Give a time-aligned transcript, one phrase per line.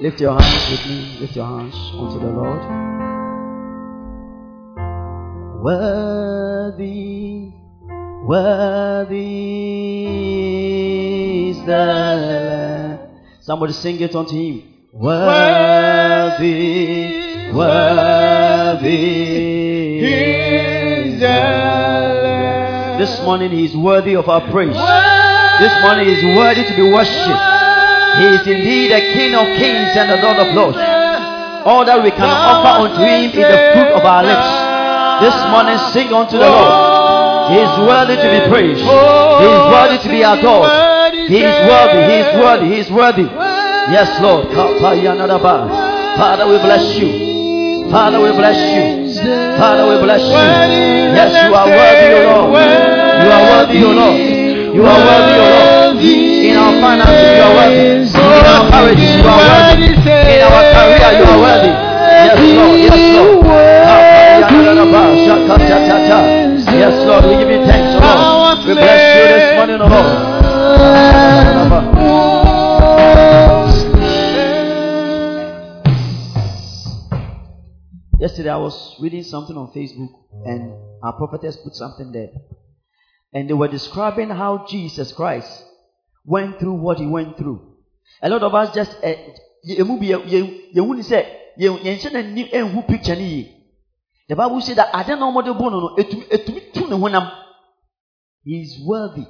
[0.00, 1.18] Lift your hands with me.
[1.20, 2.62] Lift your hands unto the Lord.
[5.62, 7.52] Worthy,
[8.24, 9.50] worthy
[11.50, 12.98] is the Lamb.
[13.40, 14.62] Somebody sing it unto him.
[14.94, 16.40] Worthy,
[17.52, 18.88] worthy
[19.98, 22.98] is the Lamb.
[22.98, 24.72] This morning he is worthy of our praise.
[25.60, 27.59] This morning he is worthy to be worshipped.
[28.18, 30.78] He is indeed a King of kings and the Lord of lords.
[31.64, 34.50] All that we can offer unto him is the fruit of our lips.
[35.20, 37.52] This morning sing unto the Lord.
[37.52, 38.80] He is worthy to be praised.
[38.80, 40.70] He is worthy to be adored.
[41.28, 42.00] He is worthy.
[42.10, 42.66] He is worthy.
[42.72, 43.28] He is worthy.
[43.92, 44.48] Yes, Lord.
[46.16, 47.10] Father, we bless you.
[47.90, 49.12] Father, we bless you.
[49.58, 50.32] Father, we bless you.
[51.18, 52.50] Yes, you are worthy, O Lord.
[53.24, 54.16] You are worthy, O Lord.
[54.76, 55.69] You are worthy, O Lord.
[56.00, 58.08] In our finances, you are worthy.
[58.08, 59.92] In our marriage, you are worthy.
[59.92, 61.68] In our career, you are worthy.
[61.68, 62.80] Yes, Lord.
[62.80, 63.44] Yes, Lord.
[66.72, 67.24] Yes, Lord.
[67.24, 68.58] We give you thanks, Lord.
[68.66, 70.30] We bless you this morning, Lord.
[78.20, 80.10] Yesterday I was reading something on Facebook
[80.46, 82.30] and our prophetess put something there.
[83.32, 85.64] And they were describing how Jesus Christ
[86.24, 87.76] went through what he went through.
[88.22, 89.00] A lot of us just
[92.88, 93.16] picture.
[94.28, 96.96] The Bible says that ade na wɔde bɔ no no etumi etumi tu ne.
[98.44, 99.26] He is worthy.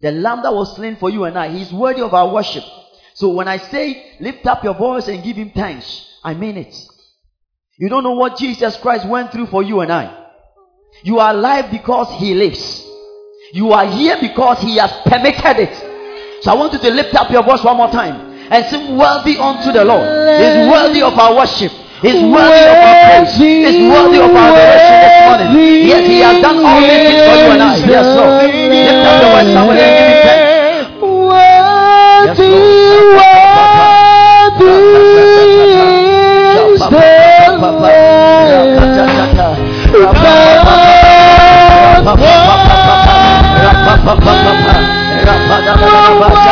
[0.00, 2.62] The lamb that was slain for you and I, he is worthy of our worship.
[3.14, 6.74] So when I say lift up your voice and give him thanks, I mean it.
[7.78, 10.26] You don't know what Jesus Christ went through for you and I.
[11.02, 12.84] You are alive because he lives.
[13.52, 15.87] You are here because he has permitted it.
[16.40, 18.14] So I want you to lift up your voice one more time
[18.50, 20.06] and sing worthy unto the Lord.
[20.38, 21.72] He's worthy of our worship.
[22.00, 23.34] He's worthy of our praise.
[23.34, 25.50] He's worthy of our adoration this morning.
[25.88, 27.74] Yes, He has done all these things for you and I.
[27.82, 28.46] Yes, Lord.
[28.54, 30.58] Lift up your voice, somebody, and give me thanks.
[32.28, 32.38] Yes,
[44.58, 44.67] Lift
[45.26, 46.44] oh,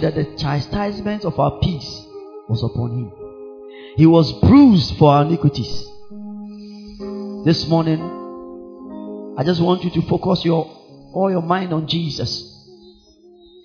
[0.00, 2.04] that the chastisement of our peace
[2.48, 3.12] was upon him.
[3.96, 5.86] He was bruised for our iniquities.
[7.44, 8.00] This morning,
[9.38, 10.64] I just want you to focus your
[11.12, 12.46] all your mind on Jesus.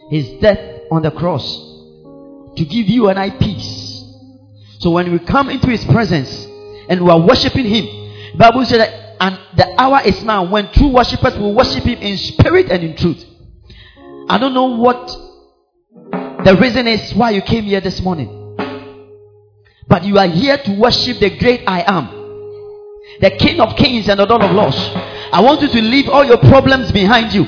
[0.09, 1.44] His death on the cross
[2.56, 4.03] to give you and I peace.
[4.79, 6.46] So when we come into his presence
[6.90, 10.90] and we are worshiping him, Bible said that and the hour is now when true
[10.90, 13.23] worshippers will worship him in spirit and in truth.
[14.28, 15.15] I don't know what
[16.46, 18.30] the reason is why you came here this morning.
[19.88, 22.06] But you are here to worship the great I am,
[23.20, 24.78] the King of kings and the Lord of lords.
[24.78, 27.46] I want you to leave all your problems behind you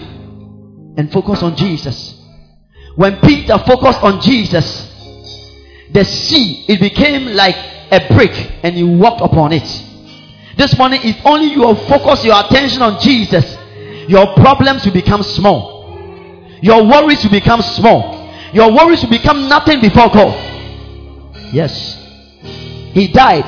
[0.98, 2.20] and focus on Jesus.
[2.96, 4.92] When Peter focused on Jesus,
[5.92, 7.56] the sea it became like
[7.92, 8.32] a brick
[8.64, 9.68] and he walked upon it.
[10.58, 13.56] This morning, if only you will focus your attention on Jesus,
[14.10, 15.78] your problems will become small.
[16.64, 18.17] Your worries will become small.
[18.54, 21.54] Your worries will become nothing before God.
[21.54, 21.96] Yes.
[22.94, 23.46] He died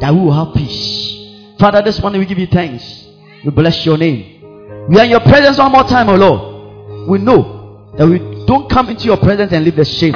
[0.00, 1.56] that we will have peace.
[1.58, 3.06] Father, this morning we give you thanks.
[3.44, 4.88] We bless your name.
[4.88, 7.08] We are in your presence one more time, oh Lord.
[7.08, 10.14] We know that we don't come into your presence and leave the shame.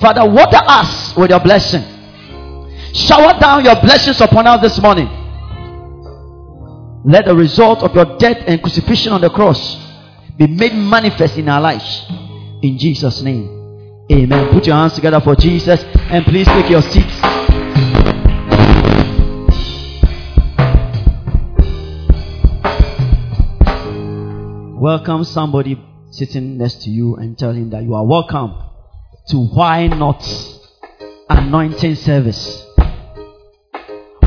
[0.00, 1.82] Father, water us with your blessing.
[2.94, 5.08] Shower down your blessings upon us this morning.
[7.04, 9.78] Let the result of your death and crucifixion on the cross
[10.36, 12.06] be made manifest in our lives.
[12.62, 14.04] In Jesus' name.
[14.12, 14.52] Amen.
[14.52, 17.20] Put your hands together for Jesus and please take your seats.
[24.78, 28.54] Welcome somebody sitting next to you and tell him that you are welcome
[29.28, 30.22] to Why Not
[31.30, 32.66] Anointing Service.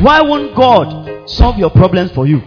[0.00, 2.40] Why won't God solve your problems for you?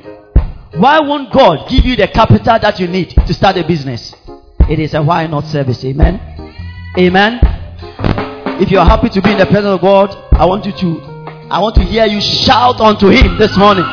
[0.76, 4.14] Why won't God give you the capital that you need to start a business?
[4.70, 5.84] It is a why not service.
[5.86, 6.20] Amen.
[6.98, 7.40] Amen.
[8.60, 11.00] If you are happy to be in the presence of God, I want you to
[11.50, 13.86] I want to hear you shout unto him this morning.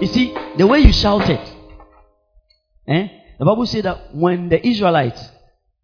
[0.00, 1.38] You see, the way you shouted,
[2.88, 3.08] eh?
[3.38, 5.30] The Bible said that when the Israelites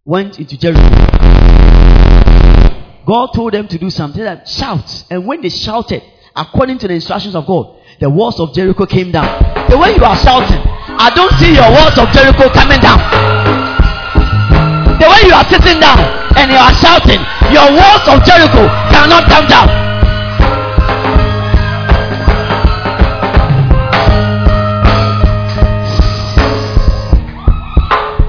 [0.05, 0.83] went into Jericho,
[3.07, 5.05] God told them to do something that shout.
[5.09, 6.03] And when they shouted,
[6.35, 9.27] according to the instructions of God, the walls of Jericho came down.
[9.69, 10.63] The way you are shouting,
[10.99, 12.99] I don't see your walls of Jericho coming down.
[14.99, 15.99] The way you are sitting down
[16.39, 19.89] and you are shouting, your walls of Jericho cannot come down.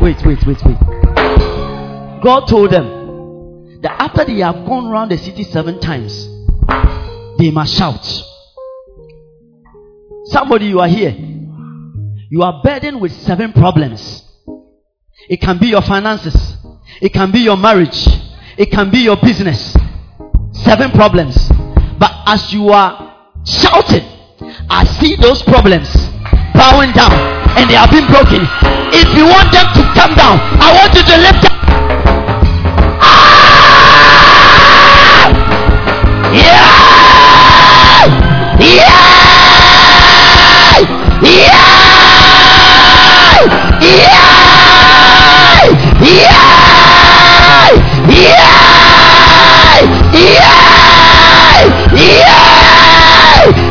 [0.02, 0.80] wait, wait, wait, wait.
[2.24, 6.28] God told them that after they have gone around the city seven times,
[7.38, 8.29] they must shout.
[10.30, 11.16] Somebody, you are here.
[12.30, 14.24] You are burdened with seven problems.
[15.28, 16.58] It can be your finances,
[17.02, 18.08] it can be your marriage,
[18.58, 19.76] it can be your business.
[20.52, 21.36] Seven problems.
[21.98, 24.06] But as you are shouting,
[24.70, 25.90] I see those problems
[26.54, 27.14] bowing down
[27.58, 28.46] and they are being broken.
[28.94, 31.89] If you want them to come down, I want you to lift up.
[46.10, 47.70] Yeah!
[48.10, 48.50] Yeah!
[50.12, 50.50] Yeah!
[52.04, 52.40] Yeah!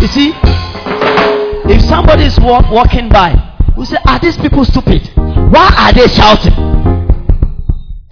[0.00, 0.32] You see,
[1.72, 3.34] if somebody is walk, walking by,
[3.78, 5.08] we say, Are these people stupid?
[5.16, 6.52] Why are they shouting?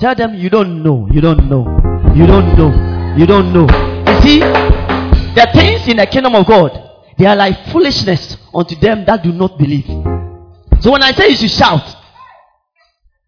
[0.01, 1.67] Tell them you don't know, you don't know,
[2.15, 2.73] you don't know,
[3.19, 3.67] you don't know.
[4.07, 4.58] You see,
[5.39, 6.73] the things in the kingdom of God,
[7.17, 9.87] they are like foolishness unto them that do not believe.
[10.81, 11.87] So when I say you should shout,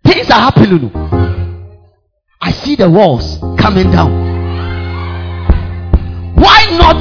[0.04, 0.90] things are happening.
[2.40, 4.10] I see the walls coming down.
[6.34, 6.98] Why not?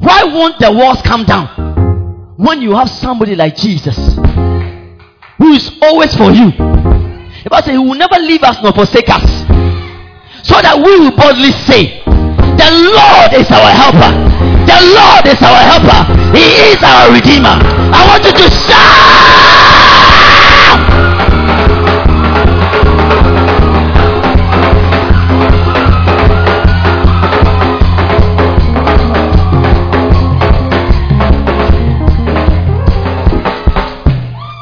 [0.00, 3.96] Why won't the walls come down when you have somebody like Jesus
[5.38, 6.52] who is always for you?
[7.44, 9.28] If I say he will never leave us nor forsake us,
[10.46, 12.03] so that we will boldly say,
[12.64, 14.12] The Lord is our helper.
[14.64, 16.00] The Lord is our helper.
[16.34, 17.60] He is our redeemer.
[17.92, 19.04] I want you to shout.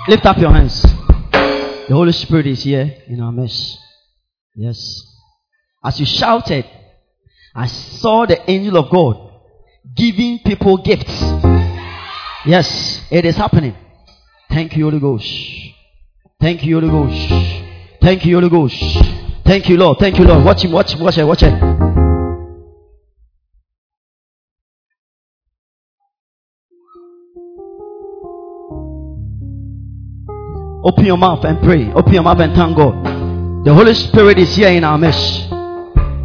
[0.09, 0.83] Lift up your hands.
[0.83, 3.79] The Holy Spirit is here in our midst.
[4.57, 5.07] Yes.
[5.85, 6.65] As you shouted,
[7.55, 9.31] I saw the angel of God
[9.95, 11.21] giving people gifts.
[12.47, 13.77] Yes, it is happening.
[14.49, 15.29] Thank you, Holy Ghost.
[16.41, 17.69] Thank you, Holy Ghost.
[18.01, 18.83] Thank you, Holy Ghost.
[19.45, 19.99] Thank you, Lord.
[19.99, 20.45] Thank you, Lord.
[20.45, 21.53] Watch him, watch him, watch it, watch it.
[30.85, 31.93] Open your mouth and pray.
[31.93, 33.65] Open your mouth and thank God.
[33.65, 35.52] The Holy Spirit is here in our midst.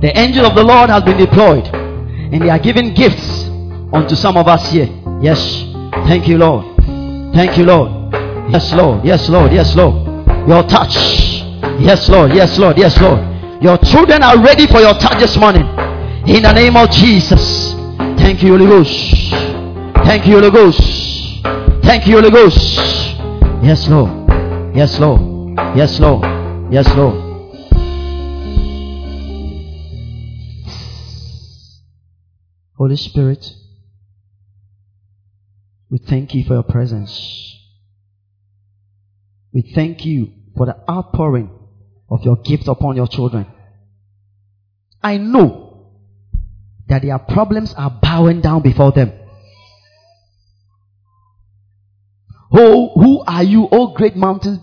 [0.01, 3.45] The angel of the Lord has been deployed, and they are giving gifts
[3.91, 4.87] unto some of us here.
[5.21, 5.39] Yes.
[6.05, 6.65] Thank you, Lord.
[7.33, 8.13] Thank you, Lord.
[8.51, 9.03] Yes, Lord.
[9.03, 9.51] Yes, Lord.
[9.51, 10.07] Yes, Lord.
[10.47, 10.95] Your touch.
[11.79, 12.33] Yes, Lord.
[12.33, 12.77] Yes, Lord.
[12.77, 13.19] Yes, Lord.
[13.61, 15.65] Your children are ready for your touch this morning.
[16.27, 17.73] In the name of Jesus.
[18.21, 19.33] Thank you, Holy Ghost.
[20.05, 20.79] Thank you, Holy Ghost.
[21.83, 22.75] Thank you, Holy Ghost.
[23.63, 24.11] Yes, Lord.
[24.75, 25.21] Yes, Lord.
[25.75, 26.23] Yes, Lord.
[26.71, 27.26] Yes, Lord.
[32.77, 33.43] Holy Spirit,
[35.89, 37.55] we thank you for your presence.
[39.51, 41.49] We thank you for the outpouring
[42.09, 43.47] of your gift upon your children.
[45.01, 45.91] I know
[46.87, 49.11] that their problems are bowing down before them.
[52.51, 54.61] Oh, who are you, O great mountain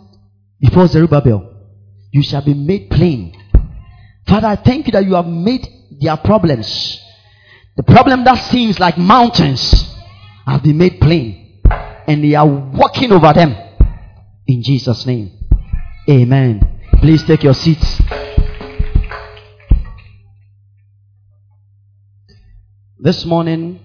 [0.61, 1.51] before Zerubbabel?
[2.13, 3.37] You shall be made plain.
[4.27, 5.67] Father, I thank you that you have made
[6.01, 7.01] their problems,
[7.77, 9.95] the problem that seems like mountains,
[10.47, 11.63] have been made plain.
[12.07, 13.57] And they are walking over them.
[14.47, 15.33] In Jesus' name.
[16.09, 16.81] Amen.
[17.01, 18.01] Please take your seats.
[22.99, 23.81] This morning,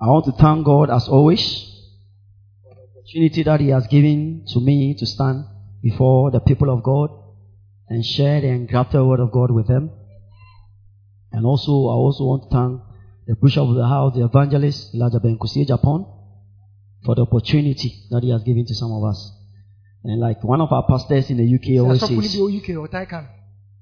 [0.00, 1.42] I want to thank God as always
[2.62, 5.44] for the opportunity that He has given to me to stand
[5.82, 7.10] before the people of God
[7.88, 9.90] and share the engrafted word of God with them.
[11.32, 12.80] And also, I also want to thank
[13.26, 16.06] the bishop of the house, the evangelist, Elijah Ben Kusie Japan,
[17.04, 19.32] for the opportunity that he has given to some of us.
[20.04, 22.56] And like one of our pastors in the UK always asɔfo no bi says, wɔ
[22.58, 23.26] uk ɔtae ka no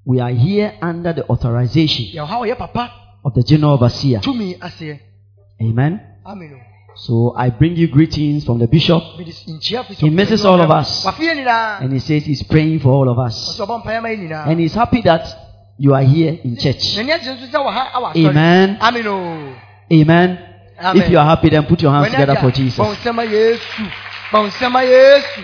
[0.05, 2.91] we are here under the authorization yɛwɔ ha ɔyɛ papa
[3.25, 4.21] of the general overseer.
[5.61, 6.01] Amen.
[6.25, 6.61] amen
[6.95, 10.71] So I bring you greetings from the bishop, mede nkyia fi He misses all of
[10.71, 11.05] us.
[11.05, 13.57] wafe yɛ nyinaa and he says he's praying for all of us.
[13.57, 15.46] ɔsɛ ɔbɔ mpaeɛ ma yɛ nyinaa And he's happy that
[15.77, 16.95] you are here in church.
[16.97, 18.77] n'ani agye nso sɛ wɔ ha awɔ asɔre Amen.
[18.81, 19.55] amen
[19.91, 20.39] Amen.
[20.79, 22.77] If you are happy, then put your hands together for Jesus.
[22.79, 23.83] bɔ nsɛm a yesu
[24.31, 25.43] bɔ nsɛm a yesu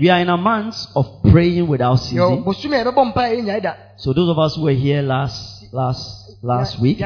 [0.00, 2.42] We are in a month of praying without ceasing.
[2.42, 5.72] bosom a yɛbɛbɔ mpaeɛ yɛ nyae da So those of us who were here last
[5.72, 6.98] last last week,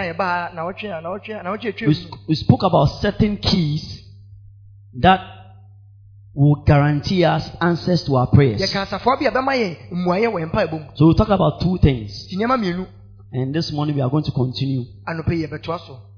[1.81, 1.97] we,
[2.29, 4.03] we spoke about certain keys
[4.95, 5.21] that
[6.37, 8.61] will guarantee us answers to our prayers.
[8.61, 11.61] yɛka asafoa bi a bɛma yɛn mmuayɛ wɔ yɛn mpaebɔ mu So we'll talk about
[11.61, 12.27] two things.
[12.29, 12.87] nti nneɛma mmienu
[13.33, 14.85] And this morning we are going to continue.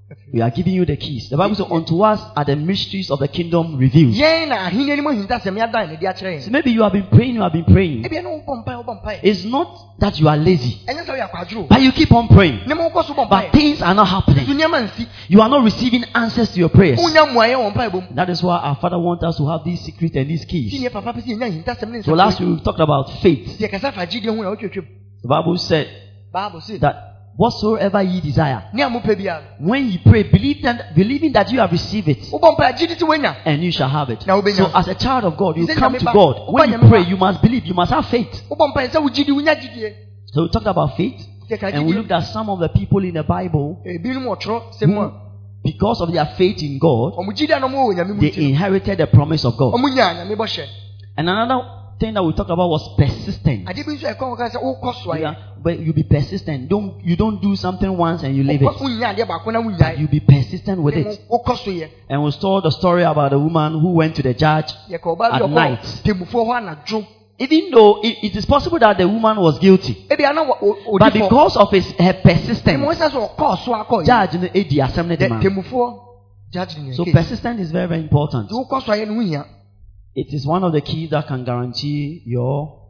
[0.08, 1.28] Anɔpɛ yi yɛbɛtoa so We are giving you the keys.
[1.28, 4.14] The Bible says, Unto us are the mysteries of the kingdom revealed.
[4.14, 7.34] yɛn na ahenni anim ahintasɛm yɛadan ne de akyerɛ So maybe you have been praying,
[7.34, 8.04] you have been praying.
[8.04, 11.68] ebia ne wobɔ mpaeɛ wobɔ mpaeɛ It's not that you are lazy, ɛnyɛ sɛ woyɛ
[11.68, 12.60] but you keep on praying.
[12.66, 14.46] nneɛma wokɔ so bɔ But things are not happening.
[15.28, 16.98] You are not receiving answers to your prayers.
[16.98, 19.80] wonya mmuayɛ wɔ mpaebɔ mu That is why our Father wants us to have these
[19.80, 20.72] secrets and these keys.
[20.80, 23.58] neɛ papa pɛ sɛ yɛnya ahintasɛm ne So last week we talked about faith.
[23.58, 24.86] nti yɛkasa fa gyidie ho na wotwatwam
[25.22, 25.88] The Bible said
[26.80, 27.04] that
[27.38, 31.60] whatsoever ye desire, ne a mopɛ biara when you pray, believe that, believing that you
[31.60, 34.22] have received it, wobɔ mpaeɛ gyidi sɛ woanya and you shall have it.
[34.22, 36.52] So as a child of God, you come to God.
[36.52, 38.42] When you pray, you must believe, you must have faith.
[38.50, 39.94] wobɔ mpaeɛ sɛ wo gyidi wonya gyidie
[40.26, 43.22] So we talked about faith, and we looked at some of the people in the
[43.22, 45.12] Bible eh, sɛm who,
[45.62, 48.48] because of their faith in God, ɔmo gyidi a na ɔmo wɔ nyame mu they
[48.48, 49.74] inherited the promise of God.
[49.74, 50.66] no, ɔmo nya nyame bɔhyɛ
[51.16, 53.68] And another thing that we talked about was persistent.
[53.68, 56.68] ade bi nso a ɛkɔ kɔka sɛ wokɔ so ayɛ Yeah, but you be persistent.
[56.68, 58.68] Don't you don't do something once and you leave it.
[58.68, 61.06] wonya adeɛ baako na But you be persistent with it.
[61.30, 64.72] yɛ And we saw the story about the woman who went to the judge.
[64.90, 65.82] yɛka ɔbaa bi At night.
[66.04, 67.06] temufoɔ hɔ anadwo
[67.40, 71.86] Even though it, it is possible that the woman was guilty, but because of his
[71.92, 75.40] her persistence, sɛ sɛ ɔkɔɔ so judge no edi asɛm no de Dɛ- ma.
[75.40, 75.98] temufoɔ
[76.52, 78.50] judge So persistence is very very important.
[80.14, 82.82] It is one of the keys that can guarantee your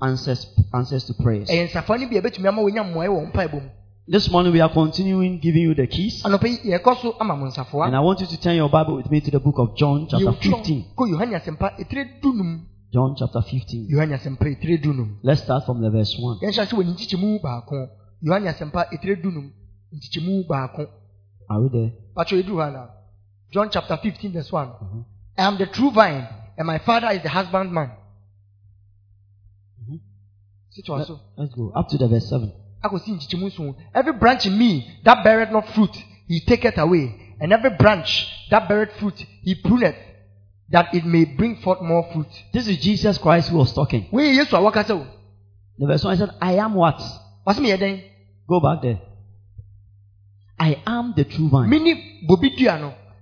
[0.00, 1.48] answers answers to prayers.
[1.50, 3.68] Eh, ɛyɛ nsafoa no bi a ɛbɛtumi ama wonya mmoaeɛ wɔ mpaebɔ mu
[4.08, 7.46] This morning we are continuing giving you the keys, anɔpɛ yi yɛkɔ so ama mo
[7.46, 7.86] nsafoa.
[7.86, 10.08] And I want you to turn your Bible with me to the book of John,
[10.10, 10.84] chapter 15.
[10.96, 13.88] kɔ yohane asɛmpa ɛtire dunum John chapter 15.
[13.88, 16.38] yohane asɛmpa ɛtire dunum Let's start from the verse 1.
[16.42, 17.88] yɛnhyɛ sɛ wɔ ne nkyikyɛmu baako.
[18.24, 19.52] Yohane asɛmpa ɛtire dunum
[19.94, 20.86] nkyikyɛmu baako.
[21.48, 21.92] Are we there?
[22.16, 22.88] patro ɛduru hɔ ana
[23.52, 25.02] john chapter 15 verse 1 uh-huh.
[25.36, 26.26] I am the true vine
[26.58, 27.90] and my father is the husbandman
[29.88, 30.00] Mhm.
[30.70, 32.52] sitwa Let, so let's go up to the verse 7.
[32.82, 35.96] akɔsi nkyikyɛmu so every branch in me that beareth not fruit
[36.28, 39.96] he taketh away and every branch that beareth fruit he pruneth
[40.70, 44.06] that it may bring forth more fruit This is Jesus Christ who was talking.
[44.12, 45.06] wei yesu a wɔkasa o
[45.78, 47.00] The verse 1 said, I am what?
[47.46, 48.02] wɔsɛ meyɛ dɛn
[48.48, 49.00] Go back there.
[50.58, 51.70] I am the true vine.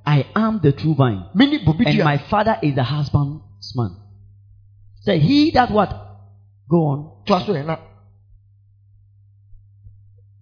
[0.05, 1.25] Mene bobi dua no I am the true vine.
[1.35, 3.97] And my father is the husbandman.
[5.03, 5.91] Say, he that what?
[6.69, 7.25] Go on.
[7.27, 7.53] so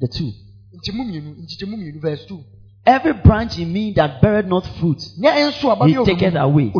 [0.00, 0.32] The two.
[0.78, 2.44] nkyɛmu mmienu nkyikyɛmu mmienu verse two
[2.86, 6.72] Every branch in me that beareth not fruit, nea ɛnso aba he taketh away.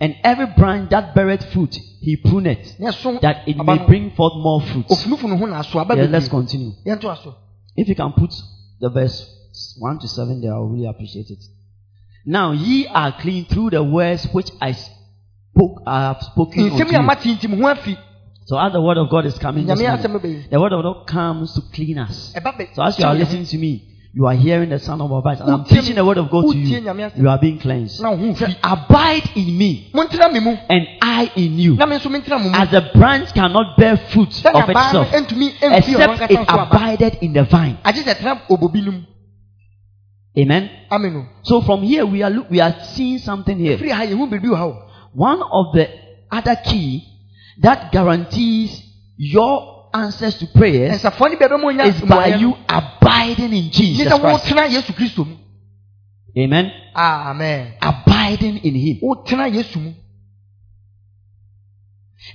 [0.00, 2.78] And every branch that beareth fruit, he pruneth,
[3.20, 4.88] that it may bring forth more fruit.
[4.88, 6.72] ofunufunu ho na aso aba Yeah, let's continue.
[7.76, 8.32] If you can put
[8.80, 9.26] the verse
[9.78, 11.44] 1 to 7 there, I will really appreciate it.
[12.26, 16.90] Now ye are clean through the words which I spoke, I have spoken unto nsɛm
[16.90, 17.06] yi a you.
[17.06, 17.96] mate nti mo ho afi
[18.44, 21.60] So as the word of God is coming, morning, the word of God comes to
[21.72, 22.34] clean us.
[22.74, 25.38] So as you are listening to me, you are hearing the sound of our voice,
[25.38, 26.80] and I'm teaching the word of God to you.
[27.16, 28.02] You are being cleansed.
[28.02, 31.76] na wo ho abide in me, montena me mu and I in you.
[31.76, 35.54] na me nso mentena mo mu As a branch cannot bear fruit of itself, ntumi
[35.62, 37.78] mfi ɔno except it abided in the vine.
[37.84, 39.02] agye sɛ tena obobi no mu
[40.38, 40.70] Amen.
[40.90, 43.76] amen So from here we are we are seeing something here.
[43.78, 44.76] firi ha yɛhu biribi wɔ ha o
[45.12, 45.88] One of the
[46.30, 47.02] other key
[47.58, 48.80] that guarantees
[49.16, 54.06] your answers to prayers nsafoɔ no bɛbɛ mu nya is by you abiding in Jesus
[54.08, 54.22] Christ.
[54.46, 55.36] wotena yesu kristo mu
[56.38, 56.70] Amen.
[56.94, 58.98] amen Abiding in Him.
[59.02, 59.92] wotena yesu mu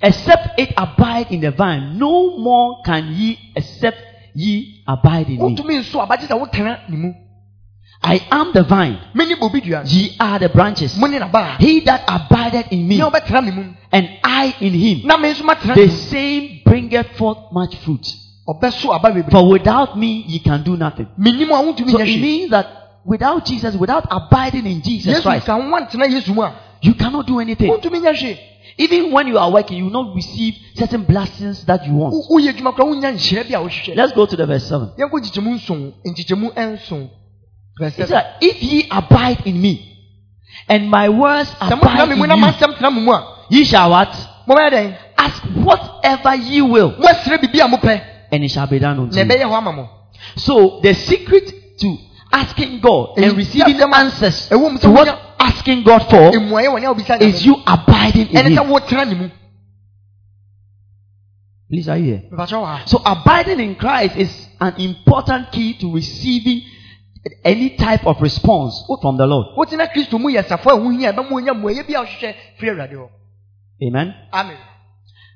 [0.01, 3.97] Except it abide in the vine, no more can ye except
[4.33, 7.15] ye abide in me.
[8.03, 8.97] I am the vine,
[9.85, 10.95] ye are the branches.
[11.59, 15.29] He that abideth in me, ne wobɛtena me mu and I in him, na me
[15.33, 18.05] nso matena the same bringeth forth much fruit.
[19.31, 21.07] For without me ye can do nothing.
[21.17, 22.67] So it means that
[23.05, 27.39] without Jesus, without abiding in Jesus Christ, ka woantena yesu mu a you cannot do
[27.39, 27.69] anything.
[27.71, 28.37] wontumi nya hwee
[28.77, 32.13] Even when you are working, you will not receive certain blessings that you want.
[32.13, 34.91] Wo- woyɛ adwuma koraa wonya nhyerɛ bi a wohwehwɛ Let's go to the verse 7.
[37.79, 38.07] Verse It seven.
[38.09, 39.91] said, If ye abide in me,
[40.69, 44.09] and my words abide in you, masɛm tena mo mu a ye shall what?
[45.17, 48.01] Ask whatever ye will, moasrɛ biribi a mopɛ
[48.31, 49.23] and it shall be done unto you.
[49.25, 49.89] ɛbɛyɛ hɔ ama mo
[50.35, 51.97] So the secret to
[52.31, 55.07] asking God and receiving answers to what
[55.39, 58.63] asking God for mmuayɛ wɔ ne a wobisa is you abiding in Him.
[58.69, 59.29] wotena ne mu
[61.69, 62.23] Please, are you here?
[62.31, 66.61] mepakyɛ wɔ ha So abiding in Christ is an important key to receiving
[67.43, 69.47] any type of response from the Lord.
[69.57, 72.69] wotena kristo mu yɛ safoa a ɛho hia ɛbɛma onya mmuayɛ bi a wohwehwɛ firi
[72.71, 73.09] awurade hɔ
[73.83, 74.13] Amen.
[74.33, 74.57] amen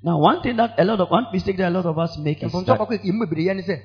[0.01, 2.41] Now, one thing that a lot of one mistake that a lot of us make
[2.43, 3.79] is that baako yɛmu bebree yɛ ne sɛ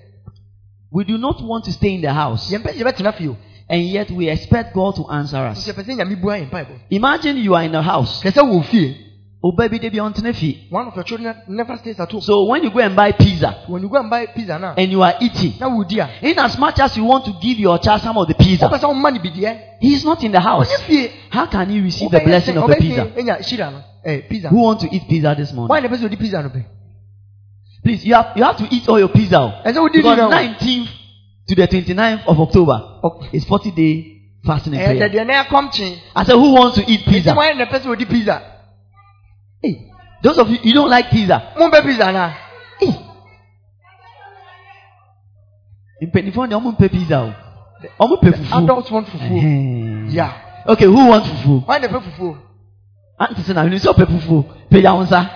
[0.92, 3.36] we do not want to stay in the house, yɛmpɛ sɛ yɛbɛtena fie o
[3.68, 5.66] and yet we expect God to answer us.
[5.66, 8.22] yɛpɛ sɛ nyame bua yɛ mpaebɔ Imagine you are in a house.
[9.44, 10.66] Hwɛ sɛ wɔ fie baby, they on fee.
[10.70, 13.64] one of your children never stays at home So when you go and buy pizza
[13.68, 16.38] when you go and buy pizza now and you are eating, na wodi a in
[16.38, 19.12] as much as you want to give your child some of the pizza, sɛ woma
[19.12, 20.70] no bideɛ he is not in the house.
[20.86, 23.04] fie How can he receive the blessing of the pizza?
[23.04, 25.68] sɛ ɛnya hyira no eh, pizza Who want to eat pizza this morning?
[25.70, 26.50] why na sɛ ɔdi pizza no
[27.82, 29.38] Please, you have you have to eat all your pizza.
[29.38, 29.52] oh.
[29.68, 30.88] ɛsɛ wodi Because di no 19th
[31.48, 32.80] to the 29th of October
[33.32, 35.08] is 40 day fasting and ɛyɛ prayer.
[35.10, 37.34] dadeɛ na ɛkɔm kye I said, who wants to eat pizza?
[37.34, 38.40] why na sɛ ɔdi pizza
[39.64, 39.90] Hey,
[40.22, 41.52] those of you you don't like pizza.
[41.56, 42.32] mompɛ pizza na
[42.80, 42.92] Hey.
[46.02, 47.32] Mpanyinfoɔ deɛ ɔmo mpɛ pizza o.
[48.22, 48.62] Pɛ fufu.
[48.62, 50.12] adults want Ɛhɛn.
[50.12, 50.32] yeah
[50.66, 51.66] Okay, who wants fufu?
[51.66, 52.36] why ɛpɛ fufuo
[53.18, 54.44] Auntie sɛ na sɛ ɔpɛ fufu.
[54.70, 55.30] Wo nsa.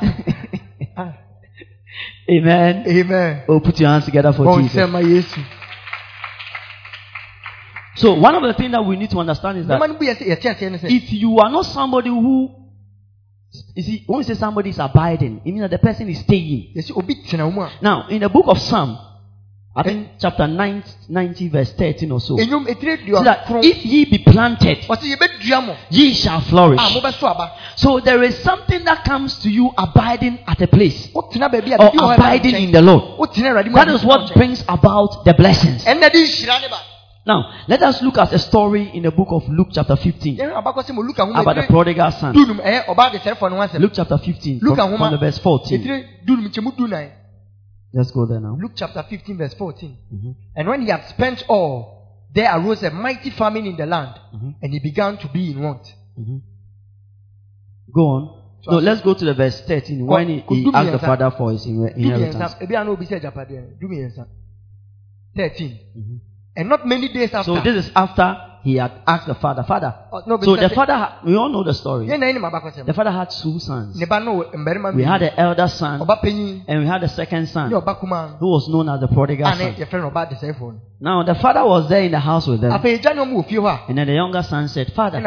[0.96, 1.12] Ah,
[2.28, 2.84] Amen.
[2.88, 4.90] amen Oh, put your hands together for bɔn Jesus.
[4.90, 5.44] nsɛm
[7.94, 10.04] So one of the things that we need to understand is that nneɛma no bu
[10.04, 12.57] yɛ sɛ yɛte aseɛ ne sɛ if you are not somebody who
[13.74, 16.72] you see when we say somebody is abiding it means that the person is staying.
[16.74, 18.98] Yɛsɛ obi tena wo mu a now in the book of psalm
[19.76, 22.36] i think chapter 9, 90 verse 13 or so.
[22.36, 25.76] Etire says that if ye be planted ɔsɛ yɛbɛdua mo.
[25.90, 26.80] ye shall flourish.
[26.80, 27.52] A mobɛso aba.
[27.76, 31.10] So there is something that comes to you abiding at a place.
[31.14, 33.02] Or biribi wɔ hɔ a abiding in the lord.
[33.02, 33.18] Nkyɛn.
[33.18, 35.84] wotena awurade mu that is what brings about the blessings
[37.28, 40.76] now, let us look at a story in the book of Luke chapter 15 about
[40.76, 42.34] the prodigal son.
[42.34, 46.06] Luke chapter 15 from, from the verse 14.
[47.92, 48.56] Let's go there now.
[48.58, 49.98] Luke chapter 15 verse 14.
[50.10, 50.30] Mm-hmm.
[50.56, 54.50] And when he had spent all, there arose a mighty famine in the land mm-hmm.
[54.62, 55.82] and he began to be in want.
[56.18, 56.38] Mm-hmm.
[57.94, 58.42] Go on.
[58.62, 61.52] So no, let's go to the verse 13 when he, he asked the father for
[61.52, 62.54] his inheritance.
[65.36, 65.78] 13.
[65.96, 66.16] Mm-hmm
[66.58, 69.62] and not many days after So this is after he had asked the father.
[69.62, 69.94] Father.
[70.12, 72.06] Oh, no, So the father, ha- we all know the story.
[72.08, 73.96] yɛn na ɛnim abakɔsɛm The father had two sons.
[73.98, 77.46] ne ba no wɔ mbarima We had the elder son and we had the second
[77.48, 79.72] son who was known as the prodigal ah, son.
[79.74, 82.72] yɛfrɛ no ɔba adesɛefoɔ no Now the father was there in the house with them.
[82.72, 85.20] afei egya ne ɔmo wɔ fie hɔ And then the younger son said, Father,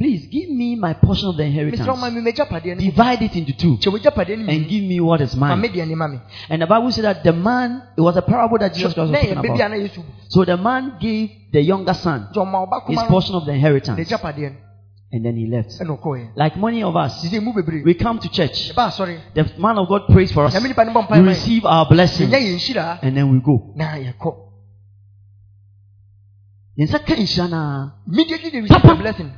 [0.00, 1.86] ɛna kumaa no sɛ egya please give me my portion of the inheritance.
[1.86, 2.90] mi m'agyapadeɛ no mu.
[2.90, 5.60] Divide it into two kyɛ w'agyapadeɛ no and give me what is mine.
[5.60, 8.22] me deɛ ne ma me And the Bible said that the man, it was a
[8.22, 10.04] parable that Jesus Christ was talking about.
[10.28, 14.12] So the man gave the younger son nti ɔma ɔba his portion of the inheritance
[15.10, 15.72] and then he left.
[16.36, 18.68] Like many of us, sisi mu bebree we come to church.
[18.74, 20.54] The man of God prays for us.
[20.54, 23.72] We mpae ma yɛ receive our blessing yɛnya yɛn nhyira and then we go.
[23.74, 24.34] na yɛkɔ
[26.78, 27.90] Yɛn nsa ka nhyira naa.
[28.06, 29.32] immediately they receive the blessing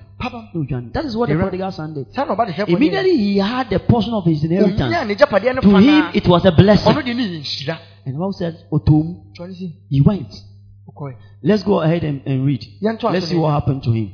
[0.69, 0.91] John.
[0.93, 2.13] That is what the prodigal son did.
[2.15, 5.07] saa na ɔba de sɛ Immediately he had the portion of his inheritance.
[5.07, 6.93] ne gyapadeɛ no To him, it was a blessing.
[6.93, 10.33] ɔno de ne yɛ nhyira And the Bible said, Otom, kyerɛ ne sɛ he went.
[11.43, 12.65] Let's go ahead and, and read.
[12.83, 14.13] Let's see what happened to him.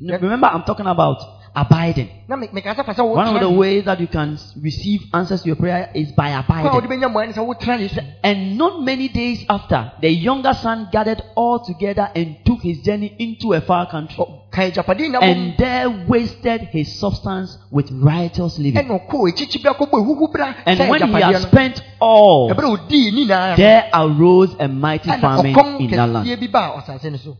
[0.00, 1.18] Remember, I'm talking about
[1.60, 2.08] abiding.
[2.28, 5.46] na me- mekasa fa sɛ One of the ways that you can receive answers to
[5.48, 7.00] your prayer is by kwan a wode abiding.
[7.00, 10.88] bɛnya mmoa ne sɛ wotena ne sɛ And not many days after, the younger son
[10.92, 14.16] gathered all together and took his journey into a far country.
[14.50, 18.84] ka agyapadeɛ nya bom And there wasted his substance with riotous living.
[18.86, 22.76] ɛna ɔkɔɔ akyikyi bi akɔbɔ ehuhu bra And when he had spent all, ɛberɛ a
[22.76, 26.26] odii ne nyinaa no there arose a mighty famine in that land.
[26.28, 27.36] kɛseɛ bi baa ɔsase no so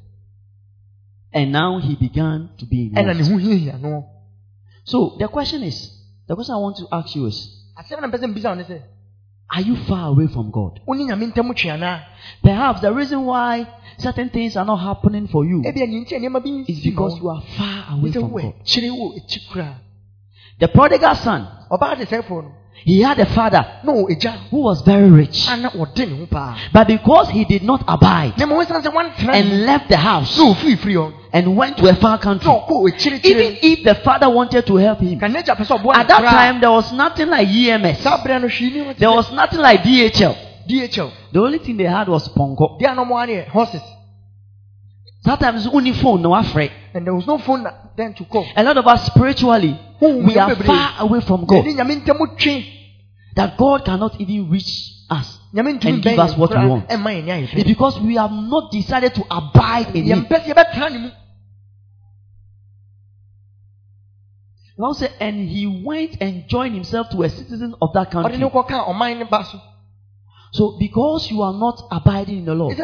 [1.32, 3.42] And now he began to be in ɛna ne want.
[3.42, 4.06] ho hiahia no
[4.84, 5.92] So the question is,
[6.26, 7.36] the question I want to ask you is,
[7.78, 8.80] asɛm na mpɛ sɛ mbisa wo ne sɛ
[9.50, 10.80] are you far away from God?
[10.86, 12.02] wo ne nyame ntam twe anaa
[12.42, 13.66] Perhaps the reason why
[13.98, 17.28] certain things are not happening for you ebia ne nkyɛ nneɛma bi is because you
[17.28, 18.54] are far away from God.
[20.60, 22.44] The prodigal son, ɔbaa de sɛfoɔ
[22.84, 25.48] he had a father ɔ agya who was very rich.
[25.48, 28.82] a na ɔde ne ho paa But because he did not abide na ma wɔsiane
[28.82, 31.94] sɛ woantena ne mu and left the house na ɔfirifiri hɔ and went to a
[31.94, 35.56] far country, na ɔkɔɔ akyirikyiri even if the father wanted to help him, ka n'agya
[35.56, 38.72] pɛ sɛ ɔboa at that time there was nothing like EMS, saa berɛ no hwee
[38.72, 40.36] ni hɔ te there was nothing like DHL.
[40.68, 42.78] DHL The only thing they had was ponko.
[42.80, 43.82] deɛ a no more horses.
[45.24, 46.70] Sometimes only phone no afraid.
[46.94, 47.66] and there was no phone
[47.96, 48.46] then to call.
[48.56, 51.64] A lot of us spiritually, we are far away from God.
[51.64, 52.64] yɛne nyame ntam twe
[53.37, 55.38] That God cannot even reach us.
[55.54, 56.88] And give us what we want.
[56.88, 60.24] ɛmma yɛn ne ayɛ It's because we have not decided to abide in Him.
[60.24, 61.11] yɛmpɛ sɛ yɛbɛtena ne mu
[64.76, 68.38] The Bible and he went and joined himself to a citizen of that country.
[68.38, 69.61] ne kɔka ɔman ne ba so
[70.50, 72.74] So, because you are not abiding in the Lord,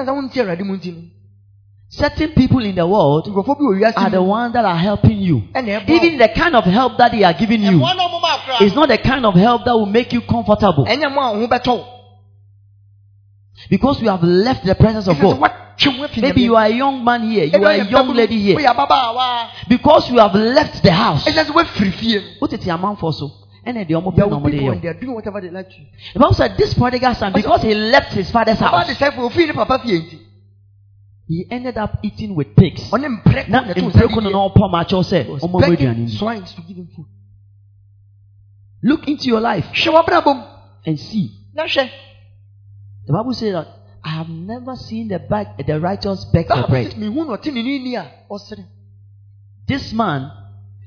[1.89, 5.19] certain people in the world nkurɔfoɔ bi wɔ wiase are the ones that are helping
[5.19, 5.43] you.
[5.55, 8.75] Even the kind of help that they are giving you ɛboa na ɔmoma akora is
[8.75, 10.85] not the kind of help that will make you comfortable.
[10.87, 11.85] ɛnyɛ mo a wo ho bɛtɔ wo
[13.71, 15.39] Because we have left the presence of God.
[15.39, 18.41] woatwe ho afi Maybe you are a young man here, you are a young lady
[18.41, 18.57] here.
[19.69, 21.25] Because you have left the house.
[21.27, 23.31] ɛsiane sɛ woafiri fie no What is your man for so?
[23.67, 25.41] And then the omo There will omo be de people and they are doing whatever
[25.41, 25.77] they like to.
[26.13, 29.47] The Bible said this prodigal son, because he left his father's house, sɛ fo ofii
[29.47, 30.19] ne papa fie nti
[31.27, 32.91] he ended up eating with pigs.
[32.93, 33.09] Na na
[33.73, 36.05] ɛto nsa mpreko no na ɔpɔ ma kyɛw sɛ He was ɔmo ɔmo aduane begging
[36.05, 36.47] ni.
[36.47, 37.07] to give him food.
[38.83, 40.43] Look into your life hwɛ w'abrabɔ mu
[40.87, 41.31] and see.
[41.55, 41.89] na hwɛ
[43.07, 43.69] The Bible says that
[44.03, 46.93] I have never seen the beg, the righteous beg for bread.
[46.93, 48.65] sɛ mehu na ɔte ne nini a ɔsere
[49.67, 50.31] This man,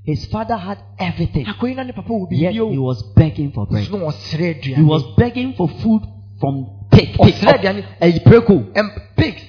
[0.05, 3.87] his father had everything, akɔyi na ne papa wɔ yet he was begging for bread.
[3.87, 6.03] ɔsere He was begging for food
[6.39, 7.15] from pig.
[7.19, 8.71] pig ɔsere eh, aduane a preko.
[8.75, 9.41] and pigs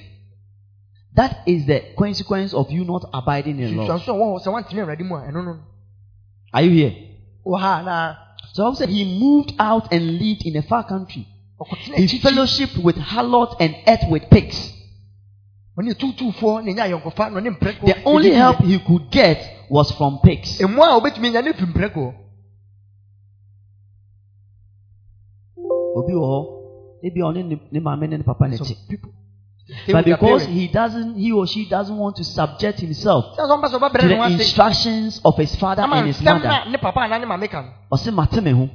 [1.19, 3.89] That is the consequence of you not abiding in the Lord.
[3.89, 5.59] tuntun so wɔn sɛ wɔntene awurade mu a ɛno
[6.53, 6.93] Are you here?
[7.45, 8.15] wɔ ha na
[8.53, 11.27] So I said he moved out and lived in a far country.
[11.97, 14.71] He fellowshiped with harlots and ate with pigs.
[15.77, 19.91] ɔne tutufoɔ na nya ayɔnkofa na ɔne mprɛko The only help he could get was
[19.91, 20.57] from pigs.
[20.57, 20.75] some
[28.87, 29.11] people
[29.91, 33.67] But because he doesn't, he or she doesn't want to subject himself sɛ sɛ ɔmpɛ
[33.67, 36.77] sɛ to ɔbɛbrɛ ne ho the instructions of his father and his mother, na ne
[36.77, 38.69] papa anaa ne maame ka no ɔsi mate me ho.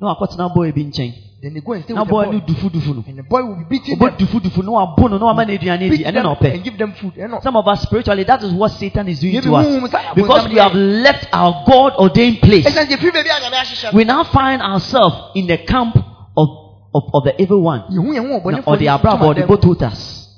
[0.00, 2.94] Na wakɔtena boy bi nkyɛn then they go and stay na boy no dufu dufu
[2.94, 3.04] no.
[3.06, 4.26] And the boy will be beating ɔbɔ them.
[4.26, 6.78] dufu dufu no wabo no na wama no aduane adi ɛne na ɔpɛ and give
[6.78, 9.90] them food eh, some of us spiritually that is what satan is doing to us.
[10.14, 12.64] because we have left our god ordained place.
[12.66, 15.96] Ɛsiane sɛ efiri baabi a nyame ahyehyɛ we now find ourselves in the camp
[16.36, 16.61] of
[16.94, 17.84] of, of the evil one.
[17.90, 20.28] No yehu yɛn ho Na ɔbɔnefoɔ ɔde abrabɔ ɔde botoot us.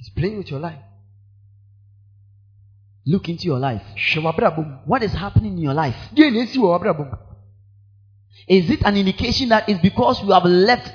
[0.00, 0.78] Is playing with your life.
[3.06, 3.82] Look into your life.
[4.84, 5.96] What is happening in your life?
[6.14, 7.16] Deɛ na esi wɔ w'abrabɔ mu
[8.48, 10.92] is it an indication that it's because you have left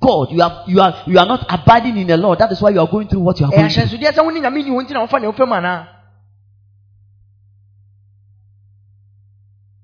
[0.00, 0.30] god?
[0.30, 2.38] You have you are you are not abiding in the lord.
[2.38, 3.82] That is why you are going through what you are going through.
[3.82, 5.86] Eh, Ahyɛnsodeɛ sɛ wo ne nyame ni wo nti na wofa ne wofa mu anaa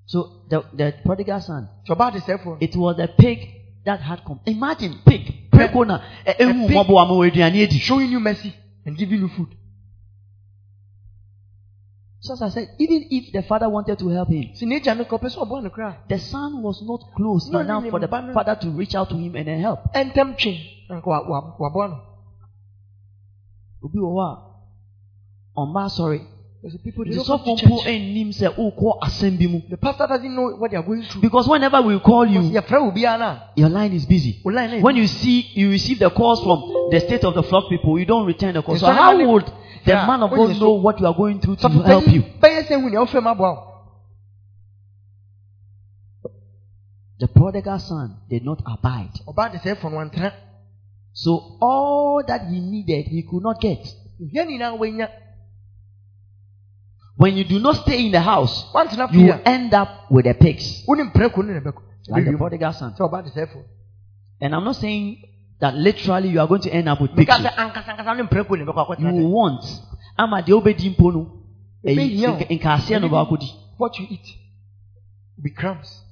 [0.05, 1.67] so the the prodigal son.
[1.87, 3.56] Sɛ ɔbaa de It was the pig
[3.87, 4.39] that had come.
[4.45, 5.33] Imagine pig.
[5.53, 7.79] Na eh, ehu pig- mmɔbɔ ama wɔ aduane adi.
[7.79, 8.53] showing you mercy
[8.85, 9.47] and giving you food
[12.19, 15.05] So as I said, even if the father wanted to help him, si n'agya no
[15.05, 17.99] kɔ pɛ sɛ ɔboa no koraa the son was not close No, enough no, for
[17.99, 19.79] the no, father to reach out to him and then help.
[19.95, 20.11] Obi
[23.99, 24.37] wɔ hɔ
[25.55, 26.19] a ɔmma asɔre.
[26.67, 27.87] There's people they Nti don't come to mpo church.
[27.87, 29.61] nnim sɛ wokɔ asɛm bi mu.
[29.69, 31.21] The pastor doesn't know what they are going through.
[31.21, 34.41] Because whenever we call you, yɛfrɛ wo biara no your line is busy.
[34.43, 37.97] line When you see you receive the calls from the state of the flock people,
[37.97, 38.75] you don't return the call.
[38.75, 39.45] So how would
[39.85, 42.23] the man of God know what you are going through to help you?
[42.41, 43.63] bɛyɛ sɛ hu nea ɔfɛ mu aboa wo.
[47.19, 49.13] The prodigal son did not abide.
[49.25, 50.31] ɔbaa de sɛ ɛfɔ no
[51.13, 53.87] So all that he needed, he could not get.
[57.19, 58.65] Ohia nyinaa wanya When you do not stay in the house,
[59.11, 62.73] you will end up with the pigs, wonim prɛko no na ɛbɛkɔ like the prodigal
[62.73, 62.93] son.
[62.93, 63.63] sɛ ɔbaa de sɛ ɛfɔ
[64.41, 65.17] And I'm not saying
[65.59, 67.27] that literally you are going to end up with pigs.
[67.31, 69.63] meka sɛ ankasa ankasa ne prɛko na ɛbɛkɔ You will want.
[70.17, 71.31] Ama deɛ wobɛdi mpo no.
[71.85, 72.37] ɛyi, Ɛbɛhia wo.
[72.39, 73.37] nka- nkaeɛseɛ no baako
[73.77, 74.27] what you eat
[75.41, 76.03] be crumbs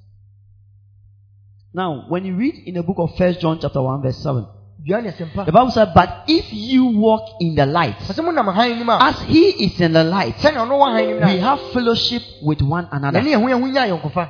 [1.73, 4.43] Now, when you read in the book of First John chapter 1 verse 7, dua
[4.43, 8.47] ne ɛsɛmpa the Bible said, But if you walk in the light, sɛ mo nam
[8.47, 11.39] hann nim a as he is in the light, sɛnea ɔno wɔ hann nim we
[11.39, 13.19] have fellowship with one another.
[13.19, 14.29] yɛne yɛho yɛho nya ayɔnkofa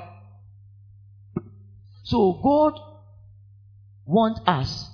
[2.03, 2.79] So God
[4.05, 4.89] wants us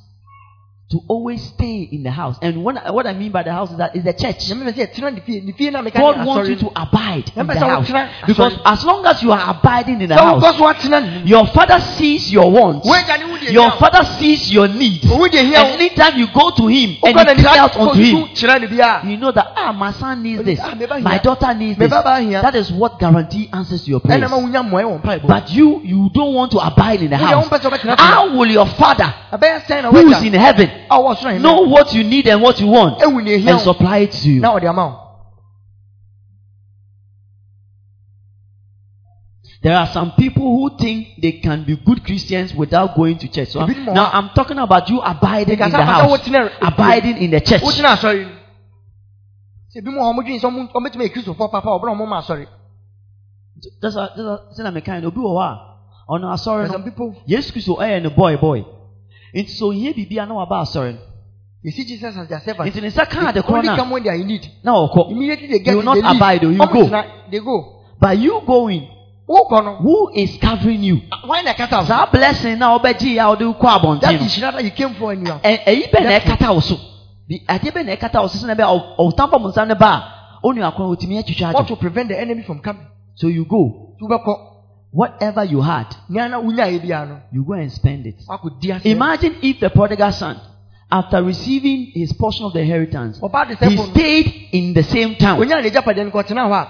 [0.92, 2.38] to always stay in the house.
[2.42, 4.50] And what, what I mean by the house is that is the church.
[4.50, 7.32] nyame pɛ sɛ yɛtena ne fie ne fie na meka God wants you to abide
[7.36, 7.88] in the house.
[8.28, 11.28] Because as long as you are abiding in the house, wokɔ so atena ne nim
[11.28, 12.86] your father sees your wants.
[12.86, 15.06] woagya ne wo deɛ Your father sees your needs.
[15.10, 18.68] And anytime you go to him and you cry out unto him, kɔsu kyerɛ ne
[18.68, 21.90] bi a you know that ah my son needs this, Ah, my daughter needs this.
[21.90, 22.42] ba ba hia.
[22.42, 24.22] That is what guarantee answers to your prayers.
[24.22, 27.18] ɛna ma wonya mmoɛ wɔ mpaebɔ But you you don't want to abide in the
[27.18, 27.48] house.
[27.48, 31.42] wompɛ sɛ wobɛtena How will your father who is in heaven a wɔwɔ soro ahemman
[31.42, 34.30] know what you need and what you want ɛhu ne ɛhia and supply it to
[34.30, 34.42] you?
[34.42, 34.98] ɔde ama wo
[39.64, 43.50] There are some people who think they can be good Christians without going to church.
[43.50, 44.10] So I'm- Ebi ni mo now.
[44.12, 46.28] I'm talking about you abiding in the house,
[46.64, 47.62] abiding in the church.
[47.62, 48.32] wogyina asɔre no
[49.76, 52.22] sɛ bi mu a ɔmodwene sɛ ɔmo- ɔmɛtumi yɛ kristofoɔ papa a ɔbrɛ ɔmo ma
[52.22, 52.48] asɔre
[53.80, 55.06] That's a, that's a, that's a mechanic.
[55.06, 55.60] Obi wɔ hɔ a
[56.10, 58.66] ɔno asɔre some people Yesu Kristo ɛyɛ ne boy boy.
[59.34, 61.00] Nti so ohia biribi a na waba asɔre no.
[61.64, 63.92] you see jesus as their servant Nti ne nsa kaa de They only korɔ come
[63.92, 65.12] when they are in need na ɔkɔ.
[65.12, 67.04] immediately they get You will not abide, you go.
[67.32, 68.88] they go But you going,
[69.30, 71.02] no who is covering you?
[71.12, 74.14] Uh, why na ɛkata wo so Saa blessing na ɔbɛgye ya ɔde kɔ abɔnten that
[74.14, 74.20] no.
[74.20, 76.76] nhyira that you came for and you are ɛyi bɛ na ɛkata wo so.
[77.30, 80.04] Adeɛ bɛ na ɛkata wo so sɛ na bɛ ɔtampa mu nsa ne ba
[80.44, 83.96] a otumi atwitwa what to prevent the enemy from coming So you go.
[84.02, 84.51] wobɛkɔ
[84.92, 88.16] Whatever you had, nea na wonyaeɛ you go and spend it.
[88.86, 90.38] Imagine if the prodigal son,
[90.92, 95.16] after receiving his portion of the inheritance, ɔbaa de sɛ he stayed in the same
[95.16, 95.40] town.
[95.40, 96.68] onyaa ne agyapadeɛ no kɔtena hɔ a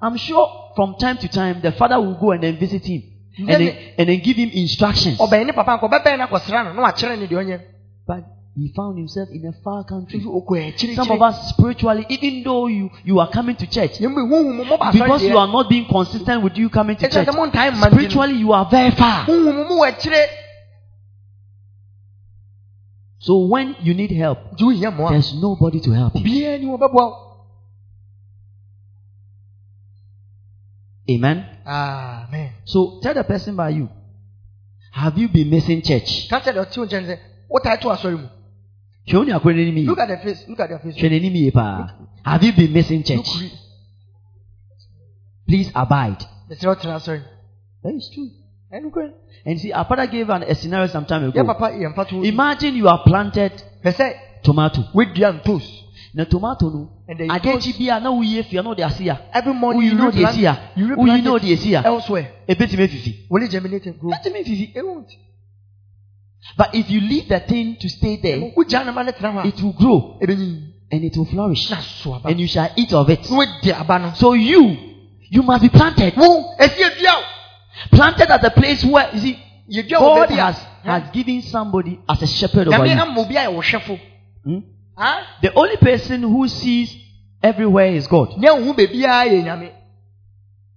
[0.00, 3.02] I'm sure from time to time the father will go and then visit him
[3.36, 5.18] and Then- and then give him instructions.
[5.18, 7.60] ɔbɛn ne papa nkɔ ɔbɛbɛn no akɔsra no na wakyerɛ ne deɛ ɔnyɛ
[8.06, 8.24] But
[8.58, 10.20] he found himself in a far country.
[10.20, 14.26] akyirikyiri Some of us spiritually, even though you, you are coming to church, yɛn mu
[14.26, 17.28] huhu mu mɔba asɔre because you are not being consistent with you coming to church,
[17.28, 19.26] sɛ mo ntae mma nti no spiritually you are very far.
[19.26, 20.26] huhu mu mu wɔ akyire
[23.20, 26.22] So when you need help, nti wohia mmoa there's nobody to help you.
[31.10, 31.44] Amen.
[31.66, 33.88] amen So tell the person by you,
[34.92, 36.28] have you been missing church?
[39.12, 41.94] Look at the face look at their face Hwɛ n'anim yie paa.
[42.24, 43.28] Have you been missing church?
[45.46, 46.24] Please abide.
[46.50, 47.22] bɛsrɛ wotena asɔre
[47.82, 48.30] That is true.
[49.46, 51.42] And see, our father gave an, a scenario some time ago.
[51.44, 51.72] papa
[52.22, 53.52] Imagine you have planted
[54.42, 54.82] tomato.
[54.94, 55.62] woadua ntos
[56.14, 58.80] Na tomato no, And the adeɛ toast- kyi bi a na woyie fia na ɔde
[58.84, 59.20] ase a.
[59.32, 60.70] every morning Woyi you na ɔde esi a.
[60.76, 61.82] you Woyi na ɔde esi a.
[61.86, 63.14] elsewhere Ebetumi efifi.
[63.30, 64.76] will it germinate and grow Ebetumi efifi.
[64.76, 65.08] it won't
[66.56, 70.18] But if you leave the thing to stay there, it will grow
[70.90, 71.70] and it will flourish.
[72.24, 73.24] And you shall eat of it.
[74.14, 74.76] So you,
[75.30, 76.14] you must be planted.
[77.90, 79.38] Planted at the place where, you see,
[80.00, 82.94] God has, has given somebody as a shepherd over you.
[84.44, 84.58] Hmm?
[85.42, 86.96] The only person who sees
[87.42, 88.34] everywhere is God.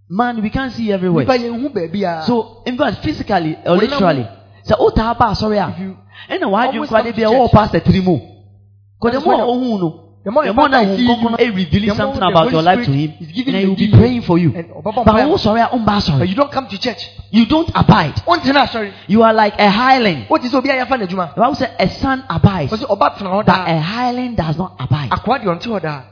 [0.10, 1.26] Man, we can't see everywhere.
[2.28, 4.28] So, in fact, physically or literally,
[4.64, 5.74] so ota ba sorry If ah.
[5.80, 5.98] you-
[6.30, 7.40] Ena wa adwin always kwa come de bia church.
[7.40, 8.18] wo pastor three mo.
[9.00, 11.38] Because the That is more when- ohun no, the more the more that he kokono
[11.38, 14.22] revealing something about your life to him, is and giving you he will be praying
[14.22, 14.52] for you.
[14.52, 16.28] But who sorry ah umba sorry.
[16.28, 18.14] you don't come to church You don't abide.
[18.28, 20.28] asɔre You are like a hireling.
[20.30, 23.30] wote sɛ obi a yɛfa n'adwuma The Bible says a son abides, ɔsɛ ɔba tena
[23.32, 25.10] hɔ but a highland does not abide.
[25.10, 26.04] akoa deɛ ɔnte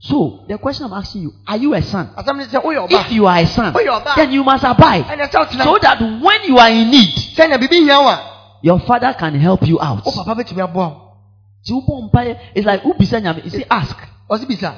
[0.00, 2.10] So the question I'm asking you: Are you a son?
[2.16, 3.74] sɛ woyɛ If you are a son,
[4.14, 8.00] then you must abide, sɛ so that when you are in need, sɛnea biribi hia
[8.00, 8.18] wo a
[8.62, 10.04] your father can help you out.
[10.04, 11.04] wo papa bɛtumi aboa wo
[11.64, 13.44] Ti wobɔ mpaeɛ, It's like wobisa nyame.
[13.44, 13.96] You say, ask.
[14.30, 14.74] ɔse bisa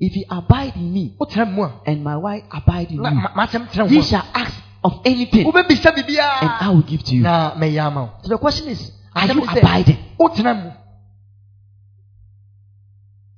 [0.00, 3.14] If you abide in me wotena mu a and my wife abide in na you,
[3.16, 5.92] ma- m'asɛm tena ye shall ask of anything wobɛbisa
[6.42, 7.22] and I will give to you.
[7.22, 9.98] na mɛyɛ ama wo So the question is, are you abiding?
[10.18, 10.70] wotena mu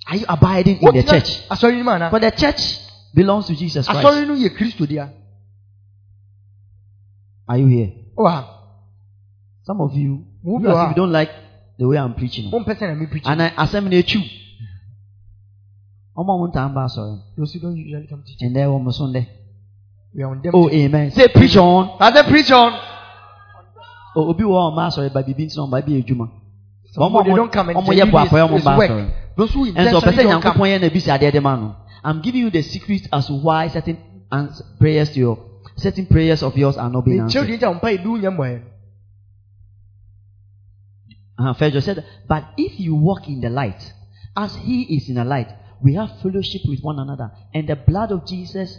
[0.09, 1.49] Are you abiding in the church?
[1.51, 2.79] asɔre mu ana For the church
[3.15, 4.01] belongs to Jesus Christ.
[4.07, 5.09] asɔre no yɛ kristo dea
[7.49, 7.93] Are you here?
[8.25, 8.53] Ha
[9.67, 11.31] Some of you, you, as if you don't like
[11.79, 12.51] the way I'm preaching.
[12.51, 14.21] wompɛ sɛ na me preach And I na etu.
[16.17, 17.19] Ọmọ ọmọ nta mba asọrọ.
[17.37, 19.27] those who don't usually come to church Ẹnẹ ọmọ so ndẹ.
[20.15, 21.11] we are on them Oh amen.
[21.11, 21.91] Say preach on.
[22.01, 22.73] I say preach on
[24.15, 26.29] Oh, obi wọ ọmọ asọrọ ba bibi ntị ọmọ ebi edwuma.
[26.93, 29.11] Some people, they don't come and ọmọ yẹ bu afọ ọmọ it's asọrọ.
[29.37, 31.57] those who And so person don't come nyankopɔn yɛ na ebi si adeɛ de ma
[31.57, 31.75] no.
[32.05, 33.99] I'm giving you the secret as to why certain
[34.79, 35.39] prayers to your
[35.77, 37.47] certain prayers of yours are not being answered.
[37.49, 38.63] deɛ nti a mpa ebi nyɛ mmɔɛ
[41.39, 43.93] Uh, John said, but if you walk in the light,
[44.35, 45.49] as he is in the light,
[45.83, 48.79] we have fellowship with one another, and the blood of Jesus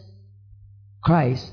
[1.03, 1.51] Christ,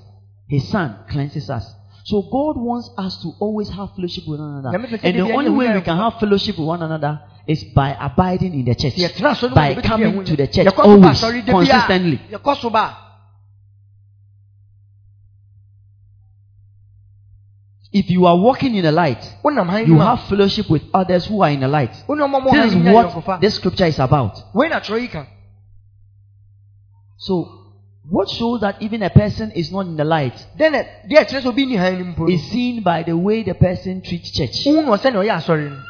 [0.48, 1.74] his son, cleanses us.
[2.04, 4.78] So God wants us to always have fellowship with one another.
[4.78, 7.62] Nyame pɛ sɛ And the only way we can have fellowship with one another is
[7.74, 8.94] by abiding in the church.
[8.94, 11.64] sɛ yɛtena asɔre By coming to the church Yɛkɔ so ba always, asɔre da bi
[11.64, 12.20] a, consistently.
[12.33, 12.96] yɛkɔ so ba
[17.94, 21.26] If you are walking in the light, a wonam han you have fellowship with others
[21.26, 21.94] who are in the light.
[22.09, 24.37] wone ɔma mɔ This is what this scripture is about.
[24.52, 25.26] wei na twerɛ
[27.16, 27.48] So,
[28.11, 30.78] what shows that even a person is not in the light dɛn na
[31.09, 34.33] deɛ ɛkyerɛ sɛ obi nni han no is seen by the way the person treats
[34.33, 34.64] church.
[34.66, 35.83] wohu no sɛnea ɔyɛ asɔre no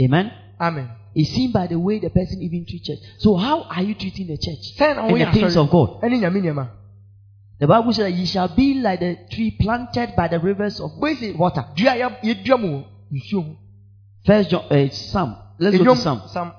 [0.00, 0.30] Amen.
[0.60, 3.00] amen Is seen by the way the person even treats church.
[3.18, 5.98] So, how are you treating the church and the things of God?
[7.60, 10.28] Ɛne nyame nneɛma The Bible says that ye shall be like the tree planted by
[10.28, 11.64] the rivers of water.
[11.76, 13.56] dua a yɛ- yɛdua mu wɔ nsuo ho
[14.26, 15.36] First John, uh, Psalm.
[15.58, 16.22] Let's go to Psalm.
[16.28, 16.52] Psalm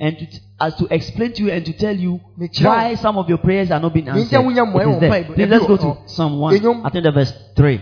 [0.00, 0.26] And to,
[0.60, 2.20] as to explain to you and to tell you
[2.62, 4.40] why some of your prayers are not being answered.
[4.40, 5.10] wonya mmoa It is wɔ there.
[5.10, 5.34] mpaebɔ.
[5.34, 5.96] Please, let's go to.
[6.06, 6.54] Psalm 1.
[6.84, 7.78] I think the verse 3.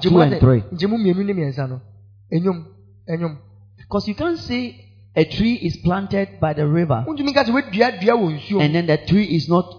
[0.00, 0.62] Two and three.
[0.72, 1.80] nkyɛmu mmienu ne mmiɛnsa no
[2.32, 2.64] enyom
[3.08, 3.36] enyom
[3.78, 4.74] Because you can't say
[5.14, 8.74] a tree is planted by the river wontumi nka sɛ woadua dua wɔ nsuo and
[8.74, 9.72] then the tree is not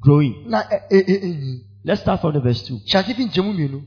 [0.00, 0.34] growing.
[0.48, 2.78] ɛ- ɛ- ɛnyi Let's start from the verse 2.
[2.86, 3.82] hyɛ ase fi nkyɛmu mmienu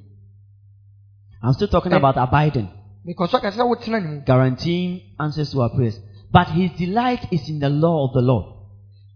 [1.43, 1.97] I'm still talking Eh.
[1.97, 2.69] about abiding,
[3.07, 5.99] mekɔ so aka sɛ wotena ne mu guaranteeing answers to our prayers.
[6.31, 8.45] But his delight is in the law of the Lord,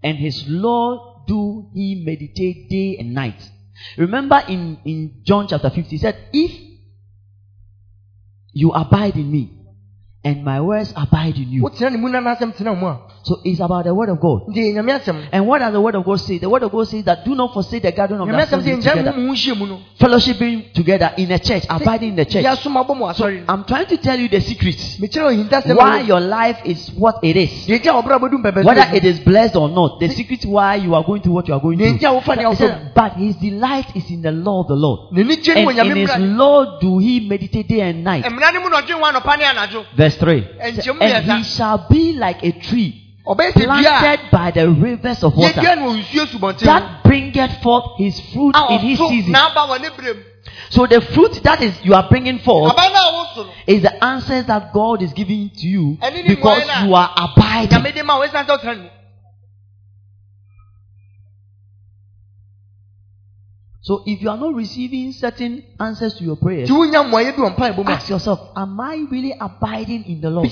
[0.04, 3.50] and his law do he meditate day and night.
[3.98, 6.52] Remember in, in John chapter 50, he said, If
[8.54, 9.52] you abide in me,
[10.24, 11.62] and my words abide in you.
[13.26, 14.20] Wotena ne mu na n'asɛm tena wo mu a So it's about the word of
[14.20, 14.48] God.
[14.50, 16.38] nti nyame asɛm And what does the word of God say?
[16.38, 18.46] The word of God says that do not forsake the gathering of the nyame asɛm
[18.46, 19.14] sɛ assembly ngya together.
[19.18, 22.46] mu mu hyia mu no fellowshipping together in a church, abiding in the church.
[22.46, 24.76] yɛasom abɔ mu asɔre no I'm trying to tell you the secret.
[25.00, 27.50] mekyerɛ ohinta sɛm Why your life is what it is.
[27.68, 30.00] deɛ nti a wɔbrɛ bɛdu mpɛpɛ so Whether it is blessed or not.
[30.00, 31.98] The secret why you are going through what you are going deɛ through.
[31.98, 34.68] nti a wofa nea He wofam said, but his delight is in the law of
[34.68, 35.12] the Lord.
[35.14, 38.24] n'ani gye no wɔ And in his law do he meditate day and night.
[38.26, 40.48] mmara no mu na ɔdwe ho anɔpa ne anadwo Verse 3.
[40.62, 45.24] And he shall be like a tree ɔbɛyɛ sɛ dua a planted by the rivers
[45.24, 45.62] of water.
[45.62, 49.34] Yɛdua no wɔ nsuo subɔnten mu that bringeth forth his fruit in his season.
[49.34, 50.22] n'aba wɔ ne berɛ mu
[50.70, 53.82] So the fruit that is you are bringing forth aba no a woso no is
[53.82, 57.80] the answers that God is giving to you because mmuaeɛ no a you are abiding.
[57.80, 58.90] nyame de ma wo ɛsiane sɛ wotena ne mu
[63.82, 67.42] So if you are not receiving certain answers to your prayers, nti wonya mmoayɛ bi
[67.44, 70.50] wɔ mpaebɔ mu a ask yourself, am I really abiding in the Lord?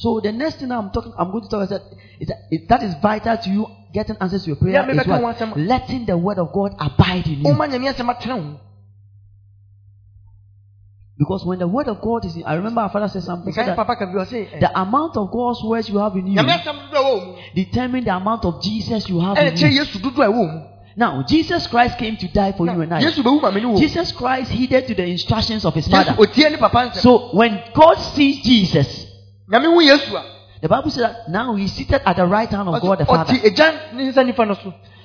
[0.00, 1.82] So the next thing I'm talking, I'm going to talk about
[2.18, 5.06] is that, is that is vital to you getting answers to your prayer Yeah, is
[5.06, 5.58] what?
[5.58, 7.44] letting the word of God abide in you.
[7.44, 8.56] woma nyame asɛm atena wo mu
[11.18, 13.52] Because when the word of God is in, I remember our father said something.
[13.52, 16.38] said that papa ka bi ɔse the amount of God's words you have in you
[16.40, 19.48] nyame asɛm dodo a ɛwɔ wo mu determine the amount of Jesus you have eh,
[19.50, 19.66] in you.
[19.84, 20.60] yesu dodo a ɛwɔ wo mu
[20.96, 23.00] Now, Jesus Christ came to die for you and I.
[23.02, 26.16] yesu bɛwu ma me ne wo Jesus Christ heeded to the instructions of his father.
[26.18, 28.99] otie ne papa nsɛm So when God sees Jesus,
[29.50, 33.32] the Bible says that now he's seated at the right hand of God the Father.
[33.32, 34.54] ɔte agya ne nsa nifa no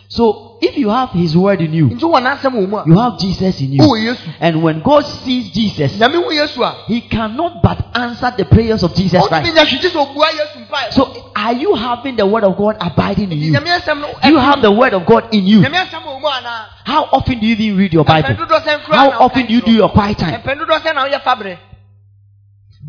[0.07, 2.97] so if you have his word in you, nti wɔ n'asɛm wɔ mu a you
[2.97, 4.15] have Jesus in you.
[4.39, 8.83] And when God sees Jesus, nyame wu yesu a he cannot but answer the prayers
[8.83, 9.51] of Jesus Christ.
[9.51, 13.31] nya hwegye sɛ ɔbua yesu mpae So are you having the word of God abiding
[13.31, 13.53] in you?
[13.53, 15.61] nyame asɛm no Do you have the word of God in you?
[15.61, 18.29] nyame asɛm wɔ mu anaa How often do you even read your Bible?
[18.29, 20.41] dodoɔ sɛ nkora How often do you do your quiet time?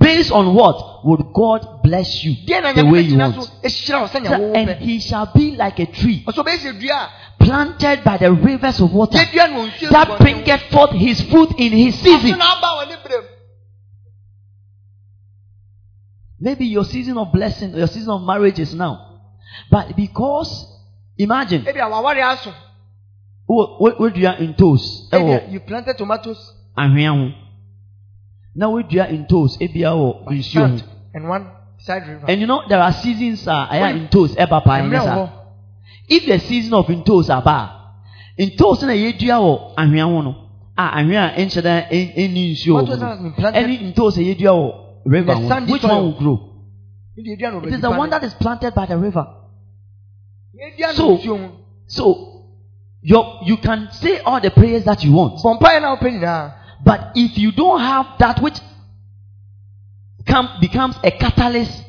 [0.07, 3.35] Based on what would God bless you the way you want?
[3.35, 6.81] so ahyira wo sɛnea wowɔ And he shall be like a tree ɔsɛ ɔbɛyɛ sɛ
[6.81, 7.09] dua
[7.41, 11.51] planted by the rivers of water yɛdua no wɔ nsuo that bringeth forth his fruit
[11.59, 12.31] in his season.
[12.31, 13.29] Ase na aba wɔ ne berɛ mu.
[16.39, 19.23] Maybe your season of blessing, your season of marriage is now.
[19.71, 20.67] But because,
[21.19, 21.65] imagine,
[25.51, 26.53] you planted tomatoes
[28.57, 30.79] na wodua ntos ebia wɔ nsuo ho
[31.15, 31.47] and one
[31.79, 32.25] side river.
[32.29, 35.29] and you know there are seasons a ɛyɛ ntos ɛba paa ɛnyɛ saa
[36.09, 37.71] if the season of ntos aba
[38.39, 40.35] ntos na yɛdua wɔ ahwea ho no.
[40.79, 43.23] A ahwea a ɛnhyɛ dɛ ɛ- ɛnni nsuo wɔ Tomatoes mu has no.
[43.23, 43.67] been planted.
[43.67, 44.73] ɛne ntos a yɛdua wɔ
[45.07, 46.39] river ho which one will grow?
[47.19, 49.27] Ndị edua na it is the one that is planted by the river.
[50.95, 51.19] So-
[51.87, 52.05] so
[53.03, 55.39] your you can say all the prayers that you want
[56.85, 57.13] Bɔ mpaeɛ na wopɛ nyinaa.
[57.13, 58.59] But if you don't have that which
[60.27, 61.83] come, becomes a catalyst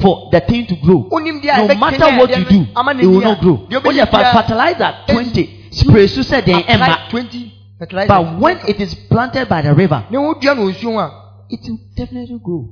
[0.00, 3.66] for the thing to grow, no matter what you do, it will not grow.
[3.68, 7.08] deɛ When wobɛyɛ you biara, fertilizer 20, spray said then emma.
[7.10, 7.52] 20.
[7.78, 11.10] But when it is planted by the river, ne wodua na nsuo ho a
[11.48, 12.68] it will definitely grow.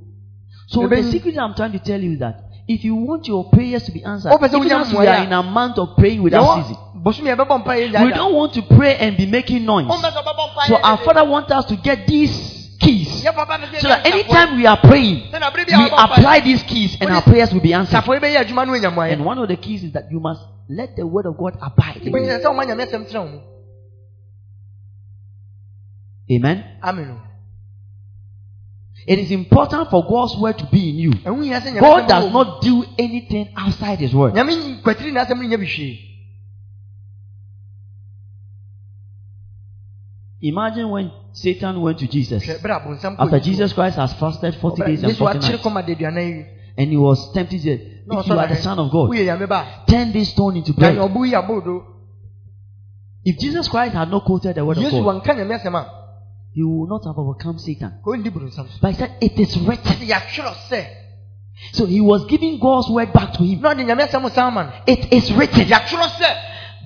[0.67, 3.85] So the secret I'm trying to tell you is that if you want your prayers
[3.85, 6.77] to be answered, Wopɛ even as we are in a month of praying without ceasing,
[7.03, 9.87] bosomi a yɛbɛbɔ mpaeɛ we don't want to pray and be making noise.
[9.87, 10.99] Wompɛ sɛ wobɛbɔ mpaeɛ So our.
[10.99, 14.67] Father wants us to get these keys Yɛ papa bɛ sɛ so that anytime we
[14.67, 17.23] are praying, Sɛ na bere bi we a wɔbɔ mpaeɛ, apply these keys and our
[17.23, 18.03] prayers will be answered.
[18.03, 19.13] safo yi bɛyɛ adwuma no anya.
[19.13, 21.99] And one of the keys is that you must let the word of God abide
[21.99, 22.13] in you.
[22.13, 23.41] Wobɛnyɛ sɛ woma nyame asɛm tena wo mu.
[26.31, 26.65] Amen.
[26.83, 27.21] Amen.
[29.07, 31.11] It is important for God's word to be in you.
[31.13, 32.45] Ɛho hia sɛ nyame God does wɔ wo mu.
[32.45, 34.35] not do anything outside His word.
[34.35, 36.05] nyame kwatiri na asɛm no nyɛ bi hwee
[40.41, 44.13] Imagine when Satan went to Jesus hwɛ berɛ a bonsam kɔɔ after Jesus Christ has
[44.15, 47.65] fasted 40 days and 40 nights kɔma da aduanan yi and he was tempted.
[47.67, 48.57] If you are the.
[48.57, 50.97] Son of God, woyɛ nyame ba turn this stone into bread.
[50.97, 51.83] ɔbo yi aborodo
[53.25, 55.87] If Jesus Christ had not quoted the word of God, wanka nyame asɛm a
[56.55, 57.99] he would not have overcome Satan.
[58.05, 59.93] ka ɔndi bonsam so But he said, It is written.
[59.93, 60.87] sɛ yɛatwerɛ sɛ
[61.73, 63.61] So he was giving God's word back to him.
[63.61, 65.67] na ɔde nyame asɛm san ma no It is written.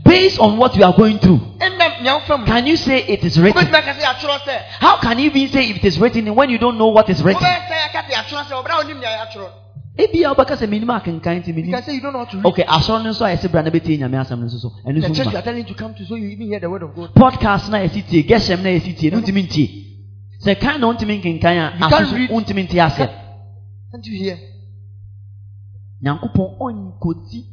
[0.04, 3.24] Based on what you are going through, ɛnam nea wofa mu can you say it
[3.24, 3.62] is written?
[3.62, 6.58] wobɛtumi aka sɛ yɛatwerɛ sɛ How can you even say it is written when you
[6.58, 7.42] don't know what is written?
[7.42, 9.50] wobɛyɛ sɛ yɛaka sɛ yɛatwerɛ sɛ ɔbrɛ a wonim nea yɛatwerɛ
[9.98, 11.84] Ebi a wobɛka sɛ menim akenkan nti you menim.
[11.84, 13.70] say you don't know how to read Okay, asɔre no nso a yɛsɛ bra na
[13.70, 14.72] bɛtie nyame asɛm no nso so.
[14.86, 16.94] Ɛno the church are telling to come to so you even hear the word of
[16.96, 19.84] God Podcast na yɛsi tie, geshem na yɛsi tie, no ntumi ntie.
[20.44, 23.06] Sɛ kan na wontumi nkenkan a, You aso so wontumi nte asɛ.
[23.92, 24.38] can't you hear
[26.02, 27.44] Nyankopɔn ɔnkɔdi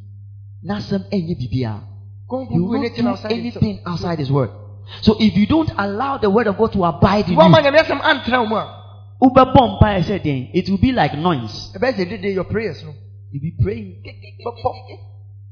[0.65, 1.81] n'asɛm ɛnyɛ biribiara.
[2.29, 4.51] He will not anything do anything outside His word.
[5.01, 8.01] So if you don't allow the word of God to abide in you, nyame asɛm
[8.01, 8.75] antena wo mu a
[9.21, 11.71] wobɛbɔ mpaeɛ sɛ den, it will be like noise.
[11.75, 12.93] ɛbɛyɛ sɛ dede your prayers no
[13.31, 14.03] You be praying,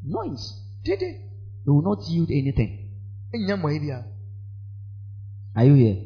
[0.03, 0.53] noise.
[0.83, 1.21] It
[1.65, 2.89] will not yield anything.
[3.33, 4.05] ɛnya mmɔe bia
[5.55, 5.97] Are you here?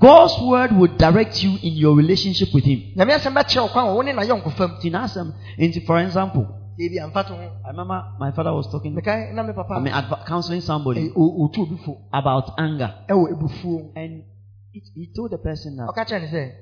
[0.00, 2.92] God's word will direct you in your relationship with Him.
[2.96, 6.46] nyame asɛm bɛkyerɛ wo kwan wɔ wo ne nayɔnko fam Nti n'asɛm, nti for example,
[6.78, 9.74] ebi amfa to I remember my father was talking, mekae na me papa.
[9.74, 12.92] I mean, adv- counseling somebody eh, o- ɔtu obi fo about anger.
[13.08, 14.24] And
[14.72, 16.52] he, told the person that ɔka kyerɛ ne sɛ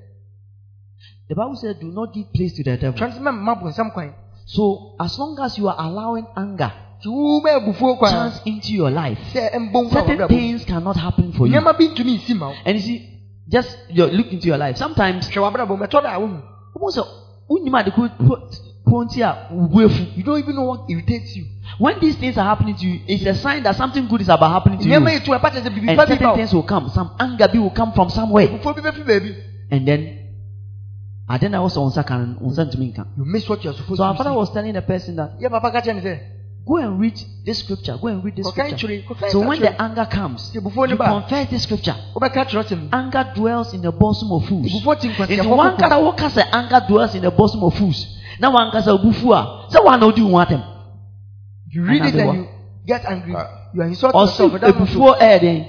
[1.29, 2.99] the Bible said, do not give place to the devil.
[2.99, 4.13] twerɛ sɛ mɛmma bonsam kwan.
[4.45, 8.11] So as long as you are allowing anger nti wobɛ abufuo kwan.
[8.11, 9.71] chance into your life, certain
[10.27, 11.53] things cannot happen for you.
[11.53, 13.09] nneɛma bi ntumi nsi ma wo And you see,
[13.49, 14.77] just look into your life.
[14.77, 16.41] Sometimes, hwɛ wabrabɔ mɛtɔ da a wohu
[16.75, 16.99] almost
[18.85, 20.17] unim ade ko ponti a ubu efu.
[20.17, 21.45] you don't even know what irritates you
[21.77, 24.51] When these things are happening to you, it's a sign that something good is about
[24.51, 24.91] happening to you.
[24.91, 26.89] nneɛma yi tu ɛpa kyerɛ sɛ biribi And pa bi ba certain things will come.
[26.89, 28.47] Some anger will come from somewhere.
[29.71, 30.19] And then,
[31.27, 34.15] I don't know what's on second, on you miss what you are supposed So our
[34.15, 36.19] father was telling the person that yɛ papa ka kyerɛ ne
[36.65, 37.97] go and read this scripture.
[38.01, 39.03] Go and read this scripture.
[39.29, 41.95] So when the anger comes, Ti ebufuo ne you confess this scripture.
[42.13, 44.67] wobɛka kyerɛ sɛm Anger dwells in the bosom of fools.
[44.67, 48.05] ebufuo ti Nti nkwasiafo one wɔka sɛ anger dwells in the bosom of fools.
[48.39, 50.63] Na one kasa obufu a sɛ wɔn na odi wɔn atɛm.
[51.69, 52.47] you read it and you
[52.85, 53.33] get angry
[53.73, 54.73] you are insulting Ɔsi yourself knowing.
[54.73, 55.65] ebufuo ɛyɛ den.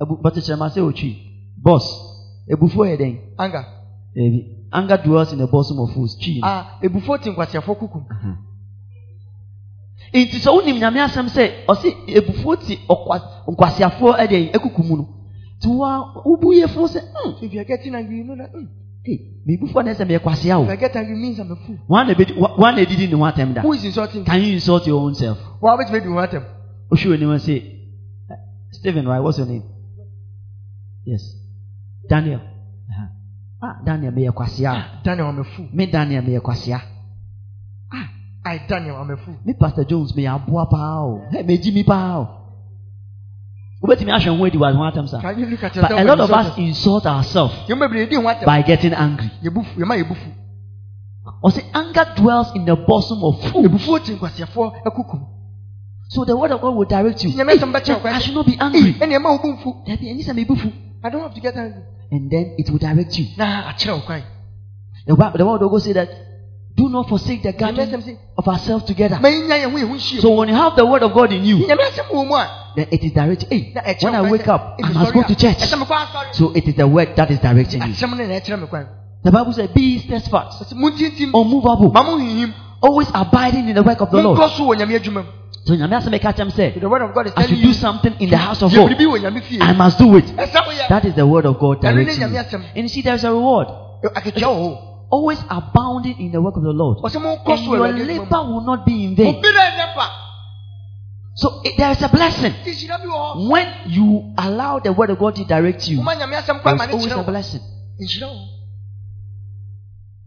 [0.00, 1.16] Ebu bɔtɛkyerɛma sɛ otwi.
[1.56, 1.84] Boss
[2.48, 3.18] ebufuo yɛ den.
[3.38, 3.64] anger
[4.16, 6.16] Ebi anger dwells in the bosom of fools.
[6.16, 6.40] Twi.
[6.42, 8.36] ah ebufuo ti nkwasiafo koko Aha.
[10.12, 15.08] Nti sɛ wonim nyame asɛm sɛ ɔsi ebufuo ti ɔkwa nkwasiafoɔ ɛde ekuku mu no.
[15.60, 18.52] Ti wa wobu yɛ fo sɛ hmm if you are getting angry you know that
[18.52, 18.68] mm,
[19.04, 20.76] hey mebufuo na ɛsɛ mɛ kwasia if I o.
[20.76, 23.54] get angry means I'm a fool Wɔn na ebedi wɔn na edidi ne ho atɛm
[23.54, 23.60] da.
[23.62, 25.38] who is insulting me Can you insult your own self?
[25.60, 26.44] wa wobɛtumi adi ho atɛm
[26.92, 27.62] Oṣù wo ni wọ́n ṣe?
[28.72, 29.62] Stephen right what's your name?
[31.04, 31.22] Yes.
[32.08, 32.40] Daniel.
[32.40, 33.06] Uh-huh.
[33.62, 35.02] Ah Daniel mi yẹ kwasia.
[35.04, 36.80] Daniel I'm a fool Mi Daniel mi yẹ kwasia.
[38.46, 41.20] I Daniel I'm a fool Mi Pastor Jones mi yẹ aboa paa o.
[41.32, 42.28] Ẹ mi jí mi paa o.
[43.84, 45.20] Wobɛtumi ahwɛ ho adi wa ho atam sa.
[45.20, 48.22] can you look at But a lot of us insult ourselves yɛn bebree di ho
[48.22, 49.30] atɛm by getting angry.
[49.42, 50.28] yɛbufu yɛma yɛbufu
[51.44, 53.66] Ɔsɛ anger dwells in the bosom of fools.
[53.66, 55.26] ebufuo ti nkwasiafo akukum
[56.08, 57.30] So the word of God will direct you.
[57.30, 58.94] Nyame asɛm bɛkyerɛ wo Hey, I should not be angry.
[58.94, 60.70] ɛnea ɛma wo bo mfu Dabi, ɛni sɛ mebu fu.
[61.02, 61.82] I don't have to get angry.
[62.10, 63.26] And then it will direct you.
[63.36, 64.22] Na akyerɛ wo kwan.
[65.06, 66.08] The, the word of God say that
[66.76, 69.18] do not forsake the gathering of ourselves together.
[69.20, 71.32] ma yɛnya yɛn ho yɛn ho nhyia So when you have the word of God
[71.32, 73.74] in you, Nyame asɛm wɔ mu a, then it is directing.
[73.74, 75.58] Hey, when I wake up, I must go to church.
[75.58, 76.34] ɛsɛ mekɔ asɔre.
[76.34, 77.88] So it is the word that is directing you.
[77.94, 78.86] Asɛm no na ɛkyerɛ me kwan.
[79.22, 81.92] The Bible says, be steadfast, unmovable,
[82.82, 84.38] always abiding in the work of the Lord.
[84.50, 85.30] so Nyame adwuma mu.
[85.64, 87.68] So Nyame asɛm ɛka kyerɛ sɛ, The word of God is I should telling do
[87.68, 88.90] you, something in the house of God.
[88.90, 89.60] biribi wɔ Nyame fie.
[89.60, 90.26] I must do it.
[90.36, 92.36] That is the word of God directing you.
[92.36, 93.68] And you see, there is a reward.
[95.14, 95.22] Akatua wɔ hɔ.
[95.22, 96.98] Always abounding in the work of the Lord.
[97.02, 98.04] And so your wɔ Awurade adwuma mu.
[98.06, 99.36] labor will not be in vain.
[99.36, 100.10] Obi na ɛnyɛ fa.
[101.36, 102.52] So it, there is a blessing.
[102.52, 103.48] Nhyira bi wɔ hɔ.
[103.50, 106.74] When you allow the word of God to direct you, Woma Nyame asɛm there kwan
[106.74, 107.60] is ma ne always a blessing.
[108.00, 108.48] Nhyira wɔ hɔ.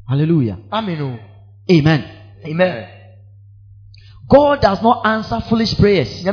[0.09, 0.57] Hallelujah.
[0.71, 1.19] Amen.
[1.69, 2.05] Amen.
[2.45, 2.89] Amen.
[4.29, 6.23] God does not answer foolish prayers.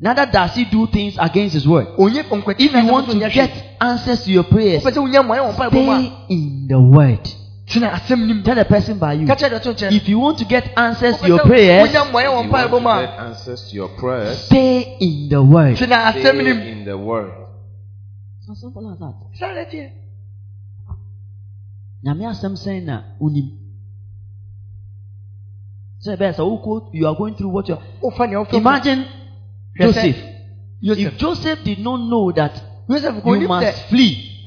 [0.00, 0.26] Nyame ɔmmoa mpa mpa yɛ anyansa bi ani.
[0.26, 1.88] Neither does he do things against his word.
[1.98, 5.70] If you want to get answers to your prayers, Wopɛ sɛ wonya mmoa wɔ mpa
[5.70, 7.24] bɔ mu a, stay in the word.
[7.66, 8.42] tena asɛm nim.
[8.42, 9.26] Tell the person by you.
[9.26, 9.92] Ka kyerɛ dɔtɔ nkyɛn.
[9.92, 12.52] If you want to get answers to your sɛ prayers, wonya mmoa wɔ If you
[12.52, 15.76] want to get answers to your prayers, stay in the word.
[15.76, 17.32] stay in the word.
[18.40, 19.14] It's as simple as that.
[19.34, 19.90] Saa na ɛteɛ.
[22.04, 23.50] Nyame asɛm sɛn na unim.
[26.00, 27.82] So ɛbɛyɛ sɛ wokɔ you are going through what you are.
[28.02, 28.58] Wofa nea wofɛ mu.
[28.58, 29.25] Imagine Hwɛ sɛ,
[29.78, 30.16] Joseph.
[30.82, 31.12] Joseph.
[31.12, 34.42] If Joseph did not know that Joseph you must flee,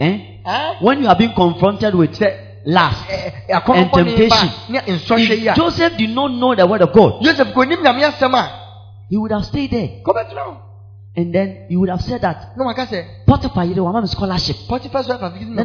[0.00, 0.18] eh?
[0.44, 0.76] Ah?
[0.80, 2.20] when you are being confronted with
[2.64, 5.50] lust Ɛ- ɛ- and temptation, ne nsɔhwɛ yi a.
[5.52, 8.48] if Joseph did not know the word of God, Joseph ko onim nyame asɛm a.
[9.08, 10.56] he would have stayed there Kɔbɛtena hɔ.
[11.16, 14.56] and then he would have said that sɛ, Potiphar yere wama me scholarship.
[14.68, 15.64] Potiphar's wife have given me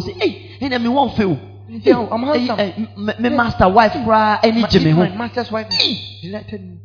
[0.00, 1.49] say hey ɛna mi wɔn fɛ o.
[1.70, 2.88] I'm handsome.
[2.96, 5.68] Me me master wife koraa ɛni My- gye me my master's wife
[6.22, 6.76] delighted me.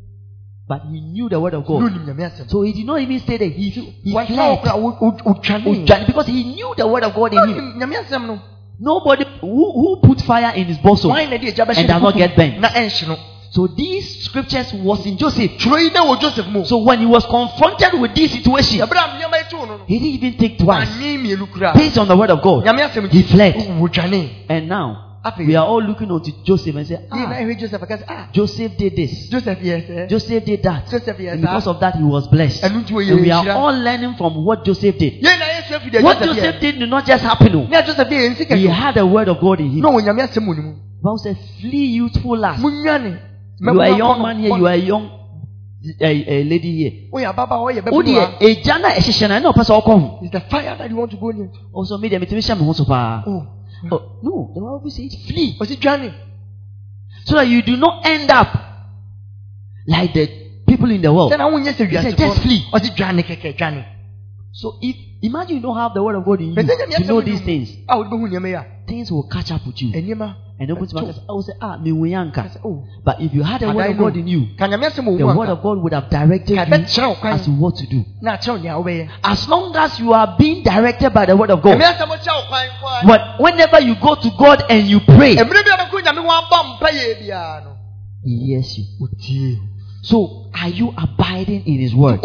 [0.67, 1.91] But he knew the word of God.
[1.91, 2.49] nim nyame asɛm.
[2.49, 3.49] So he did not even stay there.
[3.49, 4.29] He, he fled.
[4.59, 5.39] okra, wo- wo-
[6.07, 7.79] Because he knew the word of God in him.
[7.79, 8.39] Nim nyame asɛm no.
[8.79, 11.11] Nobody who, who put fire in his bosom.
[11.11, 12.59] Wine na di agya bɛhyɛ And does not get burnt.
[13.55, 13.67] Na ɛnhye no.
[13.67, 15.51] So these scriptures was in Joseph.
[15.57, 16.65] Twerɛ yi Joseph mu.
[16.65, 19.85] So when he was confronted with this situation, Ɛberɛ a nneɛma yi too no no.
[19.87, 20.89] he didn't even think twice.
[20.89, 21.73] Wanyee mmienu koraa.
[21.73, 22.65] Based on the word of God.
[23.11, 23.55] He fled.
[24.49, 25.01] And now
[25.39, 29.29] we are all looking unto Joseph and say, ah, Joseph ah, Joseph did this.
[29.29, 30.09] Joseph yɛ sɛ.
[30.09, 30.89] Joseph did that.
[30.89, 32.63] Joseph yɛ And because of that, he was blessed.
[32.63, 35.13] Ɛno nti wɔyɛ And we are all learning from what Joseph did.
[35.13, 37.55] Yei na yɛsua firi deɛ What Joseph did did not just happen.
[37.55, 37.65] oh.
[37.67, 39.79] Ne a Joseph yɛ yɛ nsi He had the word of God in him.
[39.81, 40.73] Na ɔwɔ nyame asɛm wɔ ne mu.
[41.01, 42.61] Bible says, flee youthful lust.
[43.59, 45.11] You are a young man here, you are a young
[46.01, 46.91] a, a lady here.
[47.11, 50.19] Woyɛ ababaawa, woyɛ Wo deɛ egya na ɛhyehyɛ na ɛna ɔpɛ sɛ ɔkɔ ho.
[50.23, 51.49] It's the fire that you want to go near.
[51.73, 53.23] Ɔsɔ mi deɛ mi ti mi hyɛ mi ho so paa.
[53.27, 53.47] Oh.
[53.91, 56.11] Oh, no, the Bible says flee Ɔsi dwane.
[57.25, 58.47] so that you do not end up
[59.87, 60.27] like the
[60.67, 61.31] people in the world.
[61.31, 62.65] Sɛ na wonyɛ sɛ He said, wiasefoɔ just flee.
[62.71, 62.79] no.
[62.79, 63.85] Ɔsi dwane kɛkɛ dwane.
[64.53, 67.41] So if imagine you don't have the word of God in you to know these
[67.41, 68.65] things, A bɛhu nneɛma yi a.
[68.87, 69.91] things will catch up with you.
[70.57, 71.19] And open to my Ɛto.
[71.27, 72.33] I will say, ah, wuyanka.
[72.33, 72.87] Kasɛ, oh.
[73.03, 75.25] But if you had the word of God in you, Ka nyame asɛm wɔ the
[75.27, 77.33] word of God would have directed you ɛbɛkyerɛ wo kwan.
[77.33, 78.05] as to what to do.
[78.21, 79.09] Na akyerɛ wo nea.
[79.23, 82.35] As long as you are being directed by the word of God, Nyame asɛm kyerɛ
[82.35, 83.05] wo kwan kwan.
[83.07, 86.29] but whenever you go to God and you pray, Mmerɛ bi a bɛkɔ nyame ho
[86.29, 87.75] abɔ mpayɛ.
[88.23, 89.57] He hears you.
[90.03, 92.21] So, are you abiding in His word?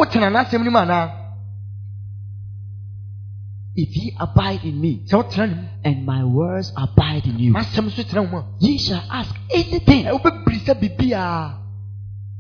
[3.75, 8.23] If ye abide in me, Sɛ and my words abide in you, M'asɛm nso tena
[8.23, 11.57] wo mu ye shall ask anything biribiara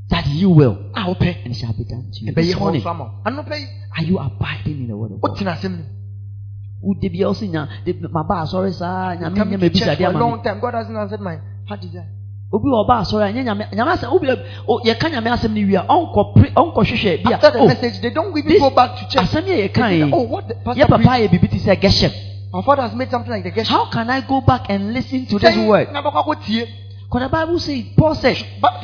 [0.09, 1.45] that you will, a wopɛ.
[1.45, 2.33] and it shall be done to you.
[2.33, 3.11] This morning, nso ama wo.
[3.24, 3.66] Anɔpa yi,
[3.97, 5.37] are you abiding in the word of God?
[5.37, 5.85] wotena asɛm no mu.
[6.83, 7.68] Wode bia wo se nya
[8.11, 10.05] maba asɔre saa nyame nyɛ mabisa church de
[10.59, 11.41] for a ama
[12.53, 12.86] long me time.
[12.86, 12.86] God hasn't answered my heart desire.
[12.86, 14.28] obi wɔ ɔba asɔre a nyɛ nyame nyame asɛm obi
[14.68, 18.01] o- yɛka nyame asɛm no wie a ɔnkɔ pre ɔnkɔhwehwɛ bi a the oh, message,
[18.01, 19.22] they don't even go back to church.
[19.24, 20.40] asɛm a yɛka yi Oh,
[20.74, 22.12] yɛ papa yɛ biribi te sɛ geshem
[22.53, 23.72] Our father has made something like the gesture.
[23.72, 26.66] how can I go back and listen to this word na bɛkɔ akɔtie.
[27.11, 28.14] Because the Bible says Paul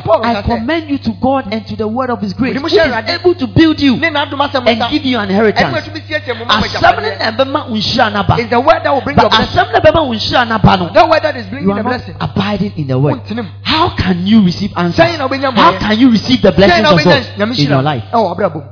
[0.03, 2.79] Paul I commend you to God and to the word of His grace which is
[2.79, 5.63] able to build you ne n'adom asɛm and give you an inheritance.
[5.63, 7.19] Atumi siesie mo ma mo asɛm no agyapadeɛ.
[7.19, 9.59] na ɛbɛma wo nhyira n'aba the word that will bring but your blessing.
[9.59, 10.93] asɛm no bɛma wo nhyira n'aba no.
[10.93, 12.17] That word that is bringing you the blessing.
[12.21, 13.21] abiding in the word.
[13.63, 15.05] How can you receive answers?
[15.05, 18.05] Sɛn na wobɛnya how can you receive the blessings of God in your life?
[18.13, 18.67] Abrabɔ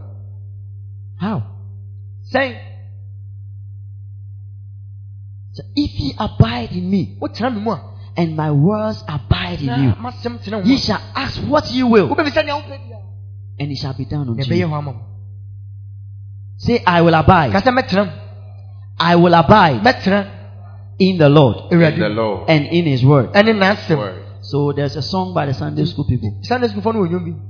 [1.20, 1.42] how?
[2.32, 2.58] Sɛn
[5.52, 7.16] So if ye abide in me
[8.16, 10.76] wotena me mu a and my words abide in na you m'asɛm tena wo ye
[10.76, 13.02] shall ask what you will a wobɛbisa nea wopɛ biara
[13.58, 14.94] and it shall be done unto you hɔ
[16.58, 18.12] say I will abide sɛ
[18.98, 19.82] I will abide
[20.98, 22.48] in the Lord in the awurade Lord.
[22.48, 23.32] and in His Word.
[23.32, 24.20] ɛne n'asɛm Word.
[24.42, 26.38] So there's a song by the Sunday school people.
[26.42, 27.40] sunday school fɔ no wɔ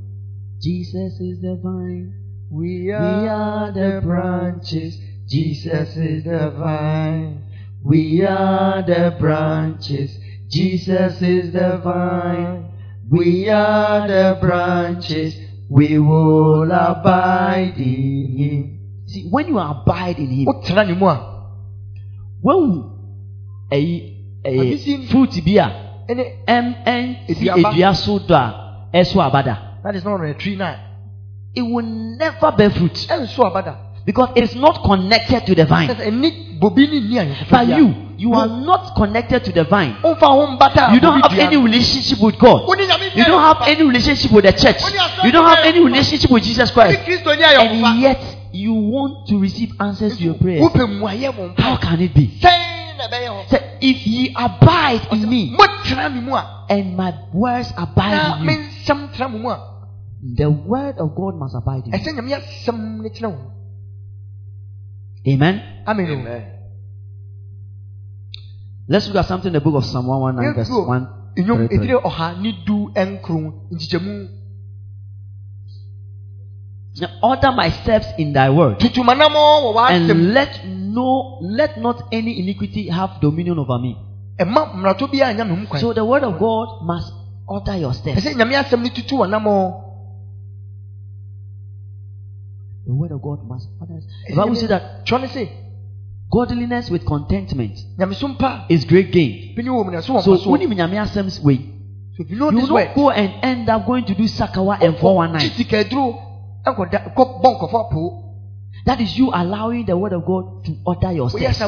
[0.62, 2.14] Jesus is the vine.
[2.50, 4.98] We are the branches.
[5.26, 7.42] Jesus is the vine.
[7.82, 10.16] We are the branches.
[10.54, 12.70] Jesus is the vine.
[13.10, 15.36] We are the branches.
[15.68, 18.78] We will abide in Him.
[19.06, 21.16] See, when you abide in Him, wotena ne mu a
[22.40, 22.56] when
[23.72, 24.04] you
[24.44, 25.66] a seen- fruit be a
[26.08, 27.72] ɛne M N C Eduaba.
[27.72, 30.76] edua so do a ɛso abada, that is not on a tree now
[31.54, 35.88] it will never bear fruit ɛnso abada because it is not connected to the vine.
[35.88, 39.96] Ɛni bobi ni ni But you, you are not connected to the vine.
[40.02, 42.68] ɔnfa ho mbata You don't have any relationship with God.
[43.14, 44.80] You don't have any relationship with the church.
[45.24, 47.00] You don't have any relationship with Jesus Christ.
[47.04, 50.62] kristo ni ayɔnkofa And yet, you want to receive answers to your prayers.
[50.62, 52.38] wopɛ mu ayɛ wɔ How can it be?
[52.40, 56.96] sɛn na ɛbɛyɛ hɔ Say, if ye abide in me motena mi mu a and
[56.96, 59.70] my words abide in you, nsɛm tena mu mu a
[60.36, 61.98] the word of God must abide in you.
[65.26, 65.62] Amen.
[65.86, 66.42] amen Amen.
[68.88, 71.08] Let's look at something in the book of Psalm 119, verse 1.
[71.34, 71.78] three, three.
[71.78, 74.28] ɛtire ɔha ne du nkron nkyekyɛmu
[77.00, 78.78] Now, Order my steps in thy word.
[78.78, 83.96] tutumanamɔ wɔ w'asɛm and let no let not any iniquity have dominion over me.
[84.38, 87.12] ɛma mmarato bi a nya me ho kwan So the word of God must
[87.48, 88.24] order your steps.
[92.86, 94.04] The word of God must others.
[94.28, 94.82] The Bible says that
[96.30, 97.78] godliness with contentment
[98.68, 99.54] is great gain.
[100.02, 100.50] So, so
[102.18, 104.78] if you know you this don't word, go and end up going to do sakawa
[104.80, 105.50] and 419.
[108.86, 111.58] That is you allowing the word of God to order your steps.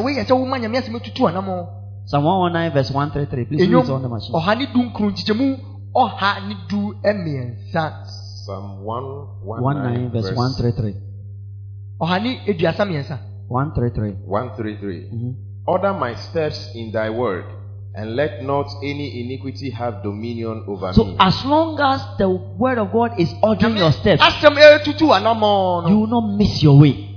[2.04, 3.44] Psalm 119 verse 133.
[3.46, 4.32] Please read it on the machine.
[8.44, 10.94] Psalm 119 verse 133.
[12.00, 13.18] Oh, ọ̀hání eduasa eh, mmiɛnsa.
[13.48, 14.14] one three three.
[14.26, 15.02] one three three.
[15.66, 17.44] Order my steps in thy word
[17.94, 21.10] and let not any iniquity have dominion over so me.
[21.10, 24.48] So as long as the word of God is ordering your steps, eh,
[25.88, 27.08] you will not miss your way.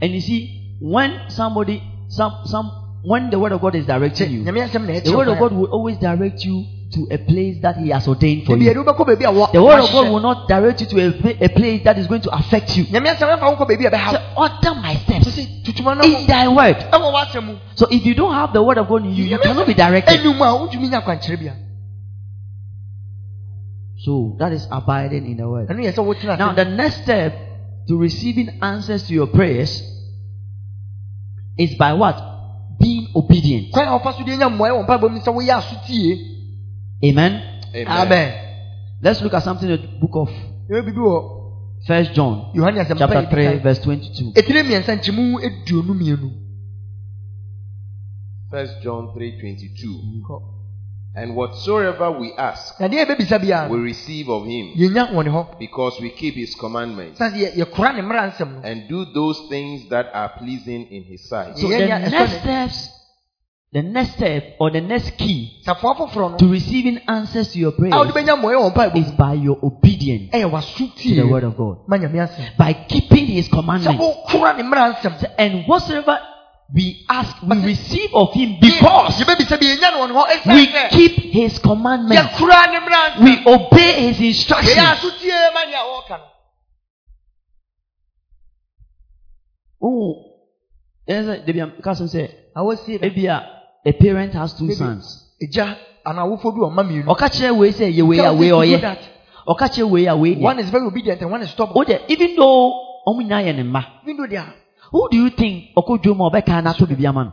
[0.00, 2.70] And you see, when somebody, some, some,
[3.04, 6.44] when the word of God is directing you, the word of God will always direct
[6.44, 6.64] you
[6.94, 8.70] to a place that He has ordained for you.
[8.70, 11.44] yɛde wobɛkɔ baabi a wɔ The word of God will not direct you to a,
[11.44, 12.84] a place that is going to affect you.
[12.84, 16.76] nyame asɛm ɛfa wo kɔ baabi a So order my steps in Thy word.
[16.92, 19.38] ɛwɔ w'asɛm mu So if you don't have the word of God in you, you
[19.38, 20.20] cannot be directed.
[20.20, 21.54] ɛnum a wotumi nya akwankyerɛ bia
[23.98, 25.68] So that is abiding in the word.
[25.68, 27.34] ɛno yɛ sɛ wotena Now the next step
[27.88, 29.82] to receiving answers to your prayers
[31.58, 32.16] is by what?
[32.80, 33.72] Being obedient.
[37.04, 37.42] Amen.
[37.74, 37.88] Amen.
[37.88, 38.32] amen
[39.02, 40.30] Let's look at something in the book of
[40.70, 41.40] ɛwɔ
[41.86, 44.32] First John, yohane asɛmpa chapter 3, verse 22.
[44.32, 46.30] ɛtire mmiɛnsa nkyɛmu aduonu mmienu
[48.50, 50.40] First John 3:22.
[51.16, 55.30] And whatsoever we ask, na deɛ yɛbɛbisa biara we receive of him, yɛnya wɔ ne
[55.30, 59.04] hɔ because we keep his commandments sɛ yɛ- yɛkora ne mmara nsɛm no and do
[59.12, 61.56] those things that are pleasing in his sight.
[61.58, 62.38] So the next funny.
[62.40, 62.90] steps,
[63.74, 66.36] the next step or the next key safoa foforɔ no.
[66.38, 71.14] to receiving answers to your prayers bɛnya mmoa wɔ mpaebɔ is by your obedience to
[71.14, 71.78] the word of God.
[71.88, 72.56] ma nyame asɛm.
[72.56, 74.00] By keeping his commandments.
[74.00, 75.34] wokora ne mmara nsɛm.
[75.36, 76.20] And whatsoever
[76.72, 80.88] we ask, we receive of him because yɛbɛbisa bi yɛnya no wɔ ne hɔ we
[80.96, 82.22] keep his commandments.
[82.22, 84.76] yɛkora ne mmara We obey his instructions.
[84.76, 86.24] asotie ma nea wɔka no.
[89.82, 90.30] Oh,
[91.06, 93.54] there's a, I'm cousin say, awɔsie no a,
[93.84, 95.24] a parent has two sons.
[95.42, 98.48] agya anaa awofo bi wɔ mma mmienu Ɔka kyerɛ wei sɛ yɛ wei a wei
[98.48, 98.98] this to do ɔyɛ.
[99.48, 102.72] Ɔka kyerɛ wei a wei one is very obedient and one is stubborn even though
[103.06, 104.54] ɔmo nyinaa yɛ ne mma, even though they are
[104.90, 107.32] who do you think ɔkɔ dwom a ɔbɛka n'ato bibi ama no?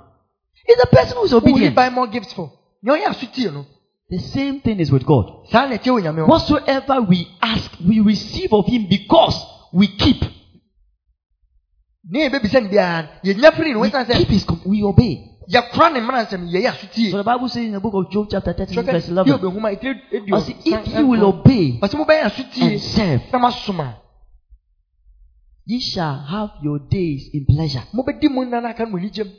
[0.66, 1.76] It's the person who is who will obedient.
[1.76, 2.52] buy more gifts for
[2.84, 3.66] nea ɔyɛ asotie no
[4.10, 5.48] The same thing is with God.
[5.52, 9.36] saa na ɛkyɛ wɔ nyame hɔ Whatsoever we ask, we receive of Him because
[9.72, 10.22] we keep.
[12.10, 14.46] ne yɛbɛbisa no biara yɛnya firi no We keep His.
[14.66, 15.31] We obey.
[15.50, 18.28] Yɛkora ne mmara nsɛm yɛyɛ asotie So the Bible says in the book of Job,
[18.30, 22.24] chapter 13, verse 11, yɛ obɛhuma ɛtire edi ɔse, if you will obey ɔsɛ mobɛyɛ
[22.24, 23.98] asotie and serve, na moasom a
[25.66, 27.84] ye shall have your days in pleasure.
[27.94, 29.30] mobɛdi mu nna no aka no mo anigyam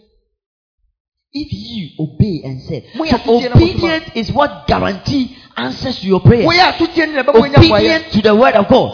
[1.35, 2.85] If you obey and serve.
[2.95, 6.47] So asotie na mo obedience is what guarantees answers to your prayers.
[6.47, 8.93] woyɛ asotie no na ɛbɛma wonya mmoayɛ Obedience to the word of God.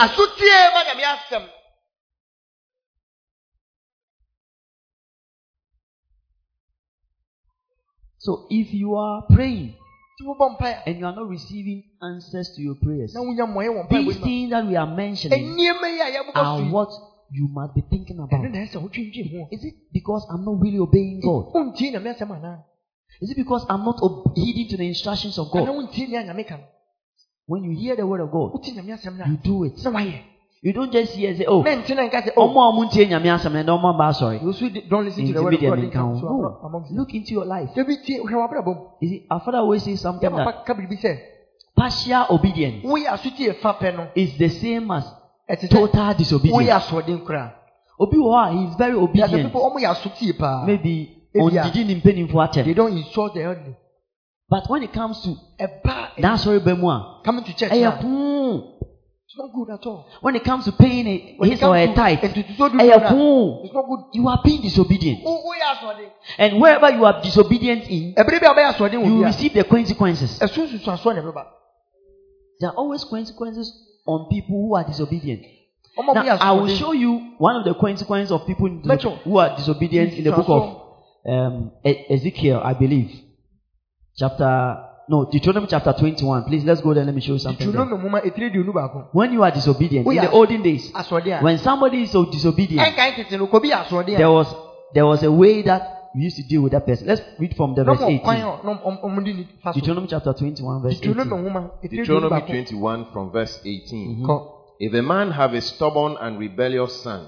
[8.21, 9.75] So if you are praying
[10.21, 13.71] tí wobɔ mpaeɛ and you are not receiving answers to your prayers, na wonya mmɔyɛ
[13.71, 16.89] wɔ mpaeɛ these things that we are mentioning nneɛma yi a yɛbobɔ are what
[17.31, 18.31] you must be thinking about.
[18.41, 21.47] ɛno na ɛsɛ wotwintwin ho Is it because I'm not really obeying God?
[21.55, 22.65] wontie nyame asɛm anaa
[23.21, 25.69] Is it because I'm not ob- heeding to the instructions of God?
[25.69, 26.65] wontie nea nyame ka no
[27.47, 29.77] When you hear the word of God, wotie nyame asɛm no you do it.
[30.63, 32.57] Na wayɛ You don't just hear and say, "Oh, na nte na nka sɛ ọmọ
[32.57, 35.33] oh a ọmụ ntie nyame asɛm na ọmụ aba asɔre." you also don't listen to
[35.33, 36.21] the Nti word bi of deɛ God menka ho.
[36.21, 36.59] so No.
[36.65, 37.71] amongst them Look into your life.
[37.75, 40.65] dabi tie hwɛ w'abrabɔ mu You see, our father always says yɛ something that papa
[40.67, 41.19] ka biribi sɛ
[41.77, 45.05] partial obedience woyɛ asotie fa pɛ no is the same as
[45.49, 46.85] ɛte sɛ total woyɛ disobedience.
[46.85, 47.53] asoɔden koraa
[48.01, 49.43] Obi wɔ hɔ a he is very there are some obedient.
[49.45, 52.75] people ɔmo yɛ asotie paa Maybe Ebi a- ɔndidi ne mpanimfoɔ they akyɛ.
[52.75, 53.77] don't insult the elderly
[54.51, 58.01] But when it comes to ɛba n'asɔre ba mu a, coming to church ɛyɛ now
[58.01, 58.63] poo.
[59.29, 61.77] It's not good at all When it comes to paying a, When it his or
[61.77, 63.61] her tithe, ntutuso du ɛyɛ na poo.
[63.65, 65.23] it's not good You are being disobedient.
[65.23, 69.25] wo woyɛ asoɔden And wherever you are disobedient in, ɛbere bi a you wɔ bi
[69.25, 70.39] a receive the consequences.
[70.39, 71.45] ɛso nsusu asoɔ na ɛbɛba
[72.61, 73.73] There are always consequences
[74.07, 75.43] on people who are disobedient.
[75.99, 80.25] Now, I will show you one of the consequences of people who are disobedient in
[80.25, 80.83] the book of
[81.29, 83.11] um, Ezekiel, I believe.
[84.17, 86.45] Chapter, no, Deuteronomy chapter 21.
[86.45, 87.05] Please, let's go there.
[87.05, 87.59] Let me show you something.
[87.59, 87.73] there.
[87.73, 90.93] Deuteronomy nwoma etiri di onu baako When you are disobedient, Oh, in the olden days,
[91.41, 94.55] when somebody is so disobedient, ɛnkan tete no kɔ bi yɛ asoɔden there was
[94.95, 97.07] there was a way that we used to deal with that person.
[97.07, 98.29] Let's read from the verse ɔmo 18.
[98.29, 101.13] a na ɔmo- ɔmo de ni fa so Deuteronomy chapter 21, verse 18.
[101.13, 104.09] Deuteronomy nwoma etiri di onu Deuteronomy baako 21 from verse 18.
[104.09, 104.27] Mm-hmm.
[104.27, 104.43] kɔ
[104.81, 107.27] If a man have a stubborn and rebellious son,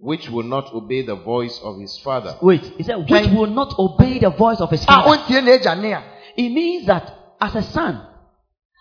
[0.00, 3.74] which will not obey the voice of his father, Wait, he said, which will not
[3.78, 5.10] obey the voice of his a father.
[5.16, 6.02] ɔntie n'agya
[6.36, 8.00] It means that as a son,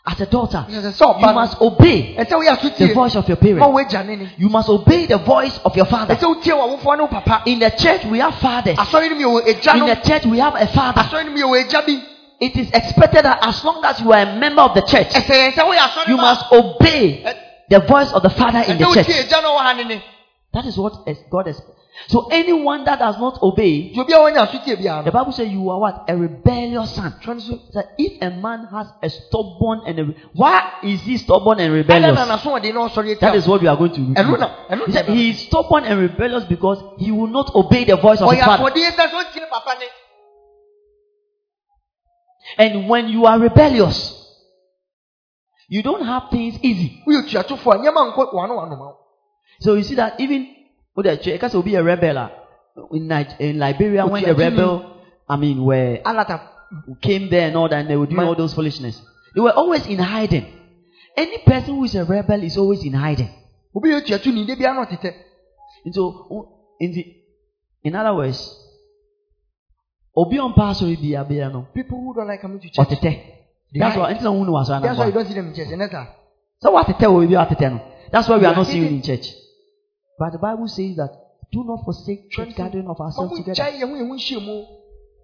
[0.05, 3.65] as a daughter, you must obey the voice of your parents.
[3.65, 6.15] wɔagya ne ni You must obey the voice of your father.
[6.15, 8.77] ɛsɛ wotie w'awofoɔ ne wo papa In the church, we have fathers.
[8.77, 11.01] asɔre no mu yɛ wɔ agya In the church, we have a father.
[11.01, 12.01] asɔre no mu yɛ wɔ agya bi
[12.39, 15.33] It is expected that as long as you are a member of the church, ɛsɛ
[15.33, 17.25] yɛn sɛ woyɛ asɔre you must obey
[17.69, 19.07] the voice of the father in the church.
[19.07, 20.03] agya no wɔ ha ne ne
[20.53, 20.93] That is what
[21.29, 21.61] God is.
[22.05, 25.49] So anyone that does not obey, nti obi a wɔnya asotie biara the Bible says
[25.51, 26.05] you are what?
[26.07, 27.13] A rebellious son.
[27.21, 31.73] so That if a man has a stubborn and a, why is he stubborn and
[31.73, 32.15] rebellious?
[32.15, 34.15] na n'asoɔden na ɔsɔre That is what we are going to read.
[34.15, 37.83] ɛno na ɛno He said he is stubborn and rebellious because he will not obey
[37.83, 38.63] the voice of his father.
[38.63, 39.85] asoɔden sɛ sɛ ɔntie ne papa ne
[42.59, 44.13] And when you are rebellious,
[45.67, 47.03] you don't have things easy.
[47.07, 48.97] woyɛ tuatofoɔ a nneɛma nkɔ wano wano ma wo
[49.59, 50.56] So you see that even with the church,
[51.03, 52.29] because will be a rebel
[52.91, 56.49] in, in Liberia when the rebel, I mean, were alata
[57.01, 58.27] came there and all that, and they were doing Man.
[58.27, 59.01] all those foolishness.
[59.35, 60.45] They were always in hiding.
[61.15, 63.29] Any person who is a rebel is always in hiding.
[63.75, 65.13] obi yɛ tuatu ni de biara na ɔtetɛ
[65.85, 67.15] And so, in the,
[67.83, 68.39] in other words,
[70.15, 72.87] obi on pastor bi abia no, people who don't like coming to church
[73.73, 76.07] That's why, unu wasa that's why you don't see them in church saa
[76.59, 77.81] So what tete will be atete no.
[78.11, 79.27] That's why we are not seeing you in church.
[80.19, 81.11] But the Bible says that
[81.51, 83.55] do not forsake church gathering of ourselves together.
[83.61, 84.63] gyae yɛn ho yɛn ho nhyia mu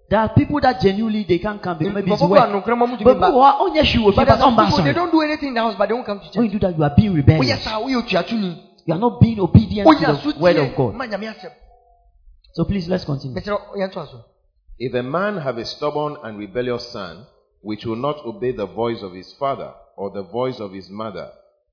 [0.09, 2.49] There are people that genuinely they can't come because maybe it's Nkurɔfoɔ work.
[2.49, 4.57] a nokora ma mu But people who are on your shoe, but but there's some
[4.59, 6.35] on people they don't do anything in the house but they won't come to church.
[6.35, 7.63] When you do that, you are being rebellious.
[7.63, 8.35] saa woyɛ tuatu
[8.85, 10.93] You are not being obedient woyɛ to the word of God.
[10.95, 11.51] ma nyame asɛm
[12.53, 13.35] So please let's continue.
[13.35, 14.23] bɛsrɛ yɛn to aso
[14.79, 17.25] if a man have a stubborn and rebellious son,
[17.61, 21.31] which will not obey the voice of his father or the voice of his mother,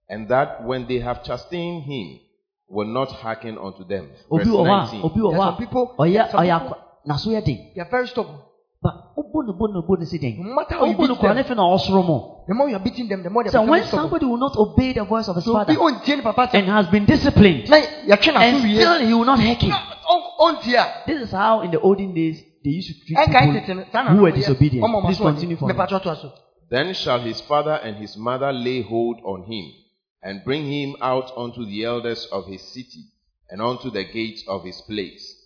[0.08, 2.20] and that when they have chastened him,
[2.70, 4.08] will not hearken unto them.
[4.30, 5.02] Verse Obi wɔ hɔ a, 19.
[5.02, 6.74] obi wɔ There are hɔ some people- a, ɔyɛ ɔyɛ akɔ
[7.08, 7.58] n'aso yɛ den.
[7.74, 8.38] they are very stubborn
[8.82, 10.36] But obo no bo no bo no si den.
[10.40, 12.44] no matter how you Obo no beat kora ne them fi na ɔsoro mo.
[12.48, 14.38] the more you are beating them the more they So become when stubborn somebody will
[14.38, 17.04] not obey the voice of his so father obi ɔntie ne papa and has been
[17.04, 19.68] disciplined na yɛtwe n'aso and still he will not hearken.
[19.68, 19.76] na
[20.40, 23.74] ɔn- This is how in the olden days they used to treat ɛnkae tete people
[23.74, 24.84] no saa who were disobedient.
[24.84, 25.74] Ɔma ɔmo Please continue for me.
[25.74, 26.32] Mepa kyerɛ to aso
[26.70, 29.66] Then shall his father and his mother lay hold on him,
[30.22, 33.04] and bring him out unto the elders of his city,
[33.48, 35.36] and unto the gates of his place.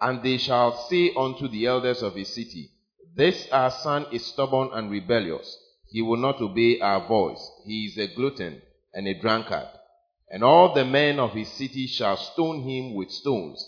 [0.00, 2.70] And they shall say unto the elders of his city,
[3.14, 5.56] This our son is stubborn and rebellious.
[5.88, 7.50] He will not obey our voice.
[7.64, 8.60] He is a glutton
[8.92, 9.68] and a drunkard.
[10.30, 13.64] And all the men of his city shall stone him with stones,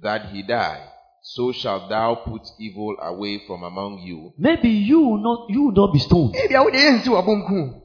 [0.00, 0.88] that he die.
[1.22, 4.32] So shalt thou put evil away from among you.
[4.38, 7.82] Maybe you will not you will not be stoned, ebia wode yɛnsi wabɔnku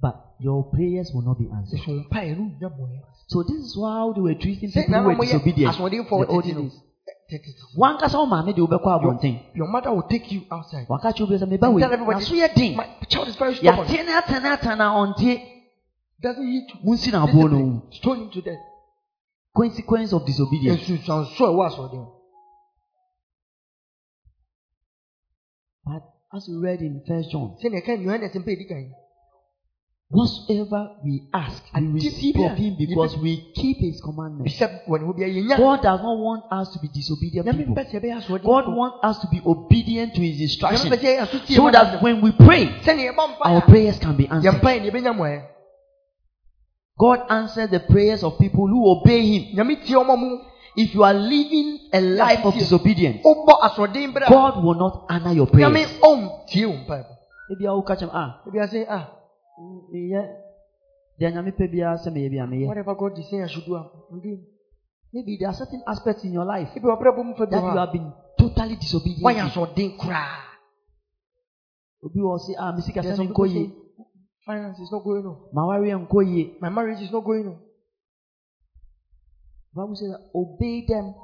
[0.00, 1.80] but your prayers will not be answered.
[1.80, 5.14] ɛso mpaeɛ no nya bɔne So this is how they were treating people who were
[5.16, 5.72] disobedient.
[5.76, 6.80] The wɔ tete olden no days.
[7.30, 9.40] tete One kasa wo maame de wobɛkɔ abɔnten.
[9.56, 12.34] your mother will take you outside Waka kyerɛ obi sɛ meba And tell everybody, Naso
[12.34, 12.76] yɛ den.
[12.76, 15.42] my child is very stubborn Yɛate ne atene atene ɔntie.
[16.20, 17.80] doesn't he to Munsi na aboɔ no mu.
[17.90, 18.58] him to death
[19.56, 20.80] Consequence of disobedience.
[20.82, 22.10] nsusuanso a ɛwɔ asoɔden
[25.84, 26.02] But
[26.34, 28.92] as we read in First John, sɛnea ɛka yohane asɛmpa ɛdi kan
[30.10, 34.54] whatsoever we ask, we And receive of Him because we keep His commandments.
[34.54, 37.74] bisɛ wɔ ne ho bia yɛnya God does not want us to be disobedient people.
[37.74, 40.98] mpɛ sɛ yɛbɛyɛ asoɔden God wants us to be obedient to His nyame instruction mpɛ
[40.98, 42.68] sɛ yɛyɛ asotie so that when we pray,
[43.44, 44.54] our prayers can be answered.
[44.54, 45.42] mpa ne yɛbɛnya mmoɛ
[46.98, 49.56] God answers the prayers of people who obey Him.
[49.56, 50.38] nyame tie ɔma mu
[50.76, 55.06] If you are living a life of disobedience, wobɔ asoɔden berɛ a God will not
[55.08, 55.70] honor your prayers.
[56.02, 57.04] ɔntie wo mpa
[57.50, 58.40] Ebi awo ka kyerɛ m, ah,
[58.88, 59.10] ah
[59.92, 60.20] meyɛ
[61.18, 62.66] deɛ nyame pɛ biara sɛ meyɛ bi a meyɛ.
[62.66, 63.88] whatever god is saying i should do am.
[64.10, 64.44] I'm doing
[65.12, 67.50] Maybe there are certain aspects in your life ebi wɔ brɛ bɔ mu fɛ bi
[67.50, 69.96] that you have been totally disobedient.
[69.98, 70.44] koraa
[72.04, 73.72] Obi wɔ sɛ, ah, mesi ne people nkɔ yie,
[74.44, 75.36] finance is not going on.
[75.54, 76.56] Wareɛ nkɔ yie.
[76.60, 77.58] my marriage is not going on.
[79.74, 81.14] Bible says, obey them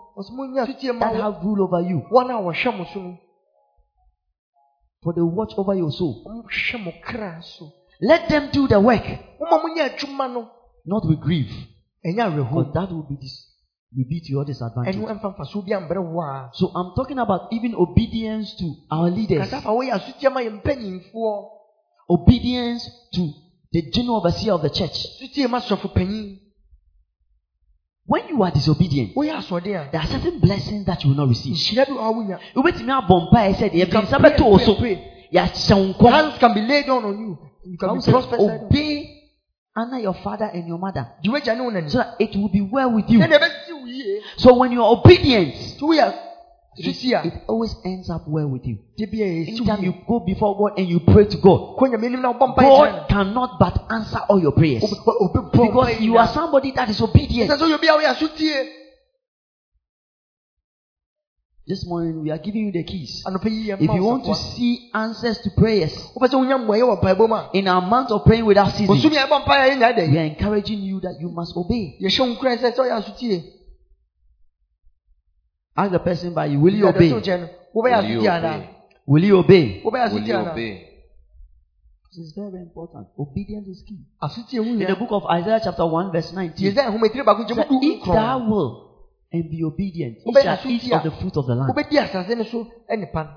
[0.98, 3.18] ma that have rule over you, wɔn a wɔhwɛ mo so no.
[5.02, 6.24] For they watch over your soul.
[6.24, 7.72] wɔhwɛ mo kra so
[8.02, 9.04] Let them do the work,
[9.40, 10.48] woma monya adwuma no
[10.86, 11.50] not with grief,
[12.02, 13.46] because that will be this
[13.94, 14.96] will be to your disadvantage.
[14.96, 19.10] ɛno ɛmfa mfasoɔ bi ambrɛ wo a So I'm talking about even obedience to our
[19.10, 21.48] leaders, kasa fa woyɛ asotie ma yɛ mpanyimfoɔ
[22.08, 23.28] obedience to
[23.72, 25.06] the general overseer of the church.
[25.20, 26.38] asotie ma sɔfo panyin
[28.06, 31.28] When you are disobedient, woyɛ asoɔden a there are certain blessings that you will not
[31.28, 31.54] receive.
[31.54, 34.42] nhyira bi wɔ ha wonya wobɛtumi abɔ mpaeɛ sɛ deɛ You can ɛbɛnsa pray bɛtɔ
[34.44, 35.02] wo and so pray and
[35.50, 39.20] yɛahyɛ wo nkɔm hands can be laid on on you you can be prospered obey
[39.76, 41.06] honor your father and your mother.
[41.22, 43.20] Di wagya ne wo nani so that it will be well with you.
[43.20, 46.14] Sɛdeɛ ɛbɛsi wo yie so when you are obedient nti woyɛ
[46.78, 48.78] asotie a it always ends up well with you.
[48.96, 52.32] Bia anytime you go before god and you pray to god kɔ nyame anim na
[52.32, 54.82] wobɔ mpa yɛ god cannot but answer all your prayers.
[55.52, 57.50] Because you are somebody that is obedient
[61.70, 63.22] this morning we are giving you the keys.
[63.24, 66.82] Anɔpa yi yɛ if you want to see answers to prayers wopɛ sɛ wonya mmuayɛ
[66.82, 69.54] wɔ mpaebɔ mu a in our month of praying without ceasing bosumi a ɛbɔ mpa
[69.54, 71.96] yɛ yɛnya we are encouraging you that you must obey.
[72.02, 73.42] Yɛhyɛ wo nkuran sɛ sɛ ɔyɛ
[75.76, 77.10] ask the person by you will you to obey?
[77.10, 78.66] nkyɛn no wobɛyɛ
[79.06, 79.80] Will you obey?
[79.82, 80.10] will you obey?
[80.12, 80.86] Will you obey?
[82.10, 83.06] This is very, very important.
[83.16, 84.02] Obedience is key.
[84.56, 87.68] In the book of Isaiah, chapter 1, verse 19, yɛsɛ ahomatiri baako it nkyɛ said,
[87.68, 88.89] mudu If thou will
[89.32, 91.72] and be obedient, you shall eat of the fruit of the land.
[91.72, 92.66] wobɛdi asase no so
[92.96, 93.30] nipa no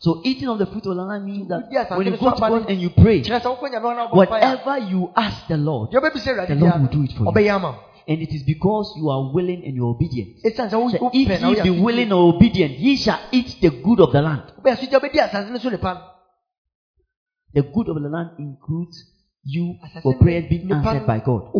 [0.00, 2.68] So, eating of the fruit of the land means that when you go to God
[2.68, 5.46] and you pray, kyerɛ sɛ wokɔ nyame hɔ na wobɔ mpaeɛ a, whatever you ask
[5.48, 7.30] the Lord, the Lord will do it for you.
[7.30, 10.36] ɔbɛyɛ ama wo And it is because you are willing and you're obedient.
[10.42, 14.20] So if na ye be willing or obedient, ye shall eat the good of the
[14.20, 14.42] land.
[14.60, 16.00] wobɛyɛ asotie a wobɛdi asase no so nipa no
[17.54, 19.04] The good of the land includes
[19.44, 21.52] you for no prayers being answered by God.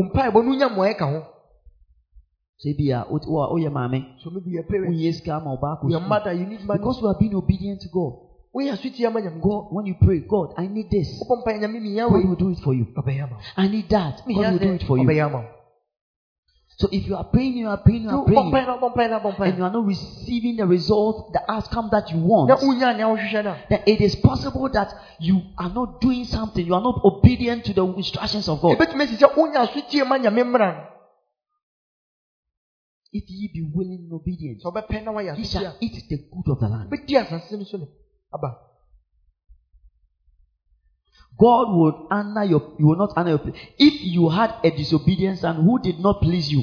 [2.62, 4.30] Wo mpaebɔ no wonya mmoaeɛ ka ho So, if you are, oh, yeah, mommy, so
[4.30, 7.00] maybe you're a parent wonyɛ sika ama wo akɔ your mother you need money Because
[7.00, 8.12] you are being obedient to God.
[8.54, 11.22] woyɛ asotie ama nyame God, when you pray, God, I need this.
[11.22, 12.86] wobɔ mpaeɛ nyame mihia God will do it for you.
[12.96, 14.22] ɔbɛyɛ ama wo I need that.
[14.26, 15.04] God will do it for you.
[15.04, 15.44] ɔbɛyɛ ama wo
[16.76, 19.10] So if you are praying, you are praying, you are praying, mpaeɛ na wobɔ mpaeɛ
[19.10, 22.56] na wobɔ and you are not receiving the result, the outcome that you want, na
[22.56, 26.66] wonya nea wohwehwɛ no a then it is possible that you are not doing something.
[26.66, 28.76] You are not obedient to the instructions of God.
[28.78, 30.84] ɛbɛtumi asi sɛ wonya asotie ma nyame mmara no
[33.14, 36.48] If ye be willing and obedient, sɛ wobɛpɛ na woayɛ ye shall eat the good
[36.52, 36.90] of the land.
[36.90, 37.86] wobɛdi asase no so no
[38.32, 38.58] aba
[41.38, 43.40] God would honor your, you will not honor your.
[43.78, 46.62] If you had a disobedient son who did not please you,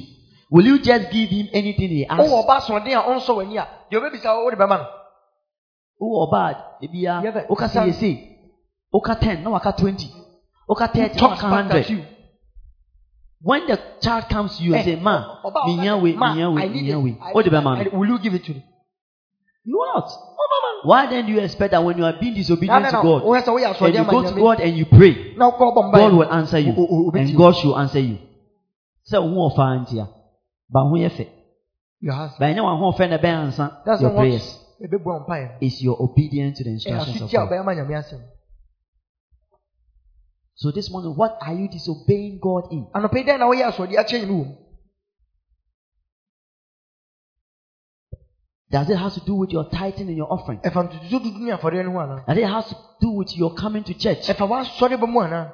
[0.49, 2.21] will you just give him anything he asks?
[2.29, 4.77] wowɔ oh, ɔba asoɔden oh, a ɔnsɔ w'ani a deɛ wobɛbisa wo oh, wode bɛma
[4.79, 4.87] no
[6.01, 6.57] wowɔ bad
[6.91, 8.19] Yeah, but woka sɛ some- yɛse
[8.93, 10.11] woka 10 na waka 20
[10.67, 12.03] woka 30 na talks waka back 100 you
[13.43, 16.45] when the child comes to you and Eh, say ma ɔba mehia wei ma, mehia
[16.45, 17.03] I wei need mehia it.
[17.03, 18.63] wei I- wode bɛma I- no will you give it to me?
[19.63, 20.09] You will not
[20.83, 23.53] why then do you expect that when you are being disobedient to God wohɛ sɛ
[23.53, 25.35] woyɛ and you go to God and you pray?
[25.35, 26.73] God will answer you.
[27.13, 27.37] And.
[27.37, 28.17] God should answer you.
[29.11, 30.07] Sɛ wo ɔfaa ntia
[30.69, 31.27] ba ho yɛ fɛ
[31.99, 32.39] your husband.
[32.39, 34.59] Ba ɛnyɛ wɔn ho ɔfɛ na ɛbɛn ansa that's your what prayers.
[34.81, 38.21] ɛbɛbua wo mpaeɛ is your obedience to the instructions of God wobɛyɛ ma nyame asɛm
[40.55, 42.85] so this morning what are you disobeying God in
[43.17, 44.57] yi dɛn na woyɛ asoɔden akyɛ nyame wɔ
[48.71, 50.59] Does it have to do with your tithing and your offering?
[50.59, 53.53] ɛfa ntotoso dudu ne afɔdeɛ no ho anaa Does it have to do with your
[53.53, 54.27] coming to church?
[54.27, 55.51] ɛfa w'asɔre ba mu anaa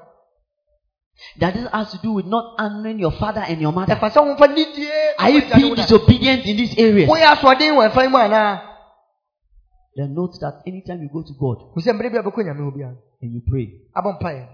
[1.40, 3.96] Does it have to do with not honoring your father and your mother?
[3.96, 7.10] ɛfa sɛ womfa nidie Are you being disobedient in these areas?
[7.10, 8.62] woyɛ asoɔden wɔ ɛfa yi mu anaa
[9.96, 12.62] Then note that anytime you go to God hu sɛ mmerɛ bi a bɛkɔ nyame
[12.62, 14.48] hɔ biara and you pray, abɔ mpaeɛ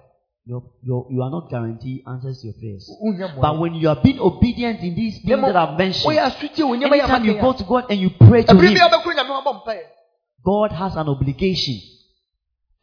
[0.46, 2.90] you're, you're, you are not guaranteed answers to your prayers.
[3.42, 6.78] But when you are being obedient in these things that I've mentioned, woyɛ asotie wɔ
[6.78, 9.16] nneɛma yɛ anytime you go to God and you pray to Him, bi a wobɛkɔ
[9.16, 9.82] nyame hɔ abɔ mpaeɛ
[10.46, 11.76] God has an obligation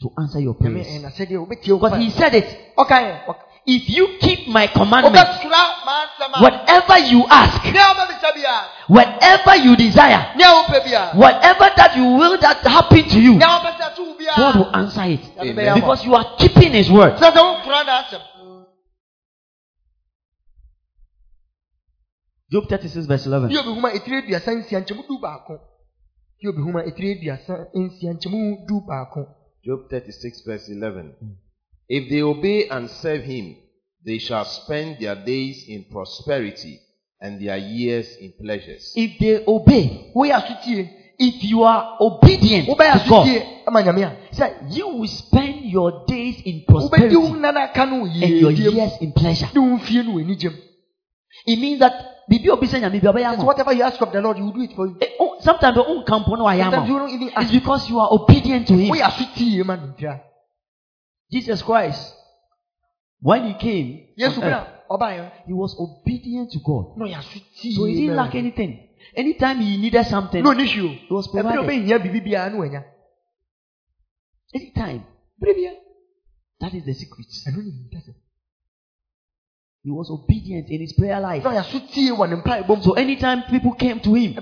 [0.00, 0.86] to answer your prayers.
[0.86, 2.74] ɛyɛ n'asɛdeɛ wobɛtie wo Because he said it.
[2.78, 3.34] ɔka-
[3.66, 8.56] If you keep my commandments, wobɛsora m'asɛm a whatever you ask, nea wobɛbisa bia
[8.88, 13.46] whatever you desire, nea wopɛ bia whatever that you will that happen to you, nea
[13.46, 15.20] wobɛsɛ to God will answer it.
[15.38, 15.56] Amen.
[15.56, 15.80] bɛyɛ ama wo.
[15.80, 17.14] Because you are keeping his word.
[17.16, 18.20] sɛ sɛ wokora oh, n'asɛm
[22.50, 23.50] Job 36 verse 11.
[23.50, 25.60] Hiob nhoma etiri aduasa nsia nkyɛmu du baako
[26.42, 29.26] Hiob nhoma etiri aduasa nsia nkyɛmu du baako
[29.62, 31.14] Job 36, verse 11.
[31.20, 31.36] Hmm.
[31.92, 33.56] If they obey and serve him,
[34.06, 36.78] they shall spend their days in prosperity
[37.20, 38.92] and their years in pleasures.
[38.94, 40.88] If they obey, woyɛ asotie
[41.18, 45.64] if you are obedient to God, asotie ama nyame a he said, you will spend
[45.64, 49.48] your days in prosperity nana aka no wɔ and your years in pleasure.
[49.52, 50.54] ne wo mfie no wɔ anigyem
[51.44, 51.92] It means that
[52.28, 53.46] bibi obi sɛ nyame bi ɔbɛyɛ So ama wo.
[53.46, 54.96] whatever you ask of the Lord, He will do it for you.
[55.00, 57.40] Eh, oh, Sometimes the own camp no wayɛ ama Sometimes you wo.
[57.42, 58.90] It's because you are obedient to him.
[58.90, 59.12] We are
[59.64, 59.94] man.
[59.98, 60.29] ntira.
[61.32, 62.14] Jesus Christ,
[63.20, 66.96] when he came, earth, he was obedient to God.
[66.96, 67.06] no.
[67.06, 68.88] So he didn't lack anything.
[69.14, 70.88] Anytime he needed something, No issue.
[70.88, 71.60] it was provided.
[71.60, 72.84] obey here, bibi biya no enya.
[74.54, 75.04] Anytime.
[76.60, 77.26] That is the secret.
[77.46, 78.16] I don't even that's it.
[79.82, 81.42] He was obedient in his prayer life.
[81.42, 82.82] No, you are sweetie one empire bomb.
[82.82, 84.34] So anytime people came to him,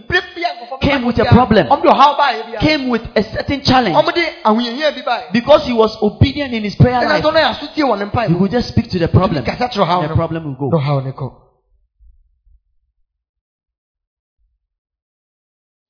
[0.80, 1.68] Came with a problem.
[1.70, 2.59] Om do how buy bia.
[2.59, 5.28] came with a certain challenge, Om de ahuye bi buy.
[5.32, 8.28] because he was obedient in his prayer life, don't know you are sweetie one empire.
[8.28, 9.45] he would just speak to the problem.
[9.45, 10.76] Kasa tro how The problem will go.
[10.78, 11.45] how ne ko.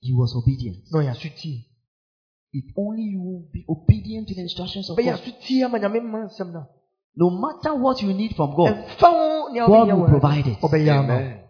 [0.01, 0.85] He was obedient.
[0.93, 1.65] No, you are sweetie.
[2.53, 6.67] If only you will be obedient to the instructions of But you are God.
[7.19, 7.25] Sweetie ama nyame man sem na.
[7.25, 10.61] No matter what you need from God, Emfa wo ne God will provide it.
[10.61, 10.99] Obeya.
[10.99, 11.41] Amen.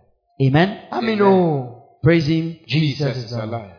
[0.40, 0.78] Amen.
[0.90, 2.00] Amen o.
[2.02, 2.56] Praise Him.
[2.66, 3.78] Jesus is alive.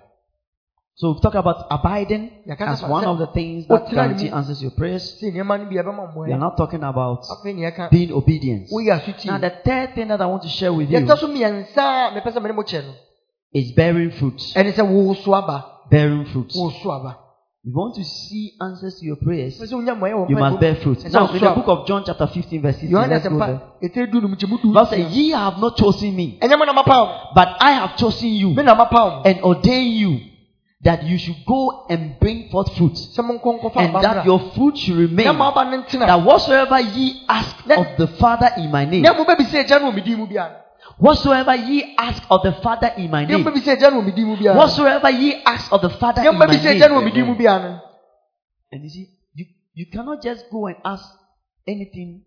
[1.00, 2.30] So we talk about abiding
[2.60, 5.18] as one of the things that try to guarantee answers your prayers.
[5.18, 8.12] See nneɛma no bi ɛbɛma mmoa We are not talking about Afei ne yɛka being
[8.12, 8.68] obedient.
[8.70, 9.28] woyɛ asutwi.
[9.28, 12.20] Now the third thing that I want to share with you Yɛtɔ so mmiɛnsa a
[12.20, 12.94] mepɛ sɛ mene mo kyɛ no.
[13.54, 14.40] is bearing fruit.
[14.56, 15.66] Ɛne sɛ woso aba.
[15.90, 16.52] Bearing fruit.
[17.66, 17.66] Woso aba.
[17.66, 20.36] If you want to see answers to your prayers, Pɛ sɛ wonya mmoa wɔ you
[20.38, 21.04] must bear fruit.
[21.12, 23.62] Now, in the book of John, chapter 15, verse 16, Yohane let's go there.
[23.84, 24.74] ɛtiri du no mu kyɛ mu du.
[24.74, 27.32] Bible says, Ye have not chosen me, Ɛnyɛ mo na mapa wo.
[27.36, 29.22] but I have chosen you Me na mapa wo.
[29.26, 30.20] and ordained you
[30.82, 34.40] that you should go and bring forth fruit, Sɛ mo nkɔ nkɔfa and that your
[34.56, 35.26] fruit should remain.
[35.26, 36.08] Na mo aba no ntena.
[36.08, 39.04] That whatsoever ye ask of the Father in my name,
[41.00, 41.48] Na mo bɛbisa agya no wɔ me din mu biara.
[41.48, 44.28] whatsoever ye ask of the Father in my name, bɛbisa agya no wɔ me din
[44.28, 44.58] mu biara.
[44.58, 47.14] whatsoever ye ask of the Father in my bɛbisa agya no wɔ me name.
[47.14, 47.80] din mu biara no.
[48.72, 51.06] And you see, you, you cannot just go and ask
[51.66, 52.24] anything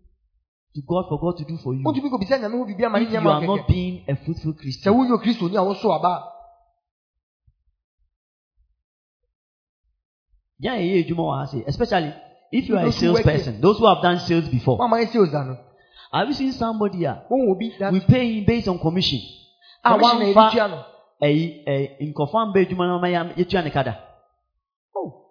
[0.73, 3.05] to God for God to do for you Wontumi kɔbisa nyame ho biribi ama ne
[3.05, 4.93] if you are not being a fruitful Christian.
[10.59, 11.63] Yeah.
[11.67, 12.13] Especially
[12.51, 14.77] if you are a Those who work salesperson, those who have done sales before.
[16.13, 16.19] Mo ama yɛ sales da no.
[16.19, 17.21] Have you seen somebody here?
[17.29, 19.19] Wɔn wɔ bi We pay him based on commission.
[19.83, 20.83] a wɔn na Commission yɛde fa tua no.
[21.21, 23.97] ɛyi ɛyi nkɔfɔ amba adwuma na ɔma yɛ yɛtua ne kada.
[24.95, 25.25] Oh,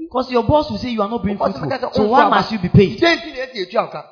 [0.00, 1.70] because your boss will say you are not being fruitful.
[1.92, 2.98] So why must you be paid?
[3.00, 4.04] Sɛ nti na yɛte yɛtua ɔka.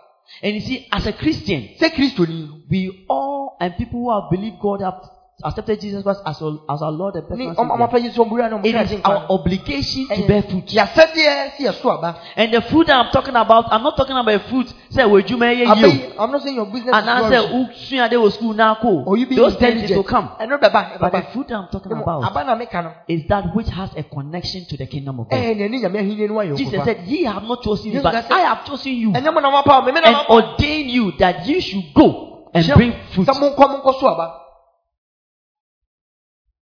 [0.43, 2.55] And you see, as a Christian, Sɛ Kristoni no.
[2.71, 5.03] we all and people who have believed God have
[5.45, 7.89] accepted Jesus Christ as our, as our Lord and personal ɔmo ɔmo Savior.
[7.89, 10.67] apɛ yi so ɔmo wura na ɔmo It is our obligation to bear fruit.
[10.67, 12.17] Yasɛdeɛ si yɛso aba.
[12.37, 14.73] And the fruit that I'm talking about, I'm not talking about a fruit.
[14.91, 16.13] Say, we you Aba you.
[16.19, 19.27] I'm not saying your business And I said, who soon they will school now you
[19.37, 20.31] Those things will come.
[20.41, 22.93] Ɛno bɛba, But the fruit that I'm talking about aba na meka no.
[23.09, 25.37] is that which has a connection to the kingdom of God.
[25.39, 28.15] Ɛyɛ nea ne nyame ahenni no ayɛ Jesus said, Ye have not chosen me, but
[28.15, 31.13] I have chosen you Ɛnyɛ mo na mapa wo, me me na and ordained you
[31.19, 33.29] that you should go and bring fruit.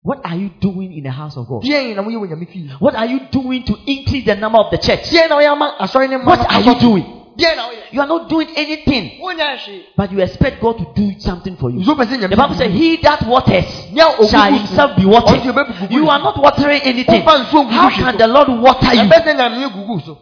[0.07, 1.63] What are you doing in the house of God?
[1.63, 2.71] Deɛn na moyɛ wɔ nyame fie?
[2.79, 5.03] What are you doing to increase the number of the church?
[5.11, 7.03] Deɛn na woyɛ ama asɔre ne mma What are you doing?
[7.37, 7.91] Deɛn na woyɛ?
[7.91, 9.19] You are not doing anything,
[9.97, 11.79] but you expect God to do something for you.
[11.79, 13.67] Nso pɛ sɛ nyame The Bible says, He that waters
[14.31, 15.43] shall himself be watered.
[15.91, 17.25] You are not watering anything.
[17.25, 19.01] Womfa nsuo ngugu How can the Lord water you?
[19.01, 20.17] Ɛbɛ sɛ nyame gugu so.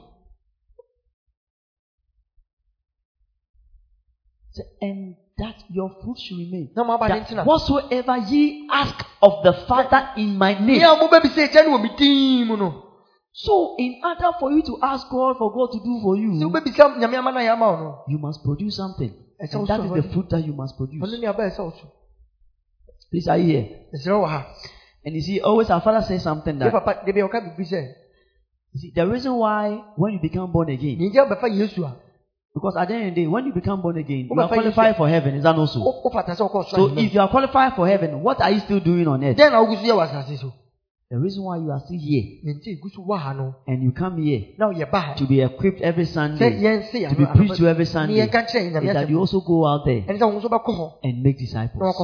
[4.82, 6.72] And that your fruit should remain.
[6.76, 10.80] Na mo aba That whatsoever ye ask of the Father in my name.
[10.80, 12.82] Nea mobɛbisa agya no wɔ me din mu no.
[13.34, 16.98] So, in order for you to ask God for God to do for you, wobɛbisa
[16.98, 18.04] nyame ama no a yɛama wo no.
[18.08, 19.14] you must produce something.
[19.38, 21.04] And that is the fruit that you must produce.
[21.04, 21.92] Ɔno ne aba ɛsɛ wo so.
[23.12, 23.68] Please, are you here?
[23.94, 24.48] Ɛsrɛ wɔ ha.
[25.04, 27.94] And you see, always our father says something that papa de bia ɔka biribi sɛ
[28.76, 31.00] you see, the reason why when you become born again,
[32.56, 34.96] because at the end of the day, when you become born again, you are qualified
[34.96, 35.36] for heaven.
[35.36, 35.82] Is that not so?
[35.82, 38.80] wo- wofata sɛ wokɔ So if you are qualified for heaven, what are you still
[38.80, 39.36] doing on earth?
[39.38, 40.54] dɛn na wogu so yɛ wɔ asase so
[41.12, 43.36] The reason why you are still here nti egu so wɔ ha
[43.68, 46.80] and you come here na yɛ ba ha to be equipped every Sunday,
[47.10, 49.84] to be preached to every Sunday, yɛn ka kyerɛ is that you also go out
[49.84, 51.96] there ɛne sɛ wɔn nso bɛkɔ hɔ and make disciples.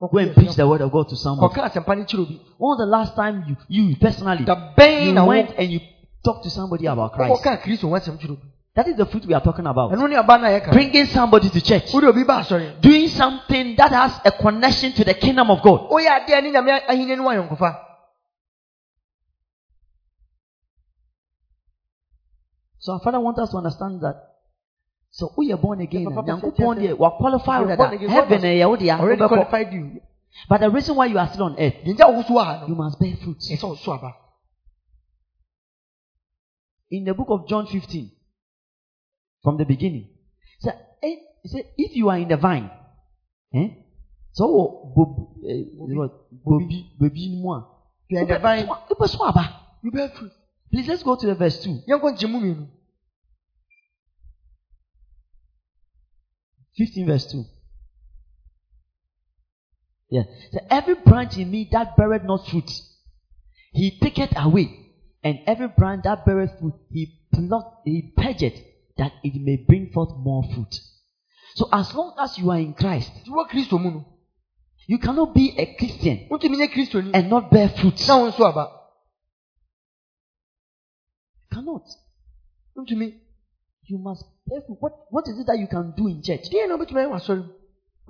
[0.00, 1.48] Go and preach the word of God to someone.
[1.48, 2.26] kɔka asɛmpa no kyerɛ
[2.58, 5.80] When was the last time you, you personally, you went and you
[6.22, 7.42] talked to somebody about Christ?
[8.78, 9.92] Wɔkɔka kristo ho asɛm kyerɛ obi That is the fruit we are talking about.
[9.92, 11.92] ɛno ne aba no a yɛka Bringing somebody to church.
[11.92, 15.90] wode obi ba asɔre Doing something that has a connection to the kingdom of God.
[15.90, 17.84] woyɛ adeɛ ne nyame ahenni no wayɔnkofa
[22.80, 24.14] So our Father wants us to understand that.
[25.10, 26.04] So we are born again.
[26.06, 28.00] Nyankopɔn deɛ, wa-qualify You're with that.
[28.00, 30.00] Heaven God ɛyɛ wo dea, already qualified you
[30.48, 32.44] But the reason why you are still on earth, deɛ nti a wo so wɔ
[32.44, 33.36] ha you must bear fruit.
[33.38, 34.14] ɛsɛ sɛ ɔso aba
[36.90, 38.10] In the book of John 15,
[39.42, 40.08] from the beginning,
[40.60, 40.70] so,
[41.02, 42.70] eh, he said, if you are in the vine,
[43.54, 43.68] eh?
[44.32, 46.12] So, bob, eh, what?
[46.44, 47.66] Bobi, bobi ni mu a,
[48.08, 48.68] You are in the vine.
[48.68, 49.60] aba.
[49.82, 50.32] you bear fruit
[50.70, 51.82] Please let's go to the verse 2.
[51.88, 52.68] yɛnkɔ nkyɛ mu mmienu
[56.76, 57.44] 15 verse 2.
[60.10, 60.22] Yeah.
[60.52, 62.70] So every branch in me that beareth not fruit,
[63.72, 64.86] he taketh away.
[65.24, 68.58] And every branch that beareth fruit, he pluck, he purgeth,
[68.98, 70.74] that it may bring forth more fruit.
[71.54, 74.04] So as long as you are in Christ, nti wɔ kristo
[74.86, 77.98] you cannot be a Christian wontumi nyɛ kristoni and not bear fruit.
[78.08, 78.78] na wo nso aba
[81.52, 81.84] Cannot.
[82.76, 84.76] You must bear fruit.
[84.80, 86.48] What, what is it that you can do in church?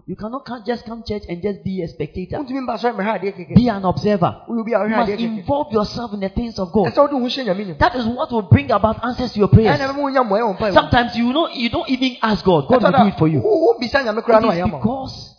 [0.07, 2.37] You cannot come, just come church and just be a spectator.
[2.39, 4.37] wontumi mba asɔre mɛhwɛ adeɛ kɛkɛ Be an observer.
[4.49, 6.87] woyɛ obi a You must involve yourself in the things of God.
[6.93, 9.39] ɛsɛ wode wo ho hyɛ nyame nim That is what will bring about answers to
[9.39, 9.79] your prayers.
[9.79, 12.69] ɛna bɛma wonya mmoɛ wɔ mpa Sometimes you know you don't even ask God.
[12.69, 13.41] God will do it for you.
[13.41, 15.35] wobisa nyame koraa na It is because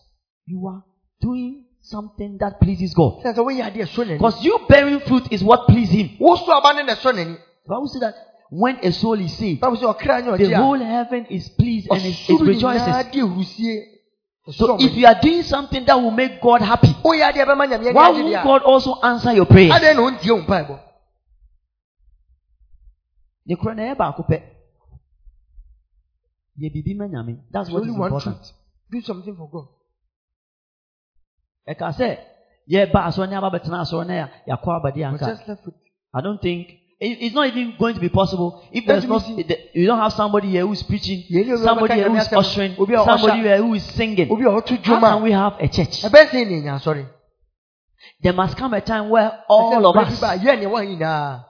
[0.46, 0.84] you are
[1.22, 3.22] doing something that pleases God.
[3.24, 6.10] sɛ sɛ woyɛ adeɛ ɛsɔ n'ani Because you bearing fruit is what pleases Him.
[6.20, 8.16] wo so aba ne na ɛsɔ n'ani The Bible says that
[8.52, 12.02] when a soul is saved, bible sɛ ɔkra nyɛ the whole heaven is pleased and
[12.06, 13.06] it, it rejoices.
[14.52, 17.88] So if you are doing something that will make God happy, woyɛ adeɛ bɛma nyame
[17.88, 19.72] ani why won't God also answer your a prayers?
[19.74, 20.80] adɛn na ɔntie wo mpaebɔ
[23.46, 24.42] Ne kora na ɛyɛ baako pɛ.
[26.62, 27.40] Yɛ biribi ma Nyame.
[27.52, 28.54] That's what is important.
[28.92, 29.68] do something for god
[31.68, 32.18] ɛka sɛ
[32.68, 35.76] yɛba asɔre ne aba bɛtena asɔre na yɛ- yɛakɔ abade but anka just left with
[36.14, 38.62] i don't think it's not even going to be possible.
[38.72, 39.28] If there's not
[39.74, 42.16] you don't have somebody here who is preaching Yɛn ni obi a somebody here who
[42.18, 44.30] is ushering obi a ɔhyɛ- somebody here who is singing.
[44.30, 46.04] Obi a ɔto how can we have a church?
[46.04, 47.08] Ɛbɛyɛ sɛ ne nya
[48.22, 51.46] there must come a time where all of us yɛ ne wɔ nyinaa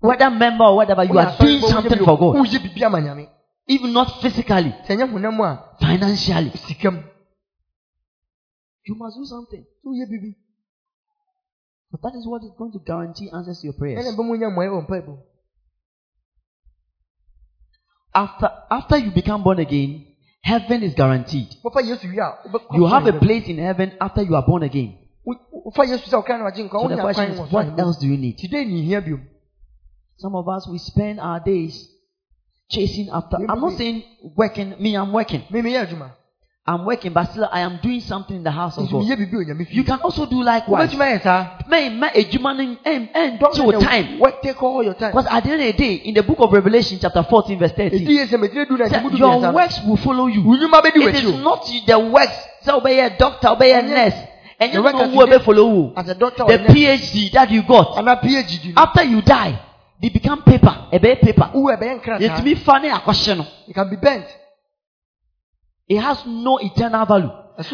[0.00, 2.36] whether member or whatever you are doing something for God.
[2.36, 3.28] Woyɛ biribi ama nyame
[3.68, 4.74] even not physically.
[4.86, 6.52] Sɛ nyɛ honam a financially.
[8.84, 9.64] You must do something
[11.90, 14.48] but that is what is going to guarantee answers to your prayers ɛna bɛmu nya
[14.50, 15.18] mmoɛ wɔ mpaebɔ
[18.14, 20.06] after after you become born again
[20.42, 22.38] heaven is guaranteed wofa yesu wie a
[22.72, 24.96] You have a place in heaven after you are born again.
[25.24, 28.06] Wo- wofa yesu sɛ wokra na wagye nkwa So the question is, what else do
[28.06, 28.36] you need?
[28.38, 29.02] nti dɛn ne hia
[30.16, 31.88] Some of us we spend our days
[32.70, 33.36] chasing after.
[33.36, 34.04] I'm not saying
[34.36, 34.76] working.
[34.80, 35.42] Me, I'm working.
[36.72, 39.04] Me I'm working, but still I am doing something in the house of God.
[39.04, 40.90] meyɛ biribi wɔ nyame You can also do likewise.
[40.90, 44.18] wobɛtumi ayɛ saa Man, man, adwuma no and eh, and eh, Don't your time.
[44.18, 46.38] work take all your time Because at the end of the day, in the book
[46.40, 49.18] of Revelation, chapter 14, verse 13, ɛdi yɛ sɛ metire du na nti said, mudu
[49.18, 50.42] your works will follow you.
[50.42, 52.46] wo nnwuma bɛdi It is not the works.
[52.62, 54.14] So obey a doctor, obey a nurse,
[54.58, 55.92] and you know who obey follow who.
[55.96, 57.96] as a doctor The PhD that you got.
[57.96, 59.58] phd after you die
[60.00, 62.88] they become paper ɛbɛyɛ paper ɛbɛyɛ nkrataa yɛtumi fa ne
[63.68, 64.24] it can be bent
[65.90, 67.30] it has no eternal value.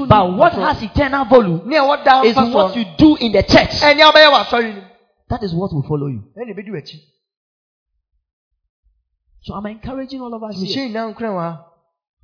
[0.09, 3.43] But what has eternal value ne a ɛwɔ daa is what you do in the
[3.43, 3.76] church.
[3.82, 4.82] Ɛne a wobɛyɛ wɔ asɔre no
[5.28, 6.22] that is what will follow you.
[6.36, 7.01] Ɛne ɛbɛdi w'akyi
[9.43, 10.88] so i'm encouraging all of us here.
[10.88, 11.62] mehyɛ nyinaa nkora wɔ ha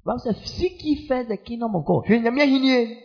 [0.05, 2.97] Bible says seek ye first the kingdom of God hwɛ nyame ahennie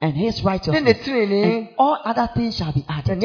[0.00, 3.20] and his ne ne righteousness and all other things shall be added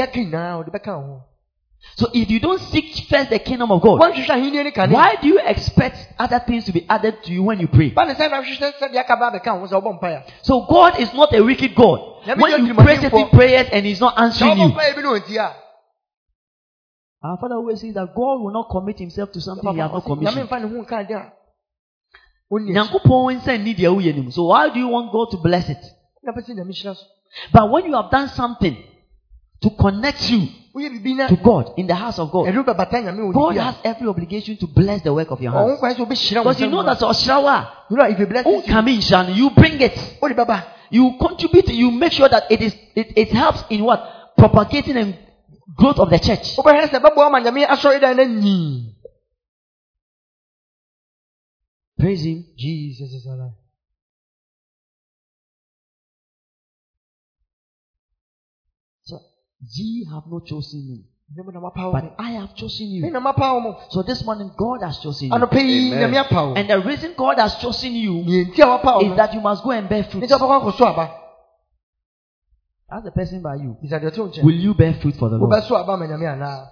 [1.95, 5.15] so if you don't seek first the kingdom of God woanhwehwɛ ahennie ne kane why
[5.21, 8.13] do you expect other things to be added to you when you pray ba ne
[8.13, 11.13] sɛ na hwehwɛ sɛdeɛ aka ba bɛka wo ho sɛ wobɔ mpaeɛ so God is
[11.13, 11.99] not a wicked God
[12.37, 15.53] when you pray certain prayers and he's not answering you mpaeɛ bi ne ɔntie
[17.23, 20.03] Our father always says that God will not commit himself to something he has not
[20.03, 20.49] nyame commissioned.
[20.49, 21.31] mfa ne ho nka ade a
[22.51, 22.73] ɔnni akyi.
[22.73, 24.31] Nyankopɔn nsa nni deɛ woyɛ nim.
[24.31, 25.83] So why do you want God to bless it?
[26.23, 27.05] na pɛ sɛ nyame hyira so
[27.53, 28.75] But when you have done something
[29.61, 32.45] to connect you woyɛ biribi na to God in the house of God,
[33.33, 35.79] God has every obligation to bless the work of your hands.
[35.79, 38.97] kwan sɛ wobɛhyira wo Because you know that know if you bless a, you wonkame
[38.97, 40.17] nhyira no, you bring it.
[40.91, 44.01] You contribute, you make sure that it is it, it helps in what?
[44.37, 45.17] propagating and
[45.75, 46.55] growth of the church.
[46.57, 48.95] wobɛhwɛ sɛ ɛbɛboa ma nyame asɔredan no nyii
[51.99, 52.45] Praise Him.
[52.57, 53.60] jesus is alive
[59.61, 61.05] ye have not chosen me,
[61.37, 62.13] Nyame na mapa wo but.
[62.19, 63.09] I have chosen you.
[63.11, 65.33] na mapa wo mo So this morning, God has chosen you.
[65.35, 65.99] Amen.
[65.99, 69.01] nyame apa wo And the reason God has chosen you nea nti a wapa wo
[69.11, 70.21] is that you must go and bear fruit.
[70.21, 71.09] ne sɛ wobɛkɔ akɔso aba
[72.91, 73.77] Ask the person by you.
[73.81, 75.51] bisa deɛ ɔte wo Will you bear fruit for the Lord?
[75.51, 76.67] wobɛso aba ma nyame anaa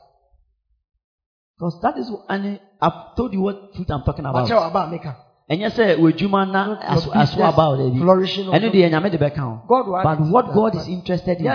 [1.57, 4.47] Because that is, and I've told you what fruit I'm talking about.
[4.47, 5.15] makyerɛ wo aba a meka
[5.51, 8.71] And you say, "Wejuma na aso Your aso business about it." flourishing And also.
[8.71, 9.61] the nyame de bɛka ho.
[9.67, 11.45] God But what God is interested in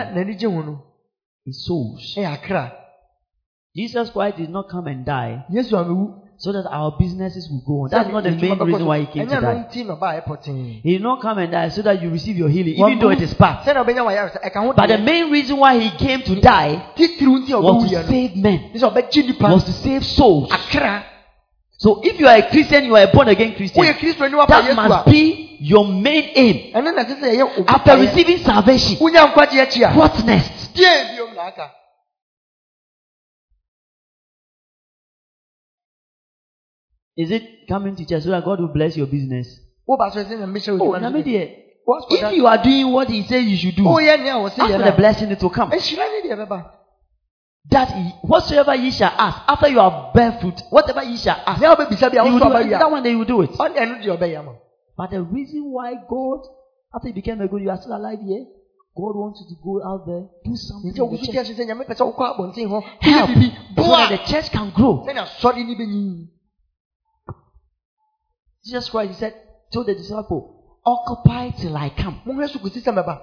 [1.46, 2.14] n'ani gye ho no is souls.
[2.16, 2.72] ɛyɛ akra
[3.76, 7.90] Jesus Christ did not come and die amewu so that our businesses will go on.
[7.90, 9.66] That's not the main reason why he came to die.
[9.70, 12.48] nti na ɔbaa ɛpɔtee He did not come and die so that you receive your
[12.48, 13.64] healing, even though it is part.
[13.64, 17.46] sɛna ɔbɛnya wayaresa ɛka ho But the main reason why he came to die titiriw
[17.46, 20.50] nti a was to save men, ne sɛ ɔbɛgye nipa was to save souls.
[20.50, 21.04] akra
[21.76, 23.82] So if you are a Christian, you are a born again Christian.
[23.84, 26.72] woyɛ kristo ni wapa That must be your main aim.
[26.74, 30.63] ɛno na ɛsɛ sɛ ɛyɛ obi After receiving salvation, wonya nkwagye akyi a what next?
[30.74, 31.70] Deɛ biom na aka
[37.16, 39.46] Is it coming to church so that God will bless your business?
[39.88, 41.30] woba so sɛ na mehyɛ Oh, odwuma no Nyame so bi.
[41.30, 44.50] deɛ, What's for if you are doing what He says you should do, nea wɔ
[44.50, 45.70] sɛ after the blessing it will come.
[45.72, 46.70] a nhyira ne deɛ bɛba
[47.70, 51.70] That he- whatsoever ye shall ask, after you are barefoot, whatever ye shall ask, nea
[51.74, 52.70] wobɛbisa bi a He will do it.
[52.78, 53.50] that one day you will do it.
[53.50, 54.52] ɔne ɛno deɛ ɔbɛyɛ ama
[54.96, 56.40] But the reason why God,
[56.94, 58.46] after you became a good, you are still alive here.
[58.96, 60.94] God wants you to go out there, do something.
[60.94, 61.30] in the church.
[61.30, 63.30] ti ahye sɛ nyame pɛ sɛ wokɔ abɔnten hɔ Help
[63.76, 65.04] so that the church can grow.
[65.04, 66.28] sɛnea sɔre ne
[68.64, 69.34] Jesus Christ, He said,
[69.72, 72.20] told the disciple, occupy till I come.
[72.24, 73.18] monhwɛ so kosi sɛ mɛba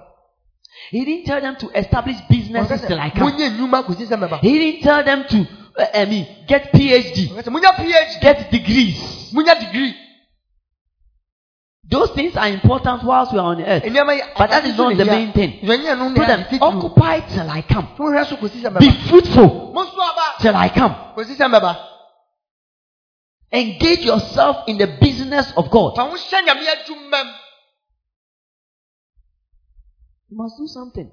[0.89, 3.31] He didn't tell them to establish businesses till I come.
[3.31, 7.29] monyɛ nnwuma kosi sɛ mɛba He didn't tell them to, uh, I mean, get PhD,
[7.29, 9.31] ɔka sɛ monya phd get degrees.
[11.83, 13.83] Those things are important whilst we are on earth.
[14.37, 15.59] But that is not the main thing.
[15.61, 17.87] ɛnyɛ no So ne then, ade titiriw occupy till I come.
[17.97, 19.73] monhwɛ so kosi sɛ Be fruitful
[20.39, 20.95] till I come.
[21.15, 21.75] kosi sɛ mɛba
[23.53, 25.95] Engage yourself in the business of God.
[25.95, 27.31] fa ho hyɛ nyame adwuma mu
[30.29, 31.11] You must do something.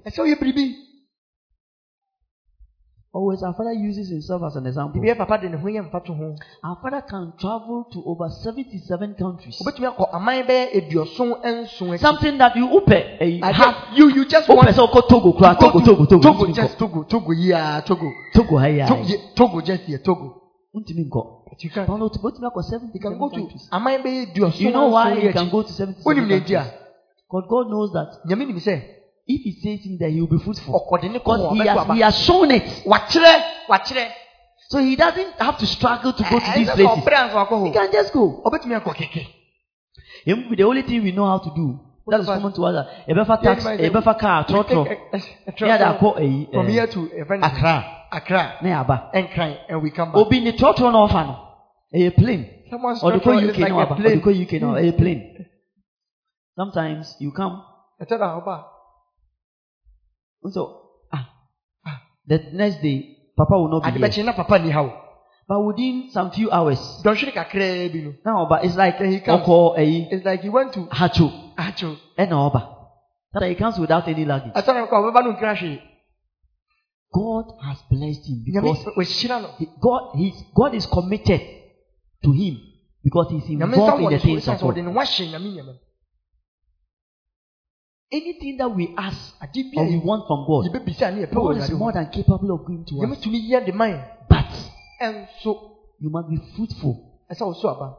[3.13, 5.01] Ɛsɛ woyɛ biribi Always, our father uses himself as an example.
[5.01, 8.29] biribiɛ papa de ne ho yɛ mfa to ho Our father can travel to over
[8.29, 9.59] 77 countries.
[9.65, 13.75] wobɛtumi akɔ aman bɛyɛ aduɔson nson akyi Something that you upe, eh, Adeɛ- have.
[13.97, 16.21] you you just Upe want so ko Togo, kura, go Togo, to- Togo, Togo.
[16.21, 16.79] Togo Untimi just nko.
[16.79, 18.87] Togo Togo yeah Togo Togo, hai, hai.
[18.87, 20.41] Togo ye- Togo just here Togo
[20.75, 21.45] Untimi nko.
[21.49, 23.67] But you can But no, Utimi ako you 77 can go to countries.
[23.71, 26.37] aman bɛyɛ aduɔson You know why nson you can akyi go to 77 wonim na
[26.37, 26.51] countries?
[26.51, 26.73] enti a
[27.29, 28.81] Because God knows that nyame nim sɛ
[29.29, 30.73] if He says it, that He will be fruitful.
[30.73, 32.63] ɔkɔde ne kɔ Because hɔ He has, he has shown it.
[34.69, 37.03] So He doesn't have to struggle to go to these ɛnsɛ places.
[37.03, 38.41] ɔbrɛ anso akɔ He can just go.
[38.43, 39.27] akɔ kɛkɛ
[40.25, 42.87] Him- The only thing we know how to do that is common to us.
[43.07, 44.85] Ebefa tax, Yeah, you might- ebefa car, trotro.
[45.61, 47.85] Yeah, that ko eh, from eh, here to a friend Accra.
[48.11, 49.09] Accra Na yaba.
[49.13, 51.37] and cry and we come back Obi ni na ofa no.
[51.93, 52.47] A plane.
[52.69, 53.91] someone's Or the is UK like na a waba.
[53.91, 55.45] Or the plane ko UK na a plane.
[56.55, 57.61] Sometimes you come
[58.01, 58.65] ɛtɛ da hɔ ba
[60.47, 61.25] so ah
[61.85, 64.23] ah the next day Papa will not be here.
[64.23, 64.91] na papa ni o
[65.47, 69.41] But within some few hours, dɔnhwere kakraa bi no now but it's like he comes.
[69.41, 72.75] oko eh it's like he went to hacho acho and oba.
[73.33, 74.53] That he comes without any luggage.
[74.53, 75.81] da hɔ ɔbɛba no nkira hwee
[77.11, 78.85] God has blessed him because
[79.57, 81.41] he- God, he's, God is committed
[82.23, 82.61] to him
[83.03, 84.75] because he's involved in the things of God.
[84.75, 85.79] ne ho ahyɛ nyame nyama mu.
[88.11, 91.71] Anything that we ask or we want from God, yɛbɛbisa ne yɛpɛ wɔ God is
[91.71, 93.19] more than capable of giving to us.
[93.19, 94.47] tumi yɛ de man But
[94.99, 96.97] ɛnso you must be fruitful
[97.31, 97.95] ɛsɛ wo so aba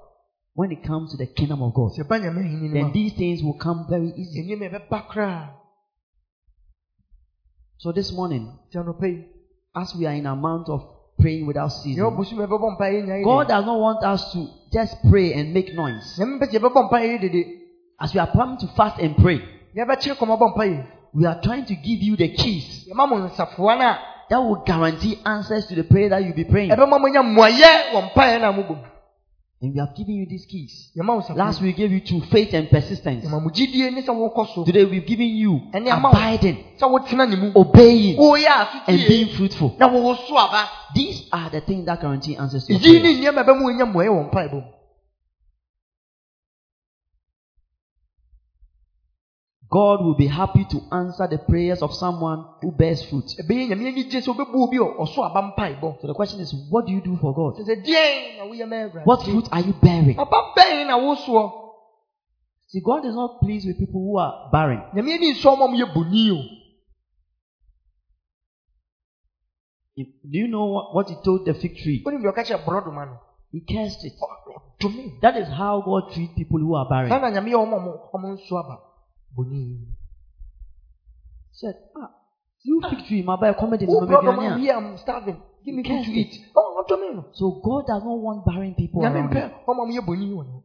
[0.55, 1.93] when it comes to the kingdom of God.
[1.93, 4.43] sɛ ɛba nyame ahenni no Then these things will come very easy.
[4.43, 5.49] ɛnneɛma ɛbɛba koraa
[7.79, 9.25] So this morning, nti anɔpa yi
[9.77, 10.83] as we are in a month of
[11.21, 14.33] praying without ceasing, ɔbɔ so mu ɛbɛbɔ mpa yɛ nya God does not want us
[14.33, 16.19] to just pray and make noise.
[16.19, 17.47] nyame mpɛ sɛ yɛbɛbɔ mpa yɛ dede
[18.01, 19.41] As we are planning to fast and pray,
[19.77, 22.87] yɛbɛkyere kɔmɔ bɔ we are trying to give you the keys.
[22.89, 23.99] Yɛma mo nsafoa no a
[24.31, 26.71] that will guarantee answers to the prayer that you'll be praying.
[26.71, 28.85] ɛbɛma mo nya mmuayɛ wɔ mpa no a mobɔ mu
[29.63, 30.91] And we have given you these keys.
[30.97, 33.25] yɛma wo nsafoa Last we gave you two faith and persistence.
[33.25, 34.65] yɛma mo gyidie ne sɛ wokɔ so.
[34.65, 36.15] Today we've given you And the amount.
[36.15, 37.53] abiding, sɛ wotena ne mu.
[37.57, 39.75] Obeying, oh, woyɛ and being fruitful.
[39.79, 40.69] na wɔwɔ so aba.
[40.95, 43.19] These are the things that guarantee answers to your yi ne prayers.
[43.35, 44.63] nneɛma ɛbɛma wo nya mmuayɛ wɔ mpa yɛ bɔ mu
[49.71, 53.25] God will be happy to answer the prayers of someone who bears fruit.
[53.39, 56.53] ɛbɛyɛ nyame ani gye sɛ wobɛbu obi a ɔso aba mpaebɔ So the question is,
[56.69, 57.55] what do you do for God?
[57.57, 60.19] sɛ sɛ deɛn na woyɛ What fruit are you bearing?
[60.19, 61.53] aba bɛn na wosoɔ
[62.67, 64.83] See, God is not pleased with people who are barren.
[64.93, 66.43] nyame ani nsɔ ma moyɛ boni o
[69.97, 72.03] If- Do you know what, what He told the fig tree?
[72.05, 73.19] wonim deɛ ɔka kyerɛ borɔdoma no
[73.53, 74.15] He cursed it.
[74.83, 77.11] ɔdome That is how God treats people who are barren.
[79.37, 81.17] Saa na nyame yɛ ɔma ɔmo ɔmo nso aba boni
[81.53, 82.11] He said, ah,
[82.63, 85.37] you fig tree, my boy, come in wo the borɔdoma here i'm starving.
[85.65, 86.41] Give me food to eat.
[86.57, 89.29] Ɔmo ɔdome no So God does not want barren people around you.
[89.29, 90.65] mpɛ ɔma mo yɛ boni wɔ no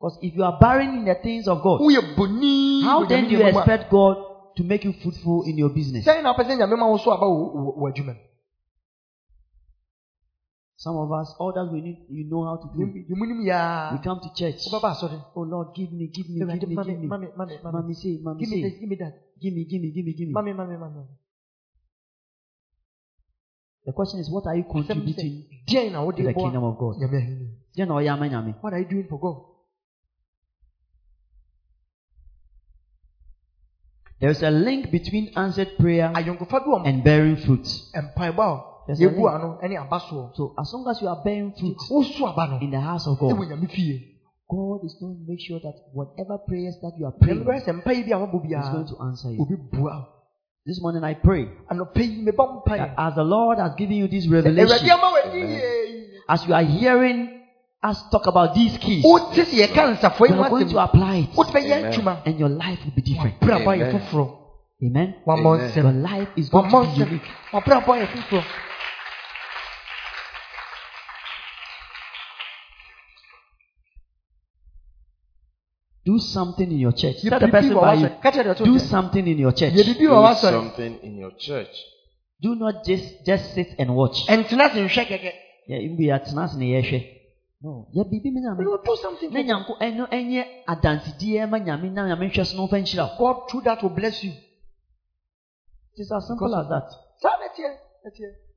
[0.00, 3.52] Because if you are barren in the things of God, how then do you nneɛma
[3.52, 4.16] mu a, expect God
[4.56, 6.06] to make you fruitful in your business?
[10.78, 12.86] Some of us, all that we need, you know how to do.
[12.86, 14.62] We come to church.
[14.72, 17.06] Oh, asɔre Oh Lord, give me, give me, give me, give me.
[17.08, 17.78] ma me, ma me, ma me.
[17.82, 19.12] Mommy say, mommy Give me this, give me that.
[19.40, 20.34] give me, give me, give me, give me.
[20.40, 21.02] me, ma me.
[23.86, 26.94] The question is, what are you contributing deɛn na wode to the kingdom of God?
[26.96, 27.48] nyame ahenni?
[27.74, 28.52] Then oh, yama, yama.
[28.60, 29.42] What are you doing for God?
[34.20, 37.66] There is a link between answered prayer Ayɔnkofa bi wɔ and bearing fruit.
[38.88, 39.34] Mpaebɔ a There's a yɛbu link.
[39.34, 40.34] ano ne aba soɔ.
[40.34, 43.18] So as long as you are bearing fruit Woso aba no in the house of
[43.18, 44.14] ɛwɔ God, nyame fie.
[44.50, 47.82] God is going to make sure that whatever prayers that you are praying bɛyɛ sɛ
[47.82, 49.42] mpaeɛ bi a wabɔ is going to answer you.
[49.42, 50.08] obi bua.
[50.66, 52.76] This morning I pray Anɔpa yi mebɔ mpaeɛ.
[52.78, 56.04] that as the Lord has given you this revelation, ama w'ani yie.
[56.28, 57.34] as you are hearing
[57.82, 61.28] us talk about these keys, Wote sɛ yɛka nsafo yi you are going to apply
[61.30, 62.18] it, Amen.
[62.26, 63.38] and your life will be different.
[63.40, 64.00] Wabrabɔ ayɛ Amen.
[64.00, 64.34] foforɔ.
[64.82, 65.14] Amen.
[65.26, 65.72] Wammɔ Amen.
[65.74, 66.02] Your nsɛm.
[66.02, 67.08] life is going Wammɔ to be nsɛm.
[67.10, 68.58] unique.
[76.08, 77.16] Do something in your church.
[77.22, 78.08] Yɛ Tell the person by you.
[78.22, 79.74] Ka kyerɛ deɛ ɔto Do something in your church.
[79.74, 81.74] Yɛ biribi wɔ Do something in your church.
[82.40, 84.16] Do not just just sit and watch.
[84.26, 85.32] Ɛntena se nhwɛ kɛkɛ.
[85.68, 86.98] Yeah, mbu yɛ atena ase.
[87.60, 89.48] No, yɛ biribi mi do something Na for God.
[89.48, 92.78] nyanko eh, ɛno ɛnyɛ eh, adansidie eh, ma nyame na nyame nhwɛ so na ɔmfa
[92.80, 93.16] nhyira wo.
[93.18, 94.32] God through that will bless you.
[94.32, 96.88] It is as simple Because as that.
[97.20, 97.70] Saa na ɛteɛ.
[98.08, 98.47] Ɛteɛ.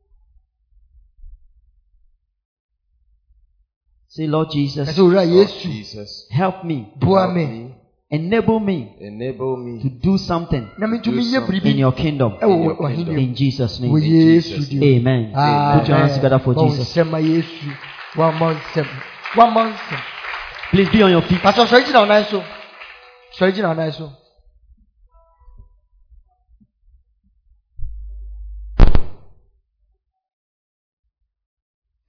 [4.13, 7.45] Say, Lord Jesus, Ɛsɛ owura Lord Jesus, help me, Boa help me.
[7.45, 7.75] me,
[8.09, 11.65] enable me to do something Na mi tumi Do yɛ something.
[11.71, 12.33] in your kingdom.
[12.41, 13.17] In your kingdom.
[13.17, 13.93] In Jesus' name.
[13.95, 14.83] Yesu Jesus' dim.
[14.83, 15.31] Amen.
[15.33, 15.79] Amen.
[15.79, 16.93] Put your hands together for Jesus.
[16.93, 17.71] nsɛm ma Yesu.
[18.15, 18.87] Wammɔ nsɛm.
[20.71, 21.39] Please be on your feet.
[21.41, 22.43] Pastor sɔre gyina wo nan so.
[23.39, 24.11] Sɔre gyina wo nan so.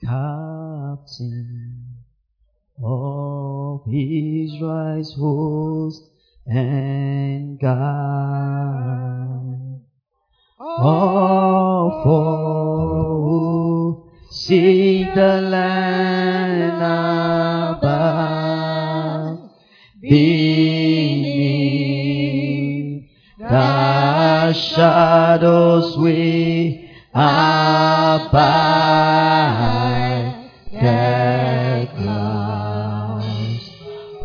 [0.00, 1.71] Captain
[2.82, 6.02] of Israel's host
[6.46, 7.78] and God.
[10.58, 16.82] All for seek the land
[17.78, 19.50] above
[20.00, 20.62] the
[24.52, 28.32] shadows we abide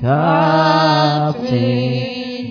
[0.00, 1.62] Captain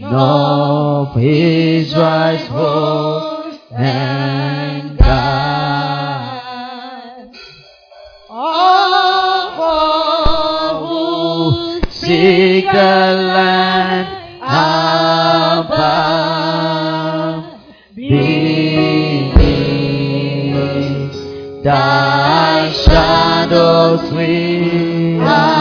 [0.05, 6.41] of Israel's host and God.
[8.29, 9.51] All
[10.87, 14.10] who seek the land
[21.63, 25.51] thy shadows we abide.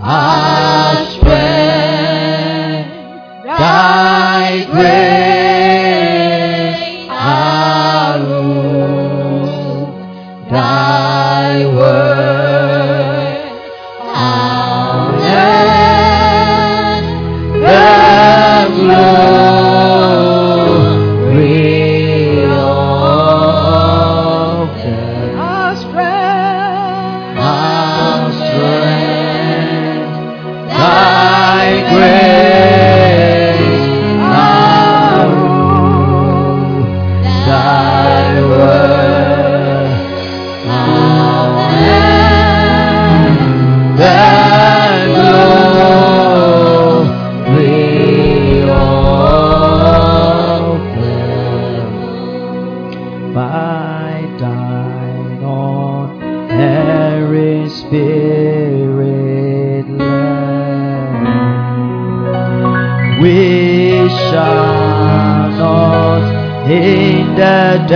[67.82, 67.94] in the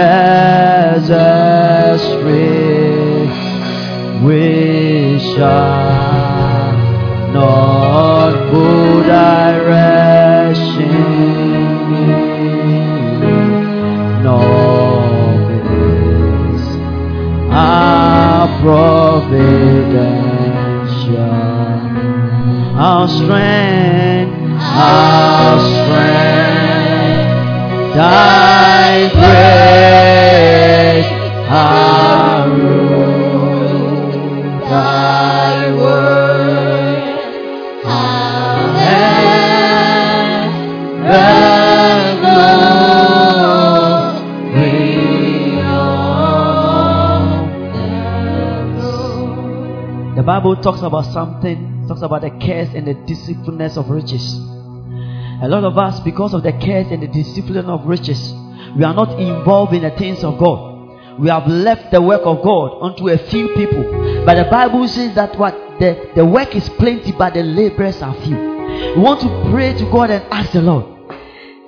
[1.07, 1.45] deserts.
[4.23, 6.71] We shall
[7.31, 9.83] not go direction,
[14.23, 16.63] nor miss
[17.51, 19.35] our providential,
[22.79, 26.34] our strength, our strength,
[27.95, 30.35] thy grace,
[31.47, 32.51] hand,
[50.15, 54.54] the the Bible talks about something, talks about the cares and the deceitfulness of riches.
[55.41, 58.33] A lot of us, because of the cares and the discipline of riches,
[58.75, 61.19] we are not involved in the things of God.
[61.19, 63.83] We have left the work of God unto a few people.
[64.25, 68.13] But the Bible says that what the, the work is plenty, but the laborers are
[68.21, 68.37] few.
[68.37, 70.95] We want to pray to God and ask the Lord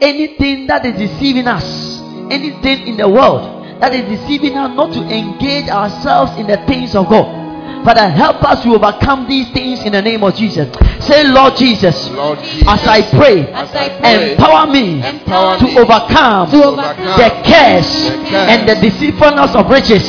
[0.01, 1.99] anything that is deceiving us,
[2.31, 6.95] anything in the world that is deceiving us not to engage ourselves in the things
[6.95, 7.36] of God.
[7.83, 10.67] Father, help us to overcome these things in the name of Jesus.
[10.99, 15.65] Say, Lord Jesus, Lord Jesus, as I pray, as I pray, empower me empower to
[15.65, 20.03] me overcome to overcome the cares the cares and the deceitfulness of riches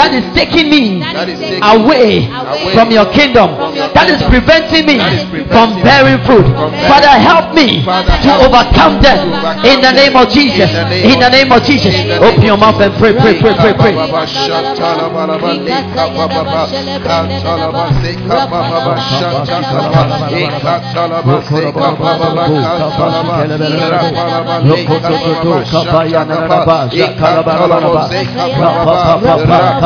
[0.00, 3.52] that is taking me that is taking away away from your kingdom
[3.92, 6.48] that is preventing me That is preventing from bearing fruit
[6.88, 9.28] father help me to overcome to them
[9.68, 10.72] in the name of jesus
[11.04, 13.52] In the name of jesus In the name open your mouth and pray pray pray
[13.52, 13.92] pray pray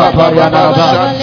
[0.04, 1.14] Rapa Yanaba,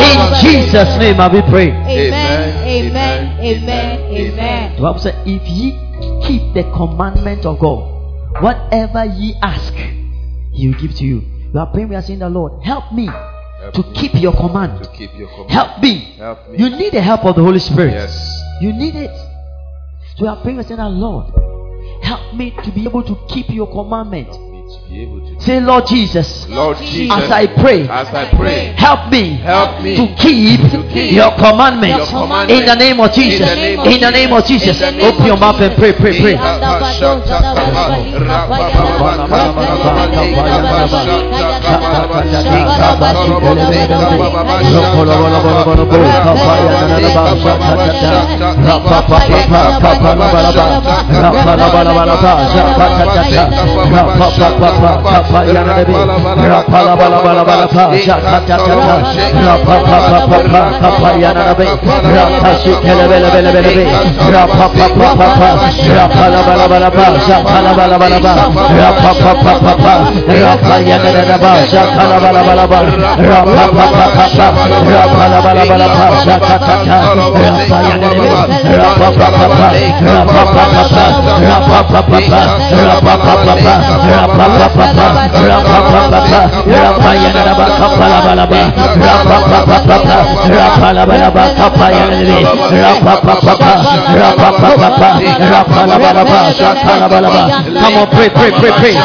[0.00, 3.40] in jesus name i will pray Amen, Amen.
[3.40, 4.76] amen, Amen.
[4.76, 5.72] The Bible said, If ye
[6.26, 9.74] keep the commandment of God, whatever ye ask,
[10.52, 11.22] He will give to you.
[11.52, 14.82] We are praying, we are saying, The Lord, help me Help to keep your command.
[14.82, 15.50] to keep your command.
[15.50, 16.16] Help me.
[16.16, 16.58] Help me.
[16.58, 17.92] You need the help of the Holy Spirit.
[17.92, 18.42] Yes.
[18.60, 19.10] You need it.
[20.16, 21.28] So we are praying, we are saying, Lord,
[22.02, 24.28] help me to be able to keep your commandment.
[24.28, 24.79] To to.
[25.40, 29.94] Say, Lord Jesus, Lord Jesus, as I pray, as I pray, help me help me
[29.94, 32.60] to keep to keep your commandment your commandment.
[32.60, 33.48] in the name of Jesus.
[33.48, 34.44] In the name of
[54.80, 55.20] Of
[84.30, 84.69] Jesus.
[84.70, 86.60] Pray, pray.
[97.80, 98.96] Come on, pray, pray, pray, pray.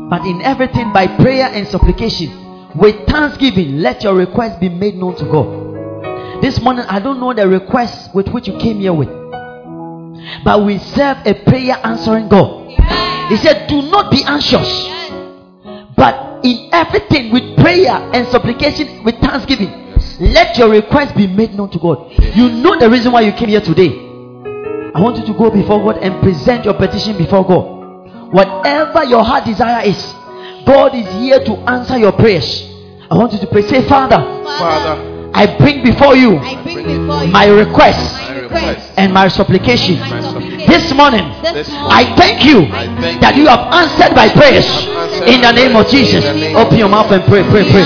[0.10, 5.16] but in everything by prayer and supplication, with thanksgiving, let your requests be made known
[5.16, 5.65] to God.
[6.42, 9.10] This morning, I don't know the request with which you came here with,
[10.44, 12.70] but we serve a prayer answering God.
[13.30, 14.68] He said, Do not be anxious.
[15.96, 19.72] But in everything with prayer and supplication with thanksgiving,
[20.20, 22.12] let your request be made known to God.
[22.36, 23.90] You know the reason why you came here today.
[24.94, 28.32] I want you to go before God and present your petition before God.
[28.32, 29.98] Whatever your heart desire is,
[30.66, 32.64] God is here to answer your prayers.
[33.10, 33.64] I want you to pray.
[33.64, 39.28] Say, Father, Father, I bring before you bring before you my requests request and my
[39.28, 40.00] supplication.
[40.00, 40.45] my supplication.
[40.68, 41.26] This morning,
[41.90, 42.66] I thank you
[43.22, 44.66] that you have answered my prayers.
[45.28, 46.24] In the name of Jesus.
[46.56, 47.86] Open your mouth and pray, pray, pray.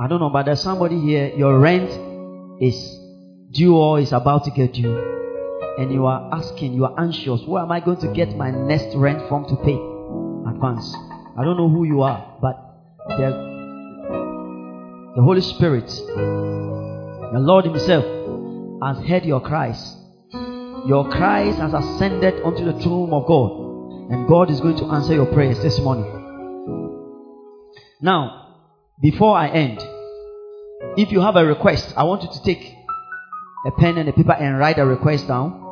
[0.00, 1.90] I don't know, but there's somebody here, your rent
[2.62, 2.98] is
[3.50, 5.17] due or is about to get due.
[5.78, 8.96] And you are asking, you are anxious, where am I going to get my next
[8.96, 9.78] rent from to pay?
[10.50, 10.92] Advance.
[11.38, 12.56] I don't know who you are, but
[13.06, 13.30] the,
[15.14, 18.04] the Holy Spirit, the Lord Himself,
[18.82, 19.96] has heard your cries.
[20.32, 23.68] Your cries has ascended unto the throne of God.
[24.10, 26.10] And God is going to answer your prayers this morning.
[28.00, 28.56] Now,
[29.00, 29.78] before I end,
[30.96, 32.74] if you have a request, I want you to take
[33.66, 35.66] a pen and a paper and write a request down.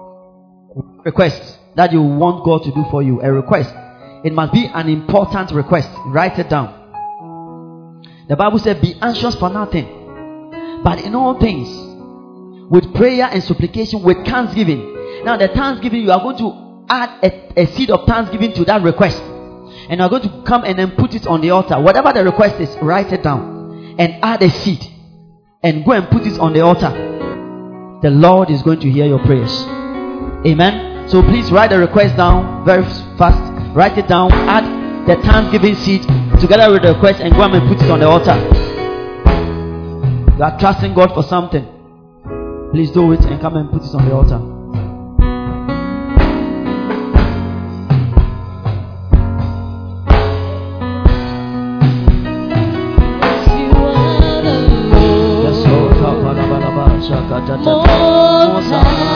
[1.05, 3.21] Request that you want God to do for you.
[3.23, 3.73] A request.
[4.25, 5.89] It must be an important request.
[6.07, 8.05] Write it down.
[8.29, 11.69] The Bible said, Be anxious for nothing, but in all things,
[12.71, 15.25] with prayer and supplication, with thanksgiving.
[15.25, 18.83] Now, the thanksgiving, you are going to add a, a seed of thanksgiving to that
[18.83, 19.21] request.
[19.89, 21.81] And you are going to come and then put it on the altar.
[21.81, 24.85] Whatever the request is, write it down and add a seed
[25.63, 26.91] and go and put it on the altar.
[28.03, 29.76] The Lord is going to hear your prayers.
[30.47, 31.09] Amen.
[31.09, 32.85] So please write the request down very
[33.19, 33.75] fast.
[33.75, 34.31] Write it down.
[34.33, 34.65] Add
[35.09, 36.03] the thanksgiving seed
[36.41, 38.37] together with the request and go and put it on the altar.
[40.37, 41.67] You are trusting God for something.
[42.71, 44.41] Please do it and come and put it on the altar.
[55.43, 55.67] Yes,
[57.67, 59.16] Lord.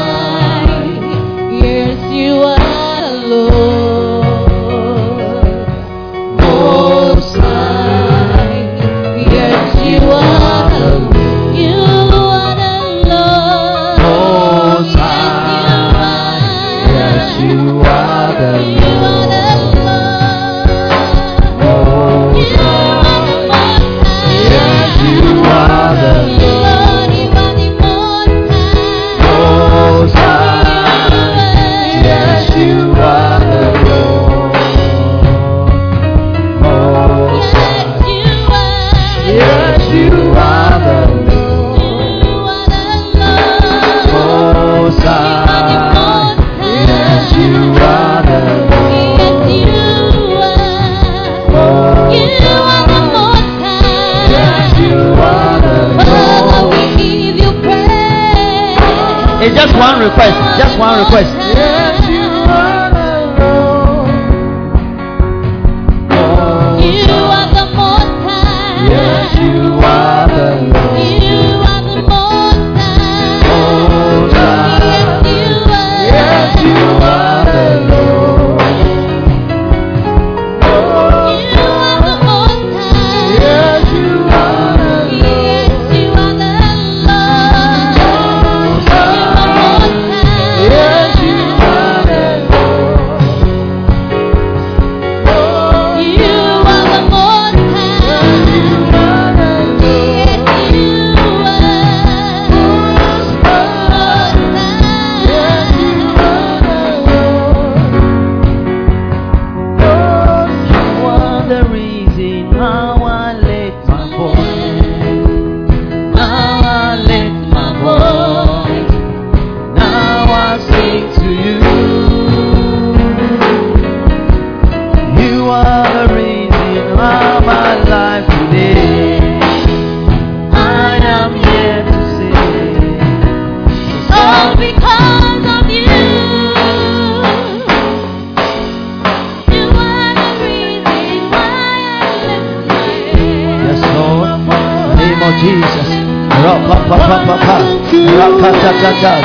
[2.21, 2.60] You are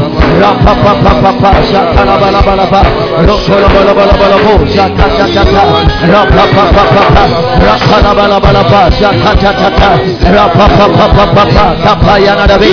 [0.42, 1.50] Ra-pa-pa-pa-pa-pa.
[1.72, 2.80] Za-ka-la-ba-la-ba-la-ba.
[3.28, 4.54] Ro-ko-lo-bo-lo-bo-lo-bo-lo-bo.
[4.76, 5.64] Za-ka-ta-ta-ta.
[6.12, 7.24] Ra-pa-pa-pa-pa-pa.
[7.66, 8.80] Ra-pa-la-ba-la-ba-la-ba.
[9.00, 9.90] Za-ka-ta-ta-ta.
[10.36, 11.64] Ra-pa-pa-pa-pa-pa.
[11.84, 12.72] Ka-pa-ya-na-da-bi.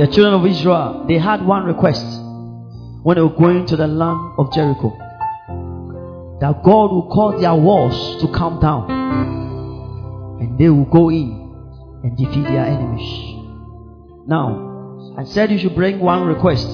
[0.01, 2.07] The children of Israel, they had one request
[3.03, 4.97] when they were going to the land of Jericho
[6.41, 9.00] that God will cause their walls to come down
[10.41, 13.37] and they will go in and defeat their enemies.
[14.27, 16.67] Now, I said you should bring one request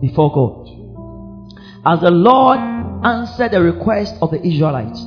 [0.00, 0.68] before God.
[1.84, 2.58] As the Lord
[3.04, 5.00] answered the request of the Israelites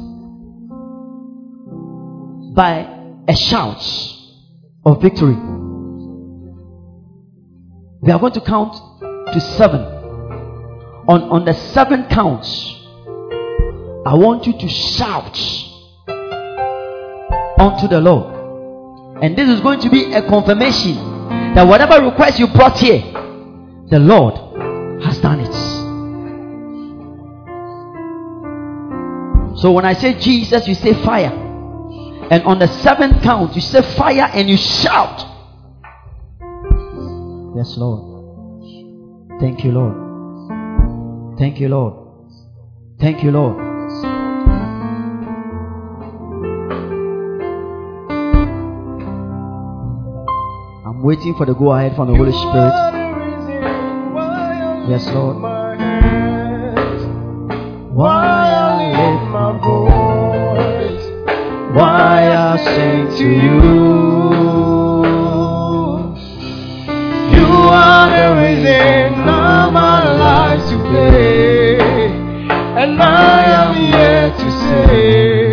[2.53, 2.87] by
[3.27, 3.83] a shout
[4.85, 5.37] of victory.
[8.01, 8.73] We are going to count
[9.33, 9.81] to seven.
[11.07, 12.49] On, on the seven counts,
[14.05, 15.37] I want you to shout
[17.57, 19.23] unto the Lord.
[19.23, 20.95] And this is going to be a confirmation
[21.55, 23.01] that whatever request you brought here,
[23.89, 24.35] the Lord
[25.03, 25.53] has done it.
[29.59, 31.31] So when I say Jesus, you say fire.
[32.31, 35.33] And on the seventh count, you say fire and you shout
[37.55, 39.39] Yes, Lord.
[39.39, 41.37] Thank you, Lord.
[41.37, 41.93] Thank you, Lord.
[42.99, 43.62] Thank you, Lord.
[51.03, 52.71] Waiting for the go ahead from the Holy Spirit.
[54.87, 55.35] Yes, Lord.
[57.91, 61.05] Why I lift my voice,
[61.75, 63.59] why I sing to you.
[67.35, 72.07] You are the reason of my life today,
[72.81, 75.51] and I am here to say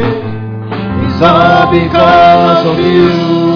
[1.07, 3.50] it's all because of you.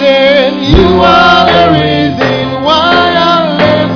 [0.00, 0.76] Reason.
[0.76, 3.90] You are the reason why I live,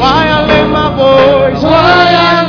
[0.00, 2.42] why I lift my voice, why I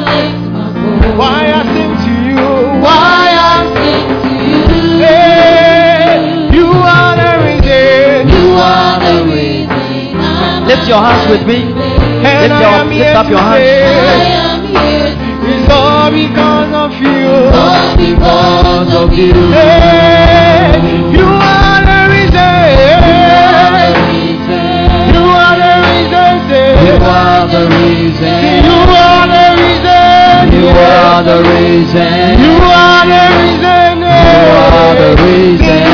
[1.18, 2.42] why I sing to you,
[2.82, 4.62] why I sing to you.
[5.06, 8.28] Hey, you are the reason.
[8.34, 10.68] You are the reason.
[10.68, 11.62] Lift your hands with me.
[12.26, 14.34] And Lift, I your, am lift up your hands.
[15.46, 17.52] It's all because of you.
[18.16, 19.34] Because of you.
[19.52, 20.82] Hey,
[21.14, 21.63] you are
[27.06, 28.64] are the reason.
[28.68, 30.54] You are the reason.
[30.54, 32.40] You are the reason.
[32.40, 34.02] You are the reason.
[34.02, 34.10] You
[34.72, 35.93] are the reason.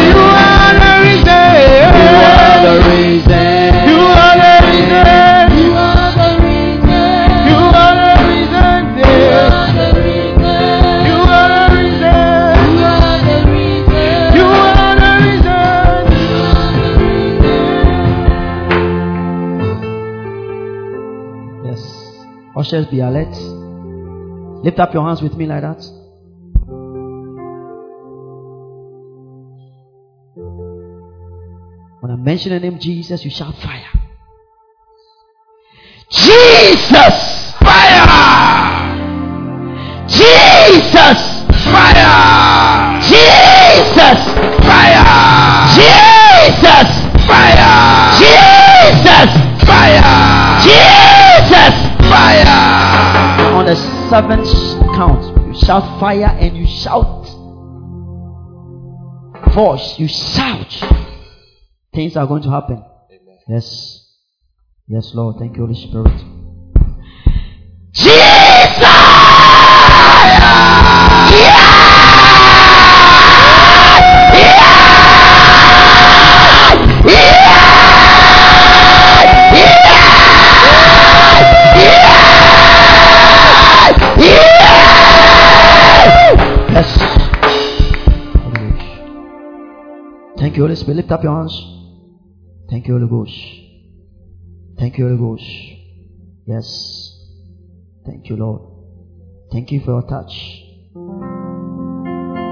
[22.69, 23.33] Be alert.
[24.63, 25.81] Lift up your hands with me like that.
[32.01, 33.87] When I mention the name Jesus, you shout fire.
[36.11, 37.53] Jesus!
[37.57, 38.05] Fire!
[40.07, 41.21] Jesus!
[41.65, 43.01] Fire!
[43.01, 44.38] Jesus!
[54.09, 54.51] Seventh
[54.95, 57.19] count, you shout fire and you shout
[59.53, 60.71] voice, you shout.
[61.93, 62.83] Things are going to happen.
[63.47, 64.07] Yes.
[64.87, 65.37] Yes, Lord.
[65.37, 66.38] Thank you, Holy Spirit.
[90.49, 90.95] Thank you, Holy Spirit.
[90.95, 91.53] Lift up your hands.
[92.71, 93.37] Thank you, Holy Ghost.
[94.79, 95.45] Thank you, Holy Ghost.
[96.47, 97.23] Yes.
[98.03, 98.63] Thank you, Lord.
[99.51, 100.33] Thank you for your touch.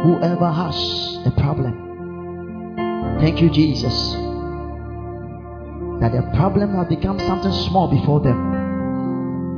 [0.03, 4.14] Whoever has a problem, thank you, Jesus,
[5.99, 9.57] that their problem has become something small before them.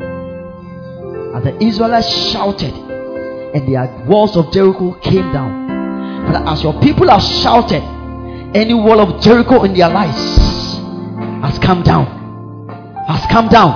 [1.36, 6.32] As the Israelites shouted, and the walls of Jericho came down.
[6.32, 7.99] But as your people have shouted,
[8.54, 10.18] any wall of Jericho in their lives
[11.44, 12.06] has come down.
[13.08, 13.72] Has come down.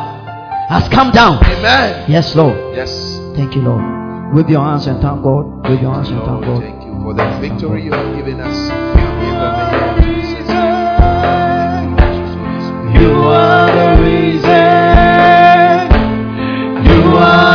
[0.68, 1.44] Has come down.
[1.46, 2.10] Amen.
[2.10, 2.76] Yes, Lord.
[2.76, 2.92] Yes.
[3.36, 4.34] Thank you, Lord.
[4.34, 5.70] With your hands and thank God.
[5.70, 6.62] With your hands and thank God.
[6.64, 8.70] Thank you for the victory you have given us.
[8.70, 9.04] The.
[13.00, 14.50] You are the reason.
[16.88, 17.53] You are.